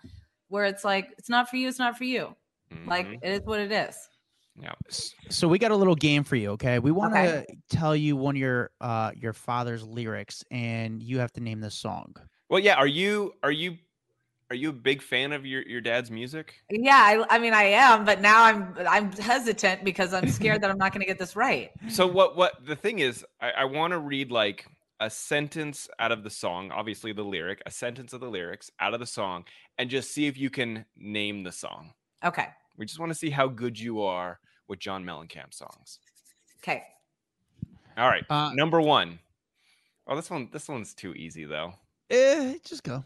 where 0.47 0.65
it's 0.65 0.85
like 0.85 1.09
it's 1.17 1.29
not 1.29 1.49
for 1.49 1.57
you 1.57 1.67
it's 1.67 1.79
not 1.79 1.97
for 1.97 2.05
you 2.05 2.33
like 2.87 3.05
Mhm. 3.07 3.19
it 3.21 3.31
is 3.31 3.41
what 3.45 3.59
it 3.59 3.71
is 3.71 4.07
yeah. 4.59 4.73
So 5.29 5.47
we 5.47 5.59
got 5.59 5.71
a 5.71 5.75
little 5.75 5.95
game 5.95 6.23
for 6.23 6.35
you, 6.35 6.51
okay? 6.51 6.79
We 6.79 6.91
want 6.91 7.13
to 7.13 7.19
Okay. 7.19 7.45
tell 7.69 7.95
you 7.95 8.15
one 8.15 8.35
of 8.35 8.39
your 8.39 8.71
uh 8.81 9.11
your 9.15 9.33
father's 9.33 9.83
lyrics 9.83 10.43
and 10.51 11.01
you 11.03 11.19
have 11.19 11.31
to 11.33 11.41
name 11.41 11.59
the 11.61 11.71
song. 11.71 12.15
Well, 12.49 12.59
yeah. 12.59 12.75
Are 12.75 12.87
you 12.87 13.33
are 13.43 13.51
you 13.51 13.77
are 14.51 14.55
you 14.55 14.69
a 14.69 14.73
big 14.73 15.01
fan 15.01 15.33
of 15.33 15.45
your 15.45 15.63
your 15.63 15.81
dad's 15.81 16.11
music? 16.11 16.53
yeah 16.69 17.25
I, 17.29 17.35
I 17.35 17.39
mean 17.39 17.53
i 17.53 17.63
am 17.63 18.05
but 18.05 18.21
now 18.21 18.43
i'm 18.43 18.73
i'm 18.87 19.11
hesitant 19.11 19.83
because 19.83 20.13
i'm 20.13 20.27
scared 20.27 20.61
that 20.61 20.69
i'm 20.71 20.77
not 20.77 20.91
going 20.93 21.01
to 21.01 21.07
get 21.07 21.19
this 21.19 21.35
right 21.35 21.71
So 21.89 22.07
what 22.07 22.35
what 22.35 22.53
the 22.65 22.75
thing 22.75 22.99
is, 22.99 23.25
I, 23.41 23.51
I 23.51 23.65
want 23.65 23.91
to 23.91 23.99
read 23.99 24.31
like 24.31 24.65
a 24.99 25.09
sentence 25.09 25.89
out 25.99 26.11
of 26.11 26.23
the 26.23 26.29
song, 26.29 26.71
obviously 26.71 27.11
the 27.11 27.23
lyric, 27.23 27.61
a 27.65 27.71
sentence 27.71 28.13
of 28.13 28.21
the 28.21 28.29
lyrics 28.29 28.71
out 28.79 28.93
of 28.93 28.99
the 28.99 29.05
song, 29.05 29.43
and 29.77 29.89
just 29.89 30.11
see 30.11 30.25
if 30.27 30.37
you 30.37 30.49
can 30.49 30.85
name 30.95 31.43
the 31.43 31.51
song. 31.51 31.93
okay 32.23 32.47
We 32.77 32.85
just 32.85 32.99
want 32.99 33.11
to 33.11 33.17
see 33.17 33.29
how 33.29 33.47
good 33.47 33.79
you 33.79 34.01
are 34.01 34.39
with 34.67 34.79
John 34.79 35.03
Mellencamp 35.05 35.53
songs. 35.53 35.99
okay 36.59 36.83
All 37.97 38.09
right, 38.09 38.25
Uh, 38.29 38.51
number 38.53 38.81
one. 38.81 39.19
Oh, 40.07 40.15
this 40.15 40.29
one 40.29 40.49
this 40.51 40.67
one's 40.67 40.93
too 40.93 41.13
easy 41.13 41.45
though. 41.45 41.73
Eh, 42.09 42.55
just 42.63 42.83
go. 42.83 43.03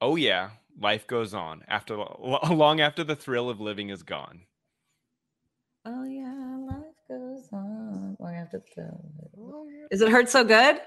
Oh 0.00 0.16
yeah, 0.16 0.50
life 0.80 1.06
goes 1.06 1.34
on 1.34 1.62
after 1.68 1.96
long 1.96 2.80
after 2.80 3.04
the 3.04 3.16
thrill 3.16 3.48
of 3.50 3.60
living 3.60 3.90
is 3.90 4.02
gone. 4.02 4.42
oh 5.84 6.04
yeah 6.04 6.56
life 6.68 6.94
goes 7.08 7.48
on 7.52 8.16
long 8.20 8.34
after 8.34 8.60
the 8.76 8.90
is 9.90 10.00
it 10.02 10.08
hurt 10.10 10.28
so 10.28 10.44
good 10.44 10.80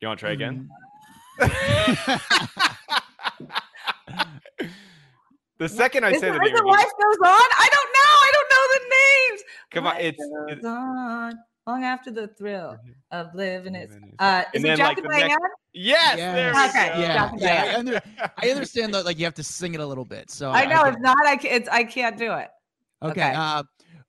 You 0.00 0.08
want 0.08 0.20
to 0.20 0.26
try 0.26 0.32
again? 0.32 0.68
the 5.58 5.68
second 5.68 6.04
I 6.04 6.10
is 6.10 6.20
say 6.20 6.28
the 6.30 6.34
is 6.34 6.40
name, 6.40 6.54
it 6.54 6.60
of 6.60 6.66
life 6.66 6.84
goes 6.84 7.16
on 7.24 7.48
i 7.58 7.68
don't 7.72 7.90
know 7.98 8.14
i 8.26 8.30
don't 8.32 8.50
know 8.50 8.64
the 8.74 8.82
names 9.34 9.42
come 9.70 9.86
on, 9.86 9.96
it's, 9.98 10.18
goes 10.18 10.46
it's 10.56 10.64
on 10.66 11.32
long 11.66 11.82
after 11.84 12.10
the 12.10 12.28
thrill 12.28 12.76
of 13.10 13.34
living 13.34 13.74
is 13.74 13.90
Living 13.90 14.08
is- 14.10 14.14
uh 14.18 14.44
And 14.54 14.64
is 14.64 14.70
it 14.72 14.76
Jack 14.76 14.86
like, 14.88 14.98
and 14.98 15.04
the 15.06 15.08
next- 15.10 15.26
Diane? 15.28 15.38
yes, 15.72 16.16
there 16.16 16.52
we 16.52 16.58
Yes. 16.58 16.70
Okay, 16.74 16.88
go. 16.94 17.00
Yeah, 17.00 17.14
Jack 17.14 17.32
yeah. 17.38 17.72
I, 17.74 17.78
under, 17.78 18.00
I 18.38 18.50
understand 18.50 18.94
that 18.94 19.04
like 19.04 19.18
you 19.18 19.24
have 19.24 19.34
to 19.34 19.42
sing 19.44 19.74
it 19.74 19.80
a 19.80 19.86
little 19.86 20.04
bit. 20.04 20.30
So 20.30 20.50
I 20.50 20.64
know 20.64 20.84
get 20.84 20.94
if 20.94 21.00
not 21.00 21.26
I 21.26 21.36
can, 21.36 21.50
it's 21.52 21.68
I 21.68 21.84
can't 21.84 22.16
do 22.16 22.32
it. 22.32 22.48
it. 23.02 23.06
Okay. 23.08 23.20
okay. 23.28 23.34
Uh, 23.34 23.62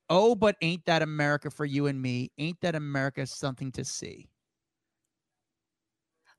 oh, 0.10 0.36
but 0.36 0.56
ain't 0.62 0.86
that 0.86 1.02
America 1.02 1.50
for 1.50 1.66
you 1.66 1.88
and 1.88 2.00
me? 2.02 2.32
Ain't 2.38 2.60
that 2.62 2.76
America 2.76 3.26
something 3.26 3.72
to 3.74 3.84
see? 3.84 4.30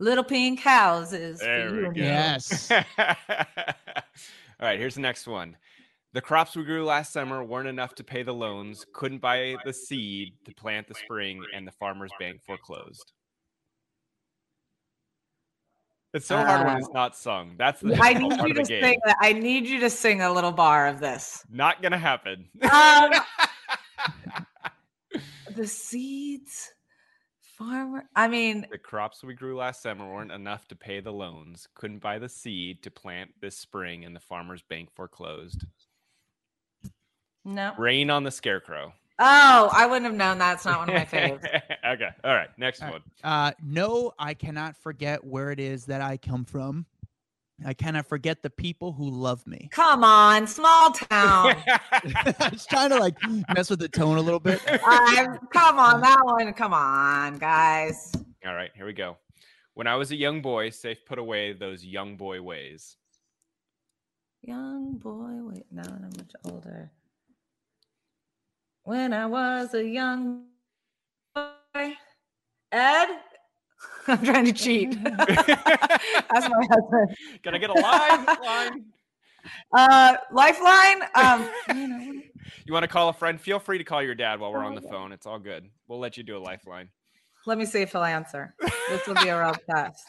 Little 0.00 0.22
pink 0.24 0.60
houses. 0.60 1.40
for 1.40 1.46
There 1.46 1.70
we 1.72 1.78
you 1.78 1.84
go. 1.86 1.90
Yes. 2.00 2.70
All 4.60 4.66
right, 4.68 4.78
here's 4.78 4.94
the 4.96 5.00
next 5.00 5.26
one. 5.26 5.56
The 6.14 6.20
crops 6.20 6.56
we 6.56 6.64
grew 6.64 6.84
last 6.84 7.12
summer 7.12 7.44
weren't 7.44 7.68
enough 7.68 7.94
to 7.96 8.04
pay 8.04 8.22
the 8.22 8.32
loans, 8.34 8.84
couldn't 8.94 9.20
buy 9.20 9.56
the 9.64 9.72
seed 9.72 10.32
to 10.46 10.54
plant 10.54 10.88
the 10.88 10.94
spring, 10.94 11.42
and 11.54 11.66
the 11.66 11.72
farmer's 11.72 12.10
bank 12.18 12.40
foreclosed. 12.46 13.12
It's 16.14 16.26
so 16.26 16.38
hard 16.38 16.66
when 16.66 16.78
it's 16.78 16.88
not 16.94 17.14
sung. 17.16 17.54
That's 17.58 17.82
the 17.82 17.98
I 18.02 18.14
need 18.14 18.32
you 18.40 18.54
to 18.54 18.64
sing. 18.64 18.98
that- 19.04 19.16
I 19.20 19.34
need 19.34 19.66
you 19.66 19.80
to 19.80 19.90
sing 19.90 20.22
a 20.22 20.32
little 20.32 20.52
bar 20.52 20.86
of 20.88 20.98
this. 21.00 21.44
Not 21.50 21.82
gonna 21.82 21.98
happen. 21.98 22.48
Um, 22.62 23.10
the 25.54 25.66
seeds, 25.66 26.72
farmer. 27.58 28.08
I 28.14 28.28
mean, 28.28 28.66
the 28.70 28.78
crops 28.78 29.22
we 29.22 29.34
grew 29.34 29.56
last 29.56 29.82
summer 29.82 30.06
weren't 30.10 30.32
enough 30.32 30.68
to 30.68 30.76
pay 30.76 31.00
the 31.00 31.12
loans, 31.12 31.68
couldn't 31.74 31.98
buy 31.98 32.18
the 32.18 32.28
seed 32.28 32.82
to 32.84 32.90
plant 32.90 33.30
this 33.40 33.56
spring, 33.56 34.04
and 34.04 34.14
the 34.14 34.20
farmer's 34.20 34.62
bank 34.62 34.90
foreclosed. 34.94 35.64
no. 37.44 37.74
Rain 37.76 38.10
on 38.10 38.22
the 38.22 38.30
scarecrow. 38.30 38.92
Oh, 39.20 39.68
I 39.72 39.84
wouldn't 39.86 40.06
have 40.06 40.14
known. 40.14 40.38
That's 40.38 40.64
not 40.64 40.78
one 40.78 40.88
of 40.90 40.94
my 40.94 41.04
favorites. 41.04 41.44
okay. 41.86 42.10
All 42.22 42.34
right. 42.34 42.48
Next 42.56 42.82
All 42.82 42.92
one. 42.92 43.02
right. 43.24 43.48
Uh, 43.48 43.52
no, 43.64 44.12
I 44.16 44.32
cannot 44.34 44.76
forget 44.76 45.24
where 45.24 45.50
it 45.50 45.58
is 45.58 45.86
that 45.86 46.00
I 46.00 46.18
come 46.18 46.44
from. 46.44 46.86
I 47.64 47.74
cannot 47.74 48.06
forget 48.06 48.42
the 48.42 48.50
people 48.50 48.92
who 48.92 49.10
love 49.10 49.46
me. 49.46 49.68
Come 49.72 50.04
on, 50.04 50.46
small 50.46 50.92
town. 50.92 51.56
I 51.66 52.50
was 52.52 52.66
trying 52.66 52.90
to 52.90 52.98
like 52.98 53.16
mess 53.54 53.68
with 53.68 53.80
the 53.80 53.88
tone 53.88 54.16
a 54.16 54.20
little 54.20 54.40
bit. 54.40 54.60
Um, 54.88 55.38
come 55.52 55.78
on, 55.78 56.00
that 56.00 56.20
one. 56.24 56.52
Come 56.54 56.72
on, 56.72 57.38
guys. 57.38 58.12
All 58.46 58.54
right. 58.54 58.70
Here 58.74 58.86
we 58.86 58.92
go. 58.92 59.16
When 59.74 59.86
I 59.86 59.96
was 59.96 60.10
a 60.10 60.16
young 60.16 60.40
boy, 60.40 60.70
safe 60.70 61.04
put 61.04 61.18
away 61.18 61.52
those 61.52 61.84
young 61.84 62.16
boy 62.16 62.40
ways. 62.40 62.96
Young 64.42 64.94
boy, 64.94 65.34
wait, 65.42 65.64
now 65.70 65.82
that 65.82 65.92
I'm 65.92 66.12
much 66.16 66.32
older. 66.44 66.90
When 68.84 69.12
I 69.12 69.26
was 69.26 69.74
a 69.74 69.84
young 69.86 70.44
boy, 71.34 71.94
Ed, 72.72 73.08
I'm 74.12 74.24
trying 74.24 74.46
to 74.46 74.52
cheat. 74.52 75.02
That's 75.04 76.48
my 76.48 76.66
husband. 76.70 77.16
Can 77.42 77.54
I 77.54 77.58
get 77.58 77.70
a 77.70 77.74
line? 77.74 78.26
line? 78.44 78.84
Uh, 79.72 80.14
Lifeline. 80.32 81.00
Um, 81.14 81.48
you 81.68 81.88
know, 81.88 82.22
You 82.66 82.72
want 82.72 82.82
to 82.82 82.88
call 82.88 83.08
a 83.08 83.12
friend? 83.14 83.40
Feel 83.40 83.58
free 83.58 83.78
to 83.78 83.84
call 83.84 84.02
your 84.02 84.14
dad 84.14 84.40
while 84.40 84.52
we're 84.52 84.64
on 84.64 84.74
the 84.74 84.82
phone. 84.82 85.12
It's 85.12 85.26
all 85.26 85.38
good. 85.38 85.70
We'll 85.86 86.00
let 86.00 86.18
you 86.18 86.22
do 86.22 86.36
a 86.36 86.40
lifeline. 86.40 86.90
Let 87.46 87.56
me 87.56 87.64
see 87.64 87.80
if 87.80 87.92
he'll 87.92 88.02
answer. 88.02 88.54
This 88.90 89.06
will 89.06 89.14
be 89.14 89.28
a 89.28 89.40
real 89.40 89.54
test. 89.70 90.04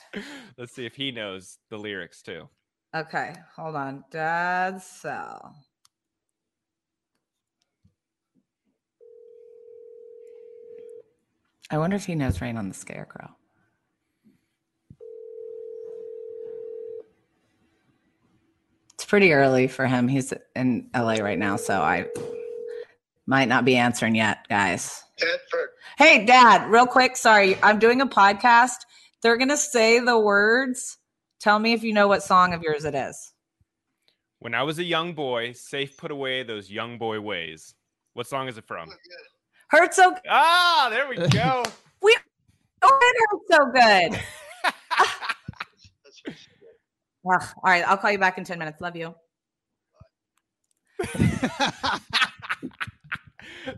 Let's 0.58 0.74
see 0.74 0.86
if 0.86 0.96
he 0.96 1.12
knows 1.12 1.58
the 1.70 1.78
lyrics 1.78 2.22
too. 2.22 2.50
Okay, 2.94 3.34
hold 3.56 3.76
on. 3.76 4.04
Dad's 4.12 4.84
cell. 4.86 5.56
I 11.72 11.78
wonder 11.78 11.96
if 11.96 12.06
he 12.06 12.16
knows 12.16 12.42
Rain 12.42 12.58
on 12.58 12.68
the 12.68 12.74
Scarecrow. 12.74 13.30
Pretty 19.10 19.34
early 19.34 19.68
for 19.68 19.88
him. 19.88 20.08
He's 20.08 20.32
in 20.56 20.88
LA 20.96 21.16
right 21.16 21.38
now, 21.38 21.58
so 21.58 21.82
I 21.82 22.06
might 23.26 23.50
not 23.50 23.66
be 23.66 23.76
answering 23.76 24.16
yet, 24.16 24.48
guys. 24.48 25.04
Tedford. 25.20 25.68
Hey, 25.98 26.26
Dad, 26.26 26.70
real 26.70 26.86
quick. 26.86 27.18
Sorry, 27.18 27.58
I'm 27.62 27.80
doing 27.80 28.02
a 28.02 28.08
podcast. 28.08 28.78
They're 29.22 29.38
going 29.38 29.50
to 29.50 29.58
say 29.58 30.00
the 30.00 30.18
words. 30.18 30.98
Tell 31.40 31.58
me 31.58 31.74
if 31.74 31.84
you 31.84 31.92
know 31.92 32.08
what 32.08 32.22
song 32.24 32.54
of 32.54 32.62
yours 32.62 32.86
it 32.86 32.94
is. 32.96 33.34
When 34.38 34.54
I 34.54 34.64
was 34.64 34.80
a 34.80 34.84
young 34.84 35.14
boy, 35.14 35.54
safe 35.54 35.98
put 35.98 36.12
away 36.12 36.44
those 36.44 36.70
young 36.70 36.98
boy 36.98 37.20
ways. 37.20 37.74
What 38.14 38.28
song 38.28 38.48
is 38.48 38.58
it 38.58 38.68
from? 38.68 38.90
Hurt 39.70 39.94
so 39.94 40.16
Ah, 40.30 40.88
there 40.90 41.10
we 41.10 41.18
go. 41.18 41.64
we 42.02 42.16
oh, 42.84 43.00
it 43.02 43.16
hurt 43.32 43.42
so 43.50 43.72
good. 44.12 44.22
Ugh, 47.32 47.42
all 47.42 47.64
right, 47.64 47.84
I'll 47.88 47.98
call 47.98 48.12
you 48.12 48.18
back 48.18 48.38
in 48.38 48.44
10 48.44 48.58
minutes. 48.60 48.82
Love 48.82 48.96
you. 48.96 49.14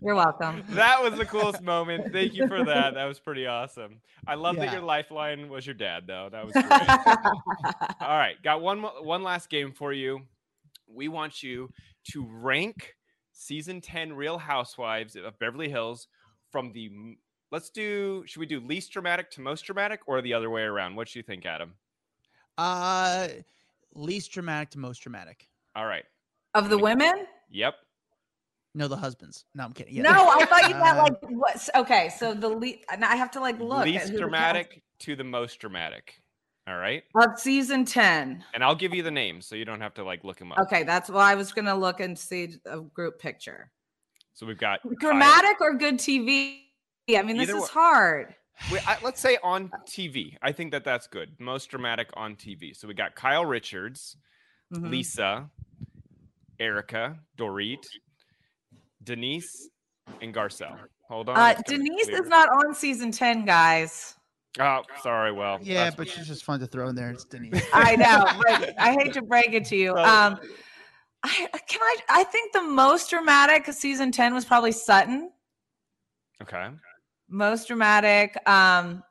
You're 0.02 0.16
welcome. 0.16 0.64
that 0.70 1.02
was 1.02 1.18
the 1.18 1.26
coolest 1.26 1.62
moment. 1.62 2.14
Thank 2.14 2.34
you 2.34 2.48
for 2.48 2.64
that. 2.64 2.94
That 2.94 3.06
was 3.06 3.20
pretty 3.20 3.46
awesome. 3.46 4.00
I 4.26 4.36
love 4.36 4.56
that 4.58 4.72
your 4.72 4.82
lifeline 4.82 5.50
was 5.50 5.66
your 5.66 5.76
dad, 5.76 6.04
though. 6.08 6.30
That 6.32 6.46
was 6.46 6.54
great. 6.54 6.66
All 8.02 8.18
right, 8.18 8.42
got 8.44 8.62
one 8.62 8.80
mo- 8.80 9.02
one 9.02 9.24
last 9.24 9.50
game 9.50 9.74
for 9.74 9.92
you. 9.92 10.22
We 10.88 11.08
want 11.08 11.44
you 11.44 11.70
to 12.12 12.26
rank 12.30 12.96
season 13.32 13.82
10 13.82 14.14
Real 14.14 14.38
Housewives 14.38 15.16
of 15.16 15.38
Beverly 15.40 15.70
Hills 15.70 16.08
from 16.52 16.72
the 16.72 16.90
Let's 17.52 17.70
do 17.70 18.24
should 18.28 18.40
we 18.40 18.46
do 18.46 18.62
least 18.62 18.92
dramatic 18.94 19.30
to 19.32 19.42
most 19.42 19.66
dramatic 19.66 20.02
or 20.08 20.22
the 20.22 20.34
other 20.34 20.50
way 20.50 20.62
around? 20.62 20.96
What 20.96 21.10
do 21.10 21.20
you 21.20 21.24
think, 21.24 21.46
Adam? 21.46 21.74
Uh, 22.58 23.28
least 23.94 24.32
dramatic 24.32 24.72
to 24.72 24.80
most 24.80 25.00
dramatic. 25.00 25.48
All 25.76 25.86
right. 25.86 26.04
of 26.54 26.70
the 26.70 26.78
women? 26.78 27.28
Yep. 27.50 27.76
No, 28.74 28.88
the 28.88 28.96
husbands. 28.96 29.46
No, 29.54 29.66
I'm 29.66 29.74
kidding. 29.74 29.96
Yeah. 29.96 30.04
No, 30.04 30.30
I 30.30 30.46
thought 30.46 30.70
you 30.70 30.76
meant 30.76 30.98
Uh, 30.98 31.04
like 31.04 31.18
what? 31.30 31.70
Okay, 31.76 32.10
so 32.18 32.34
the 32.34 32.48
le- 32.48 32.74
and 32.92 33.04
I 33.04 33.16
have 33.16 33.32
to 33.32 33.40
like 33.42 33.60
look 33.60 33.80
at 33.80 33.86
least 33.86 34.08
who 34.08 34.14
the 34.14 34.20
dramatic 34.20 34.82
to 35.00 35.16
the 35.16 35.24
most 35.26 35.60
dramatic. 35.60 36.22
All 36.68 36.78
right. 36.78 37.04
cast- 37.18 37.28
of 37.34 37.40
season 37.40 37.84
10. 37.86 38.44
And 38.54 38.64
I'll 38.64 38.76
give 38.76 38.94
you 38.94 39.04
the 39.04 39.12
names 39.12 39.46
so 39.46 39.56
you 39.56 39.66
don't 39.66 39.82
have 39.82 39.94
to 39.96 40.04
like 40.04 40.24
look 40.24 40.38
them 40.40 40.52
up. 40.54 40.60
Okay, 40.60 40.84
that's 40.84 41.10
why 41.10 41.32
I 41.32 41.36
was 41.36 41.52
gonna 41.52 41.76
look 41.76 42.00
and 42.00 42.18
see 42.18 42.56
a 42.66 42.80
group 42.80 43.20
picture. 43.20 43.72
So 44.34 44.46
we've 44.46 44.58
got 44.58 44.82
Kyle- 44.84 44.94
Dramatic 45.00 45.60
or 45.60 45.74
good 45.76 45.98
TV? 45.98 46.60
I 47.10 47.22
mean, 47.24 47.36
this 47.38 47.50
Either 47.50 47.58
is 47.58 47.64
way. 47.64 47.70
hard. 47.74 48.36
Wait, 48.70 48.88
I, 48.88 48.98
let's 49.04 49.20
say 49.22 49.38
on 49.44 49.70
TV. 49.88 50.36
I 50.42 50.52
think 50.52 50.72
that 50.72 50.84
that's 50.84 51.08
good. 51.08 51.30
Most 51.40 51.70
dramatic 51.70 52.10
on 52.16 52.36
TV. 52.36 52.76
So 52.76 52.88
we 52.88 52.94
got 52.94 53.16
Kyle 53.16 53.46
Richards, 53.46 54.18
Mhm. 54.74 54.90
Lisa, 54.90 55.50
Erika, 56.60 57.18
Dorit, 57.38 57.86
Denise, 59.04 59.70
and 60.22 60.34
Garcelle. 60.34 60.78
Hold 61.10 61.30
on. 61.30 61.38
Uh, 61.38 61.56
it's 61.58 61.70
gonna 61.70 61.84
be 61.84 61.90
Denise 61.90 62.08
is 62.10 62.28
not 62.28 62.50
on 62.50 62.74
season 62.74 63.12
10, 63.12 63.46
guys. 63.46 64.16
Oh, 64.60 64.84
sorry. 65.02 65.32
Well, 65.32 65.60
Yeah, 65.62 65.76
that's- 65.76 65.96
but 65.96 66.08
she's 66.10 66.28
just 66.28 66.44
fun 66.44 66.60
to 66.60 66.68
throw 66.68 66.88
in 66.90 66.96
there. 66.96 67.10
It's 67.10 67.26
Denise. 67.26 67.54
I 67.74 67.96
know. 67.96 68.26
but 68.44 68.74
I 68.80 68.94
hate 68.94 69.14
to 69.14 69.22
break 69.22 69.54
it 69.54 69.66
to 69.66 69.76
you. 69.76 69.96
Um, 69.96 70.40
I 71.24 71.48
can 71.68 71.80
I. 71.82 71.98
I 72.10 72.24
think 72.26 72.52
the 72.54 72.62
most 72.64 73.10
dramatic 73.10 73.66
season 73.74 74.12
10 74.12 74.34
was 74.34 74.44
probably 74.46 74.72
Sutton. 74.72 75.32
okay. 76.42 76.70
Most 77.32 77.70
dramatic. 77.70 78.38
Um, 78.48 79.04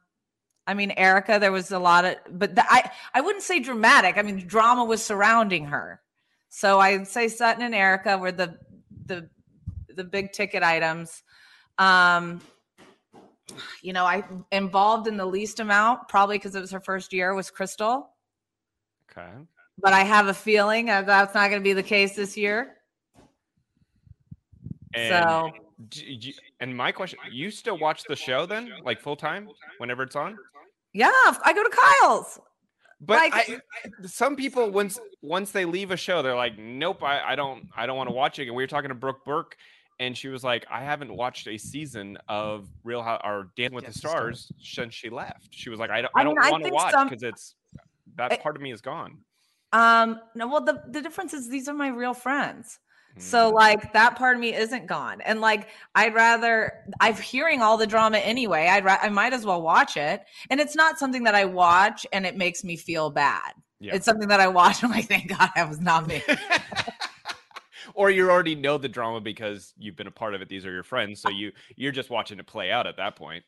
I 0.66 0.74
mean, 0.74 0.92
Erika. 0.96 1.38
There 1.40 1.50
was 1.50 1.72
a 1.72 1.78
lot 1.78 2.04
of, 2.04 2.16
but 2.30 2.54
the, 2.54 2.62
I 2.70 2.90
I 3.14 3.22
wouldn't 3.22 3.42
say 3.42 3.60
dramatic. 3.60 4.18
I 4.18 4.22
mean, 4.22 4.46
drama 4.46 4.84
was 4.84 5.02
surrounding 5.02 5.64
her. 5.64 6.02
So 6.50 6.80
I'd 6.80 7.08
say 7.08 7.28
Sutton 7.28 7.62
and 7.62 7.74
Erica 7.74 8.18
were 8.18 8.30
the 8.30 8.58
the 9.06 9.28
the 9.88 10.04
big 10.04 10.32
ticket 10.32 10.62
items. 10.62 11.22
Um, 11.78 12.42
you 13.82 13.94
know, 13.94 14.04
I 14.04 14.22
involved 14.52 15.08
in 15.08 15.16
the 15.16 15.26
least 15.26 15.58
amount, 15.58 16.08
probably 16.08 16.36
because 16.36 16.54
it 16.54 16.60
was 16.60 16.70
her 16.72 16.80
first 16.80 17.12
year, 17.12 17.34
was 17.34 17.50
Crystal. 17.50 18.10
Okay. 19.10 19.30
But 19.78 19.94
I 19.94 20.04
have 20.04 20.28
a 20.28 20.34
feeling 20.34 20.86
that 20.86 21.06
that's 21.06 21.34
not 21.34 21.48
going 21.48 21.60
to 21.60 21.64
be 21.64 21.72
the 21.72 21.82
case 21.82 22.14
this 22.14 22.36
year. 22.36 22.76
And, 24.94 25.08
so 25.08 25.50
d- 25.88 26.16
d- 26.16 26.34
and 26.60 26.76
my 26.76 26.92
question: 26.92 27.18
You 27.30 27.50
still 27.50 27.78
watch 27.78 28.04
the 28.04 28.16
show 28.16 28.46
then, 28.46 28.72
like 28.84 29.00
full 29.00 29.16
time, 29.16 29.48
whenever 29.78 30.02
it's 30.02 30.16
on? 30.16 30.36
yeah, 30.92 31.10
I 31.44 31.52
go 31.54 31.62
to 31.62 31.70
Kyle's. 31.70 32.38
But 33.02 33.14
Like- 33.32 33.32
I, 33.34 33.60
some 34.06 34.36
people 34.36 34.70
once 34.70 34.98
once 35.22 35.52
they 35.52 35.64
leave 35.64 35.90
a 35.90 35.96
show, 35.96 36.20
they're 36.22 36.34
like, 36.36 36.58
"Nope, 36.58 37.02
I, 37.02 37.32
I 37.32 37.34
don't 37.36 37.66
I 37.76 37.86
don't 37.86 37.96
want 37.96 38.08
to 38.10 38.14
watch 38.14 38.38
it." 38.38 38.46
And 38.46 38.54
we 38.54 38.62
were 38.62 38.66
talking 38.66 38.90
to 38.90 38.94
Brooke 38.94 39.24
Burke, 39.24 39.56
and 39.98 40.16
she 40.16 40.28
was 40.28 40.44
like, 40.44 40.66
"I 40.70 40.82
haven't 40.82 41.14
watched 41.14 41.48
a 41.48 41.56
season 41.56 42.18
of 42.28 42.68
Real 42.84 43.02
House 43.02 43.22
or 43.24 43.48
Dancing 43.56 43.74
with 43.74 43.84
the 43.84 43.86
Dancing 43.86 43.86
with 43.86 43.94
the 43.94 43.98
Stars. 43.98 44.40
Stars 44.44 44.52
since 44.74 44.94
she 44.94 45.08
left." 45.08 45.48
She 45.50 45.70
was 45.70 45.78
like, 45.80 45.88
"I 45.90 46.02
don't 46.02 46.12
I 46.14 46.20
I 46.20 46.24
don't 46.24 46.34
want 46.50 46.64
to 46.64 46.70
watch 46.70 46.94
because 47.08 47.22
it's 47.22 47.54
that 48.16 48.32
I- 48.32 48.36
part 48.36 48.56
of 48.56 48.60
me 48.62 48.70
is 48.72 48.82
gone." 48.82 49.18
Um, 49.72 50.20
no, 50.34 50.48
well, 50.48 50.60
the 50.64 50.82
the 50.88 51.00
difference 51.00 51.32
is 51.32 51.48
these 51.48 51.68
are 51.68 51.74
my 51.74 51.88
real 51.88 52.12
friends. 52.12 52.80
So 53.18 53.50
Mm. 53.50 53.54
like 53.54 53.92
that 53.92 54.16
part 54.16 54.36
of 54.36 54.40
me 54.40 54.54
isn't 54.54 54.86
gone, 54.86 55.20
and 55.22 55.40
like 55.40 55.68
I'd 55.94 56.14
rather 56.14 56.84
I'm 57.00 57.14
hearing 57.16 57.60
all 57.60 57.76
the 57.76 57.86
drama 57.86 58.18
anyway. 58.18 58.66
I'd 58.68 58.84
ra- 58.84 58.98
I 59.02 59.08
might 59.08 59.32
as 59.32 59.44
well 59.44 59.60
watch 59.62 59.96
it, 59.96 60.24
and 60.48 60.60
it's 60.60 60.74
not 60.74 60.98
something 60.98 61.24
that 61.24 61.34
I 61.34 61.44
watch 61.44 62.06
and 62.12 62.24
it 62.24 62.36
makes 62.36 62.64
me 62.64 62.76
feel 62.76 63.10
bad. 63.10 63.52
Yeah. 63.80 63.94
It's 63.94 64.04
something 64.04 64.28
that 64.28 64.40
I 64.40 64.48
watch 64.48 64.82
and 64.82 64.92
I'm 64.92 64.98
like, 64.98 65.08
thank 65.08 65.28
God 65.28 65.50
that 65.56 65.68
was 65.68 65.80
not 65.80 66.06
me. 66.06 66.22
or 67.94 68.10
you 68.10 68.30
already 68.30 68.54
know 68.54 68.78
the 68.78 68.88
drama 68.88 69.20
because 69.20 69.72
you've 69.78 69.96
been 69.96 70.06
a 70.06 70.10
part 70.12 70.34
of 70.34 70.42
it. 70.42 70.48
These 70.48 70.64
are 70.66 70.72
your 70.72 70.82
friends, 70.82 71.20
so 71.20 71.30
you 71.30 71.52
you're 71.76 71.92
just 71.92 72.10
watching 72.10 72.38
it 72.38 72.46
play 72.46 72.70
out 72.70 72.86
at 72.86 72.96
that 72.98 73.16
point. 73.16 73.44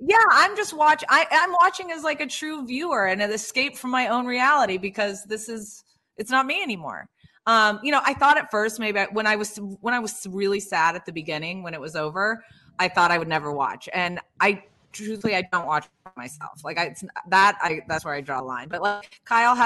Yeah, 0.00 0.16
I'm 0.30 0.56
just 0.56 0.74
watch. 0.74 1.04
I, 1.08 1.26
I'm 1.30 1.52
watching 1.52 1.90
as 1.92 2.02
like 2.02 2.20
a 2.20 2.26
true 2.26 2.66
viewer 2.66 3.06
and 3.06 3.20
an 3.20 3.30
escape 3.32 3.76
from 3.76 3.90
my 3.90 4.08
own 4.08 4.26
reality 4.26 4.78
because 4.78 5.24
this 5.24 5.48
is 5.48 5.84
it's 6.16 6.30
not 6.30 6.46
me 6.46 6.62
anymore. 6.62 7.08
Um, 7.48 7.80
you 7.82 7.90
know, 7.90 8.02
I 8.04 8.12
thought 8.12 8.36
at 8.36 8.50
first 8.50 8.78
maybe 8.78 9.00
I, 9.00 9.06
when 9.06 9.26
I 9.26 9.34
was 9.34 9.56
when 9.80 9.94
I 9.94 9.98
was 9.98 10.26
really 10.28 10.60
sad 10.60 10.94
at 10.94 11.06
the 11.06 11.12
beginning 11.12 11.62
when 11.62 11.72
it 11.72 11.80
was 11.80 11.96
over, 11.96 12.44
I 12.78 12.88
thought 12.88 13.10
I 13.10 13.16
would 13.16 13.26
never 13.26 13.50
watch, 13.52 13.88
and 13.94 14.20
I 14.38 14.62
truthfully 14.92 15.34
I 15.34 15.48
don't 15.50 15.66
watch 15.66 15.88
myself. 16.14 16.60
Like 16.62 16.78
I 16.78 16.84
it's, 16.84 17.02
that 17.28 17.56
I 17.62 17.80
that's 17.88 18.04
where 18.04 18.12
I 18.12 18.20
draw 18.20 18.42
a 18.42 18.44
line. 18.44 18.68
But 18.68 18.82
like 18.82 19.20
Kyle 19.24 19.56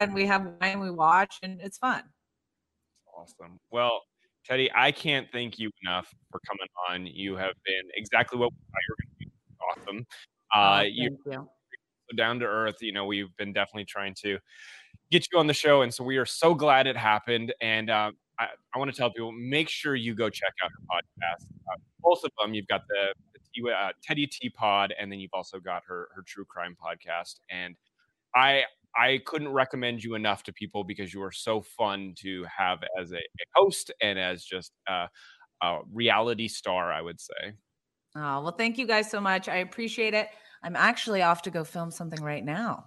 and 0.00 0.12
we 0.12 0.26
have 0.26 0.50
wine, 0.60 0.80
we 0.80 0.90
watch, 0.90 1.38
and 1.44 1.60
it's 1.60 1.78
fun. 1.78 2.02
Awesome. 3.16 3.60
Well, 3.70 4.02
Teddi, 4.48 4.68
I 4.74 4.90
can't 4.90 5.28
thank 5.30 5.60
you 5.60 5.70
enough 5.84 6.12
for 6.32 6.40
coming 6.48 6.66
on. 6.90 7.06
You 7.06 7.36
have 7.36 7.54
been 7.64 7.88
exactly 7.94 8.36
what 8.38 8.50
we 8.52 8.58
thought 8.58 8.80
you 8.88 8.94
were 8.94 9.04
going 9.04 9.10
to 9.10 9.26
be. 9.26 9.32
Awesome. 9.92 10.06
Uh, 10.52 10.80
Oh, 10.80 10.82
you're 10.82 11.10
you. 11.26 11.48
down 12.16 12.40
to 12.40 12.46
earth. 12.46 12.76
You 12.80 12.92
know, 12.92 13.06
we've 13.06 13.34
been 13.36 13.52
definitely 13.52 13.84
trying 13.84 14.14
to 14.22 14.38
get 15.10 15.26
you 15.32 15.38
on 15.38 15.46
the 15.46 15.54
show, 15.54 15.82
and 15.82 15.92
so 15.92 16.04
we 16.04 16.16
are 16.16 16.26
so 16.26 16.54
glad 16.54 16.86
it 16.86 16.96
happened. 16.96 17.54
And 17.60 17.90
uh, 17.90 18.12
I, 18.38 18.48
I 18.74 18.78
want 18.78 18.90
to 18.90 18.96
tell 18.96 19.10
people, 19.10 19.32
make 19.32 19.68
sure 19.68 19.94
you 19.94 20.14
go 20.14 20.30
check 20.30 20.52
out 20.64 20.70
her 20.70 20.86
podcast. 20.90 21.46
Uh, 21.72 21.76
both 22.00 22.24
of 22.24 22.30
them. 22.40 22.54
You've 22.54 22.66
got 22.68 22.82
the, 22.88 23.14
the 23.32 23.40
T, 23.54 23.70
uh, 23.70 23.90
Teddi 24.06 24.30
Tea 24.30 24.50
Pod, 24.50 24.94
and 24.98 25.10
then 25.10 25.18
you've 25.20 25.34
also 25.34 25.58
got 25.58 25.82
her 25.88 26.08
her 26.14 26.22
true 26.26 26.44
crime 26.44 26.76
podcast. 26.82 27.40
And 27.50 27.76
I 28.34 28.64
I 28.96 29.20
couldn't 29.26 29.48
recommend 29.48 30.02
you 30.02 30.14
enough 30.14 30.42
to 30.44 30.52
people 30.52 30.84
because 30.84 31.12
you 31.12 31.22
are 31.22 31.32
so 31.32 31.60
fun 31.60 32.14
to 32.18 32.44
have 32.44 32.78
as 33.00 33.12
a, 33.12 33.16
a 33.18 33.44
host 33.54 33.90
and 34.00 34.18
as 34.18 34.44
just 34.44 34.72
a, 34.88 35.08
a 35.62 35.80
reality 35.92 36.48
star. 36.48 36.92
I 36.92 37.02
would 37.02 37.20
say. 37.20 37.52
Oh 38.16 38.42
well, 38.42 38.54
thank 38.56 38.78
you 38.78 38.86
guys 38.86 39.10
so 39.10 39.20
much. 39.20 39.48
I 39.48 39.56
appreciate 39.56 40.14
it. 40.14 40.28
I'm 40.62 40.76
actually 40.76 41.22
off 41.22 41.42
to 41.42 41.50
go 41.50 41.64
film 41.64 41.90
something 41.90 42.22
right 42.22 42.44
now. 42.44 42.86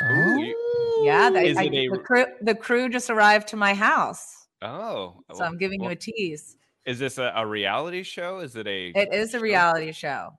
You- 0.00 0.67
Yeah, 1.04 1.30
the, 1.30 1.40
Is 1.40 1.56
I- 1.56 1.64
it 1.64 1.74
a- 1.74 1.88
the 1.90 1.98
crew 1.98 2.24
the 2.42 2.54
crew 2.54 2.88
just 2.88 3.10
arrived 3.10 3.48
to 3.48 3.56
my 3.56 3.74
house, 3.74 4.46
Oh, 4.62 5.22
so 5.32 5.38
well- 5.38 5.48
I'm 5.48 5.58
giving 5.58 5.82
you 5.82 5.90
a 5.90 5.96
tease. 5.96 6.56
Is 6.84 6.98
this 6.98 7.18
a, 7.18 7.32
a 7.36 7.46
reality 7.46 8.02
show? 8.02 8.38
Is 8.38 8.56
it 8.56 8.66
a? 8.66 8.88
It 8.88 9.12
is 9.12 9.34
a 9.34 9.40
reality 9.40 9.92
show. 9.92 10.30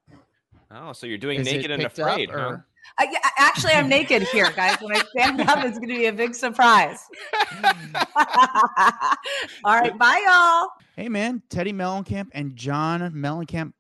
Oh, 0.72 0.94
so 0.94 1.06
you're 1.08 1.18
doing 1.20 1.40
Is 1.42 1.46
Naked 1.46 1.70
and 1.72 1.84
Afraid, 1.84 2.30
huh? 2.32 2.38
or- 2.38 2.66
Uh, 2.98 3.06
yeah, 3.12 3.20
actually, 3.38 3.74
I'm 3.74 3.88
naked 3.88 4.24
here, 4.24 4.52
guys. 4.56 4.78
When 4.82 4.96
I 4.96 5.00
stand 5.16 5.42
up, 5.42 5.64
it's 5.64 5.78
going 5.78 5.90
to 5.90 5.96
be 5.96 6.06
a 6.08 6.14
big 6.14 6.34
surprise. 6.34 7.06
All 9.64 9.80
right, 9.80 9.96
bye, 9.98 10.24
y'all. 10.28 10.70
Hey 10.96 11.10
man, 11.10 11.42
Teddi 11.50 11.74
Mellencamp 11.74 12.28
and 12.34 12.56
John 12.56 13.02
Mellencamp 13.14 13.74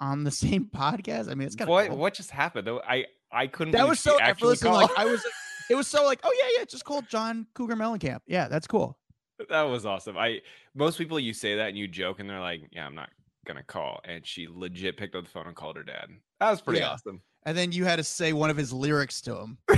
on 0.00 0.24
the 0.24 0.30
same 0.30 0.64
podcast. 0.74 1.30
I 1.30 1.34
mean, 1.34 1.46
it's 1.46 1.56
kind 1.56 1.68
what 1.70 1.88
of 1.90 1.96
what 1.98 2.14
just 2.14 2.30
happened? 2.30 2.66
though? 2.66 2.80
I 2.86 3.06
I 3.30 3.46
couldn't. 3.46 3.72
that 3.72 3.86
was 3.88 4.00
so 4.00 4.16
effortless. 4.16 4.64
Like. 4.64 4.90
I 4.96 5.04
was, 5.04 5.22
it 5.70 5.74
was 5.74 5.86
so 5.88 6.04
like, 6.04 6.20
oh 6.24 6.32
yeah, 6.42 6.58
yeah, 6.58 6.64
just 6.66 6.84
call 6.84 7.00
John 7.02 7.46
Cougar 7.54 7.76
Mellencamp. 7.76 8.20
Yeah, 8.26 8.48
that's 8.48 8.66
cool. 8.66 8.98
that 9.48 9.62
was 9.62 9.86
awesome. 9.86 10.18
I 10.18 10.40
most 10.74 10.98
people 10.98 11.18
you 11.18 11.32
say 11.32 11.56
that 11.56 11.68
and 11.68 11.78
you 11.78 11.88
joke 11.88 12.20
and 12.20 12.28
they're 12.28 12.40
like, 12.40 12.62
yeah, 12.72 12.84
I'm 12.84 12.94
not 12.94 13.08
gonna 13.46 13.62
call, 13.62 14.00
and 14.04 14.26
she 14.26 14.46
legit 14.50 14.96
picked 14.98 15.14
up 15.14 15.24
the 15.24 15.30
phone 15.30 15.46
and 15.46 15.56
called 15.56 15.76
her 15.76 15.82
dad. 15.82 16.08
That 16.40 16.50
was 16.50 16.60
pretty 16.60 16.80
Yeah. 16.80 16.90
awesome. 16.90 17.22
And 17.46 17.56
then 17.56 17.72
you 17.72 17.86
had 17.86 17.96
to 17.96 18.04
say 18.04 18.34
one 18.34 18.50
of 18.50 18.56
his 18.58 18.70
lyrics 18.72 19.22
to 19.22 19.34
him. 19.34 19.58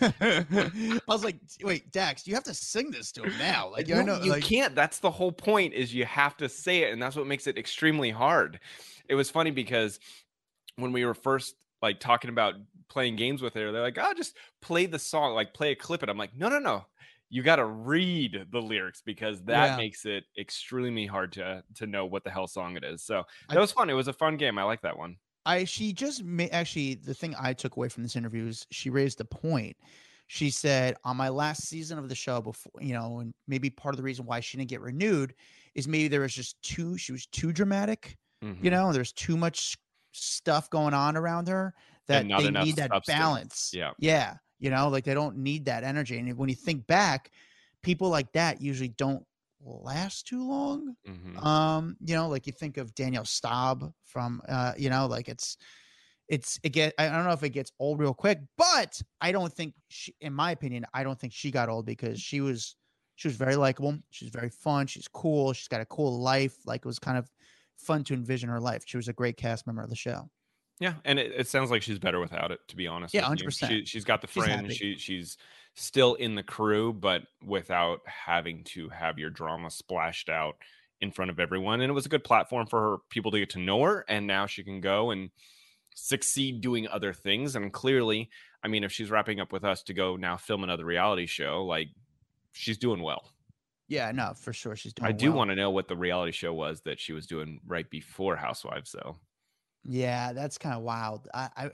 I 0.00 1.00
was 1.06 1.22
like, 1.24 1.36
wait, 1.62 1.92
Dax, 1.92 2.26
you 2.26 2.34
have 2.34 2.44
to 2.44 2.54
sing 2.54 2.90
this 2.90 3.12
to 3.12 3.24
him 3.24 3.32
now. 3.38 3.70
Like, 3.70 3.88
No, 3.88 3.96
I 3.96 4.02
know, 4.02 4.22
you 4.22 4.30
like, 4.32 4.42
can't. 4.42 4.74
That's 4.74 4.98
the 5.00 5.10
whole 5.10 5.32
point. 5.32 5.74
Is 5.74 5.92
you 5.94 6.06
have 6.06 6.36
to 6.38 6.48
say 6.48 6.84
it, 6.84 6.92
and 6.92 7.02
that's 7.02 7.14
what 7.16 7.26
makes 7.26 7.46
it 7.46 7.58
extremely 7.58 8.10
hard. 8.10 8.58
It 9.08 9.14
was 9.14 9.30
funny 9.30 9.50
because 9.50 10.00
when 10.76 10.92
we 10.92 11.04
were 11.04 11.14
first 11.14 11.56
like 11.82 12.00
talking 12.00 12.30
about 12.30 12.54
playing 12.88 13.16
games 13.16 13.42
with 13.42 13.54
her, 13.54 13.72
they're 13.72 13.82
like, 13.82 13.98
"Oh, 14.00 14.14
just 14.14 14.36
play 14.62 14.86
the 14.86 14.98
song, 14.98 15.34
like 15.34 15.54
play 15.54 15.72
a 15.72 15.76
clip." 15.76 16.02
And 16.02 16.10
I'm 16.10 16.18
like, 16.18 16.34
"No, 16.34 16.48
no, 16.48 16.58
no. 16.58 16.86
You 17.28 17.42
got 17.42 17.56
to 17.56 17.66
read 17.66 18.46
the 18.50 18.60
lyrics 18.62 19.02
because 19.02 19.44
that 19.44 19.70
Yeah. 19.70 19.76
makes 19.76 20.04
it 20.06 20.24
extremely 20.38 21.06
hard 21.06 21.32
to 21.32 21.64
to 21.74 21.86
know 21.86 22.06
what 22.06 22.24
the 22.24 22.30
hell 22.30 22.46
song 22.48 22.76
it 22.76 22.84
is." 22.84 23.02
So 23.04 23.24
I- 23.48 23.54
that 23.54 23.60
was 23.60 23.72
fun. 23.72 23.90
It 23.90 23.94
was 23.94 24.08
a 24.08 24.12
fun 24.12 24.36
game. 24.36 24.58
I 24.58 24.62
like 24.64 24.82
that 24.82 24.98
one. 24.98 25.18
I 25.44 25.64
she 25.64 25.92
just 25.92 26.24
ma- 26.24 26.44
actually 26.52 26.94
the 26.94 27.14
thing 27.14 27.34
I 27.38 27.52
took 27.52 27.76
away 27.76 27.88
from 27.88 28.02
this 28.02 28.16
interview 28.16 28.46
is 28.46 28.66
she 28.70 28.90
raised 28.90 29.20
a 29.20 29.24
point. 29.24 29.76
She 30.28 30.50
said 30.50 30.96
on 31.04 31.16
my 31.16 31.28
last 31.28 31.62
season 31.68 31.98
of 31.98 32.08
the 32.08 32.16
show 32.16 32.40
before, 32.40 32.72
you 32.80 32.92
know, 32.92 33.20
and 33.20 33.32
maybe 33.46 33.70
part 33.70 33.94
of 33.94 33.96
the 33.96 34.02
reason 34.02 34.26
why 34.26 34.40
she 34.40 34.56
didn't 34.56 34.70
get 34.70 34.80
renewed 34.80 35.34
is 35.74 35.86
maybe 35.86 36.08
there 36.08 36.20
was 36.22 36.34
just 36.34 36.60
too 36.62 36.98
she 36.98 37.12
was 37.12 37.26
too 37.26 37.52
dramatic. 37.52 38.16
You 38.60 38.70
Mhm. 38.70 38.70
know, 38.70 38.92
there's 38.92 39.12
too 39.12 39.36
much 39.36 39.76
stuff 40.12 40.68
going 40.70 40.94
on 40.94 41.16
around 41.16 41.46
her 41.48 41.74
that 42.08 42.26
they 42.28 42.50
need 42.50 42.76
that 42.76 42.90
substance. 42.90 43.18
balance. 43.18 43.70
Yeah. 43.72 43.92
Yeah. 43.98 44.36
You 44.58 44.70
know, 44.70 44.88
like 44.88 45.04
they 45.04 45.14
don't 45.14 45.38
need 45.38 45.66
that 45.66 45.84
energy. 45.84 46.18
And 46.18 46.36
when 46.38 46.48
you 46.48 46.54
think 46.54 46.86
back, 46.86 47.30
people 47.82 48.08
like 48.08 48.32
that 48.32 48.60
usually 48.60 48.88
don't 48.88 49.24
last 49.62 50.26
too 50.26 50.46
long. 50.46 50.96
Mhm. 51.06 51.44
Um, 51.44 51.96
you 52.00 52.14
know, 52.14 52.28
like 52.28 52.46
you 52.46 52.52
think 52.52 52.76
of 52.76 52.94
Danielle 52.94 53.24
Staub 53.24 53.92
from 54.04 54.40
uh, 54.48 54.72
you 54.76 54.90
know, 54.90 55.06
like 55.06 55.28
it's 55.28 55.56
it's 56.28 56.58
it 56.62 56.70
get 56.70 56.94
I 56.98 57.08
don't 57.08 57.24
know 57.24 57.32
if 57.32 57.42
it 57.42 57.50
gets 57.50 57.72
old 57.78 57.98
real 58.00 58.14
quick, 58.14 58.40
but 58.56 59.00
I 59.20 59.32
don't 59.32 59.52
think 59.52 59.74
she 59.88 60.14
in 60.20 60.32
my 60.32 60.52
opinion, 60.52 60.86
I 60.94 61.04
don't 61.04 61.18
think 61.18 61.32
she 61.32 61.50
got 61.50 61.68
old 61.68 61.86
because 61.86 62.20
she 62.20 62.40
was 62.40 62.76
she 63.16 63.28
was 63.28 63.36
very 63.36 63.56
likable. 63.56 63.98
She's 64.10 64.30
very 64.30 64.50
fun. 64.50 64.86
She's 64.86 65.08
cool. 65.08 65.52
She's 65.52 65.68
got 65.68 65.80
a 65.80 65.86
cool 65.86 66.18
life. 66.20 66.56
Like 66.66 66.80
it 66.80 66.86
was 66.86 66.98
kind 66.98 67.18
of 67.18 67.30
fun 67.76 68.04
to 68.04 68.14
envision 68.14 68.48
her 68.48 68.60
life. 68.60 68.82
She 68.86 68.96
was 68.96 69.08
a 69.08 69.12
great 69.12 69.36
cast 69.36 69.66
member 69.66 69.82
of 69.82 69.90
the 69.90 69.96
show. 69.96 70.28
Yeah, 70.78 70.94
and 71.04 71.18
it, 71.18 71.32
it 71.36 71.48
sounds 71.48 71.70
like 71.70 71.82
she's 71.82 71.98
better 71.98 72.20
without 72.20 72.50
it. 72.50 72.60
To 72.68 72.76
be 72.76 72.86
honest, 72.86 73.14
Yeah, 73.14 73.22
100%. 73.24 73.68
She, 73.68 73.84
she's 73.86 74.04
got 74.04 74.20
the 74.20 74.26
She's 74.26 74.44
fringe. 74.44 74.60
happy. 74.62 74.74
She 74.74 74.96
she's 74.98 75.36
still 75.74 76.14
in 76.14 76.34
the 76.34 76.42
crew, 76.42 76.92
but 76.92 77.22
without 77.44 78.00
having 78.06 78.64
to 78.64 78.88
have 78.90 79.18
your 79.18 79.30
drama 79.30 79.70
splashed 79.70 80.28
out 80.28 80.56
in 81.00 81.10
front 81.10 81.30
of 81.30 81.38
everyone. 81.38 81.80
And 81.80 81.90
it 81.90 81.94
was 81.94 82.06
a 82.06 82.10
good 82.10 82.24
platform 82.24 82.66
for 82.66 82.80
her 82.80 82.96
people 83.10 83.30
to 83.32 83.38
get 83.38 83.50
to 83.50 83.58
know 83.58 83.82
her. 83.82 84.04
And 84.08 84.26
now 84.26 84.46
she 84.46 84.64
can 84.64 84.80
go 84.80 85.10
and 85.10 85.30
succeed 85.94 86.60
doing 86.60 86.88
other 86.88 87.12
things. 87.12 87.56
And 87.56 87.72
clearly, 87.72 88.30
I 88.62 88.68
mean, 88.68 88.84
if 88.84 88.92
she's 88.92 89.10
wrapping 89.10 89.40
up 89.40 89.52
with 89.52 89.64
us 89.64 89.82
to 89.84 89.94
go 89.94 90.16
now 90.16 90.36
film 90.36 90.64
another 90.64 90.84
reality 90.84 91.26
show, 91.26 91.64
like 91.64 91.88
she's 92.52 92.78
doing 92.78 93.02
well. 93.02 93.30
Yeah, 93.88 94.10
no, 94.12 94.32
for 94.34 94.52
sure. 94.52 94.74
She's 94.76 94.92
doing 94.94 95.08
I 95.08 95.12
do 95.12 95.28
well. 95.28 95.38
want 95.38 95.50
to 95.50 95.56
know 95.56 95.70
what 95.70 95.88
the 95.88 95.96
reality 95.96 96.32
show 96.32 96.52
was 96.52 96.80
that 96.82 96.98
she 96.98 97.12
was 97.12 97.26
doing 97.26 97.60
right 97.66 97.88
before 97.88 98.34
Housewives, 98.36 98.92
though. 98.92 99.16
Yeah, 99.88 100.32
that's 100.32 100.58
kind 100.58 100.74
of 100.74 100.82
wild. 100.82 101.28
I, 101.32 101.48
I 101.56 101.64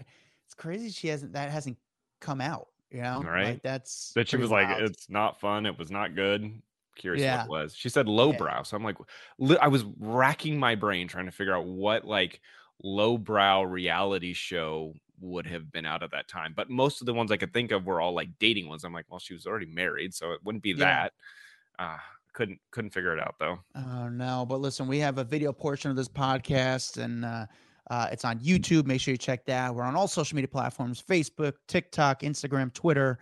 it's 0.47 0.55
crazy 0.57 0.91
she 0.91 1.09
hasn't 1.09 1.33
that 1.33 1.51
hasn't 1.51 1.79
come 2.21 2.41
out, 2.41 2.69
you 2.91 3.01
know? 3.03 3.23
Right. 3.23 3.45
Like 3.47 3.63
that's 3.63 4.13
that 4.15 4.29
she 4.29 4.37
was 4.37 4.51
like, 4.51 4.69
it's 4.81 5.09
not 5.11 5.41
fun. 5.41 5.67
It 5.67 5.79
was 5.79 5.91
not 5.91 6.15
good. 6.15 6.61
Curious 6.97 7.23
Yeah. 7.23 7.39
what 7.39 7.45
it 7.47 7.51
was. 7.65 7.75
She 7.75 7.89
said 7.89 8.07
lowbrow. 8.07 8.65
So 8.65 8.77
I'm 8.77 8.85
like, 8.85 8.99
li- 9.39 9.57
I 9.61 9.69
was 9.69 9.85
racking 9.99 10.59
my 10.59 10.75
brain 10.75 11.09
trying 11.09 11.25
to 11.27 11.33
figure 11.33 11.57
out 11.57 11.65
what 11.67 12.05
like 12.05 12.41
lowbrow 12.83 13.63
reality 13.63 14.33
show 14.35 14.95
would 15.21 15.47
have 15.47 15.71
been 15.73 15.87
out 15.87 16.03
at 16.03 16.11
that 16.11 16.29
time. 16.29 16.53
But 16.55 16.69
most 16.69 17.01
of 17.01 17.07
the 17.07 17.15
ones 17.15 17.31
I 17.33 17.37
could 17.37 17.53
think 17.55 17.71
of 17.73 17.87
were 17.87 18.01
all 18.01 18.13
like 18.13 18.29
dating 18.39 18.69
ones. 18.69 18.85
I'm 18.85 18.93
like, 18.93 19.07
well, 19.09 19.21
she 19.21 19.35
was 19.35 19.47
already 19.47 19.67
married, 19.67 20.13
so 20.15 20.33
it 20.33 20.41
wouldn't 20.45 20.63
be 20.63 20.71
Yeah. 20.71 21.09
that. 21.09 21.13
Uh, 21.79 21.97
couldn't 22.35 22.59
couldn't 22.71 22.91
figure 22.91 23.17
it 23.17 23.21
out 23.21 23.35
though. 23.39 23.59
Oh 23.75 24.09
no, 24.09 24.47
but 24.49 24.61
listen, 24.61 24.87
we 24.89 24.99
have 25.01 25.19
a 25.19 25.25
video 25.25 25.53
portion 25.53 25.91
of 25.91 25.97
this 25.97 26.09
podcast 26.09 26.97
and 27.03 27.25
uh, 27.25 27.47
uh, 27.93 28.09
it's 28.11 28.25
on 28.25 28.39
YouTube. 28.39 28.87
Make 28.87 29.03
sure 29.03 29.13
you 29.13 29.19
check 29.19 29.45
that. 29.45 29.75
We're 29.75 29.83
on 29.83 29.95
all 29.95 30.09
social 30.09 30.35
media 30.35 30.49
platforms: 30.49 31.03
Facebook, 31.07 31.53
TikTok, 31.69 32.21
Instagram, 32.21 32.73
Twitter, 32.73 33.19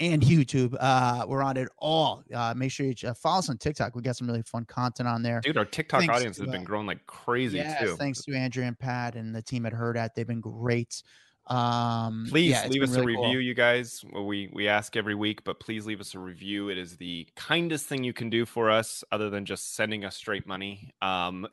and 0.00 0.20
YouTube. 0.20 0.74
Uh, 0.80 1.24
we're 1.28 1.44
on 1.44 1.56
it 1.56 1.68
all. 1.78 2.24
Uh, 2.34 2.54
make 2.56 2.72
sure 2.72 2.86
you 2.86 2.94
ch- 2.94 3.04
uh, 3.04 3.14
follow 3.14 3.38
us 3.38 3.48
on 3.48 3.56
TikTok. 3.56 3.94
We 3.94 4.02
got 4.02 4.16
some 4.16 4.26
really 4.26 4.42
fun 4.42 4.64
content 4.64 5.08
on 5.08 5.22
there. 5.22 5.40
Dude, 5.40 5.56
our 5.56 5.64
TikTok 5.64 6.00
Thanks 6.00 6.12
audience 6.12 6.38
has 6.38 6.48
been 6.48 6.62
uh, 6.62 6.64
growing 6.64 6.88
like 6.88 7.06
crazy 7.06 7.58
yes, 7.58 7.80
too. 7.80 7.94
thanks 7.94 8.20
to 8.24 8.34
Andrea 8.34 8.66
and 8.66 8.76
Pat 8.76 9.14
and 9.14 9.32
the 9.32 9.42
team 9.42 9.64
at 9.64 9.72
Hurrdat. 9.72 10.10
They've 10.16 10.26
been 10.26 10.40
great. 10.40 11.00
Um, 11.46 12.26
please 12.30 12.52
yeah, 12.52 12.68
leave 12.68 12.82
us 12.82 12.96
a 12.96 13.00
really 13.00 13.14
cool. 13.16 13.24
review 13.24 13.38
you 13.38 13.52
guys. 13.52 14.02
Well, 14.12 14.24
we 14.24 14.48
we 14.52 14.66
ask 14.66 14.96
every 14.96 15.14
week 15.14 15.44
but 15.44 15.60
please 15.60 15.84
leave 15.84 16.00
us 16.00 16.14
a 16.14 16.18
review. 16.18 16.70
It 16.70 16.78
is 16.78 16.96
the 16.96 17.28
kindest 17.36 17.86
thing 17.86 18.02
you 18.02 18.14
can 18.14 18.30
do 18.30 18.46
for 18.46 18.70
us 18.70 19.04
other 19.12 19.28
than 19.28 19.44
just 19.44 19.74
sending 19.74 20.04
us 20.04 20.16
straight 20.16 20.46
money. 20.46 20.90
Um 21.02 21.46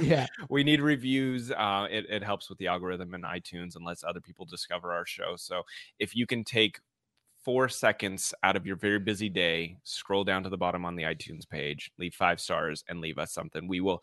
Yeah. 0.00 0.26
we 0.48 0.62
need 0.62 0.80
reviews 0.80 1.50
uh 1.50 1.88
it, 1.90 2.06
it 2.08 2.22
helps 2.22 2.48
with 2.48 2.58
the 2.58 2.68
algorithm 2.68 3.14
in 3.14 3.22
itunes 3.22 3.74
and 3.74 3.84
lets 3.84 4.04
other 4.04 4.20
people 4.20 4.46
discover 4.46 4.92
our 4.92 5.04
show. 5.04 5.34
So 5.36 5.62
if 5.98 6.14
you 6.14 6.26
can 6.26 6.44
take 6.44 6.78
four 7.44 7.68
seconds 7.68 8.32
out 8.44 8.54
of 8.54 8.66
your 8.66 8.76
very 8.76 9.00
busy 9.00 9.28
day 9.28 9.76
scroll 9.82 10.22
down 10.22 10.44
to 10.44 10.48
the 10.48 10.56
bottom 10.56 10.84
on 10.84 10.94
the 10.94 11.02
itunes 11.02 11.48
page 11.48 11.90
leave 11.98 12.14
five 12.14 12.40
stars 12.40 12.84
and 12.88 13.00
leave 13.00 13.18
us 13.18 13.32
something. 13.32 13.66
We 13.66 13.80
will 13.80 14.00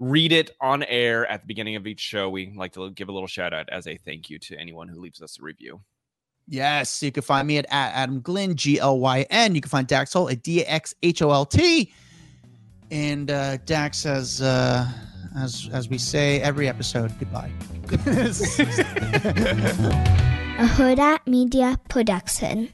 read 0.00 0.32
it 0.32 0.50
on 0.60 0.82
air 0.82 1.30
at 1.30 1.42
the 1.42 1.46
beginning 1.46 1.76
of 1.76 1.86
each 1.86 2.00
show. 2.00 2.28
We 2.28 2.52
like 2.56 2.72
to 2.72 2.90
give 2.90 3.08
a 3.08 3.12
little 3.12 3.28
shout 3.28 3.54
out 3.54 3.68
as 3.68 3.86
a 3.86 3.96
thank 3.98 4.30
you 4.30 4.38
to 4.40 4.56
anyone 4.56 4.88
who 4.88 4.98
leaves 4.98 5.22
us 5.22 5.38
a 5.38 5.42
review. 5.42 5.80
Yes, 6.48 7.00
you 7.02 7.12
can 7.12 7.22
find 7.22 7.46
me 7.46 7.58
at, 7.58 7.66
at 7.66 7.92
Adam 7.94 8.20
Glynn, 8.20 8.56
G 8.56 8.80
L 8.80 8.98
Y 8.98 9.24
N. 9.30 9.54
You 9.54 9.60
can 9.60 9.68
find 9.68 9.86
Dax 9.86 10.12
Holt 10.12 10.32
at 10.32 10.42
D 10.42 10.66
X 10.66 10.94
H 11.02 11.22
O 11.22 11.30
L 11.30 11.46
T. 11.46 11.92
And 12.90 13.30
uh, 13.30 13.58
Dax, 13.58 14.04
as 14.04 14.42
uh, 14.42 14.90
as 15.38 15.68
as 15.72 15.88
we 15.88 15.98
say 15.98 16.40
every 16.40 16.66
episode, 16.66 17.16
goodbye. 17.20 17.52
A 20.60 20.64
Hurrdat 20.64 21.20
Media 21.26 21.78
Production. 21.88 22.68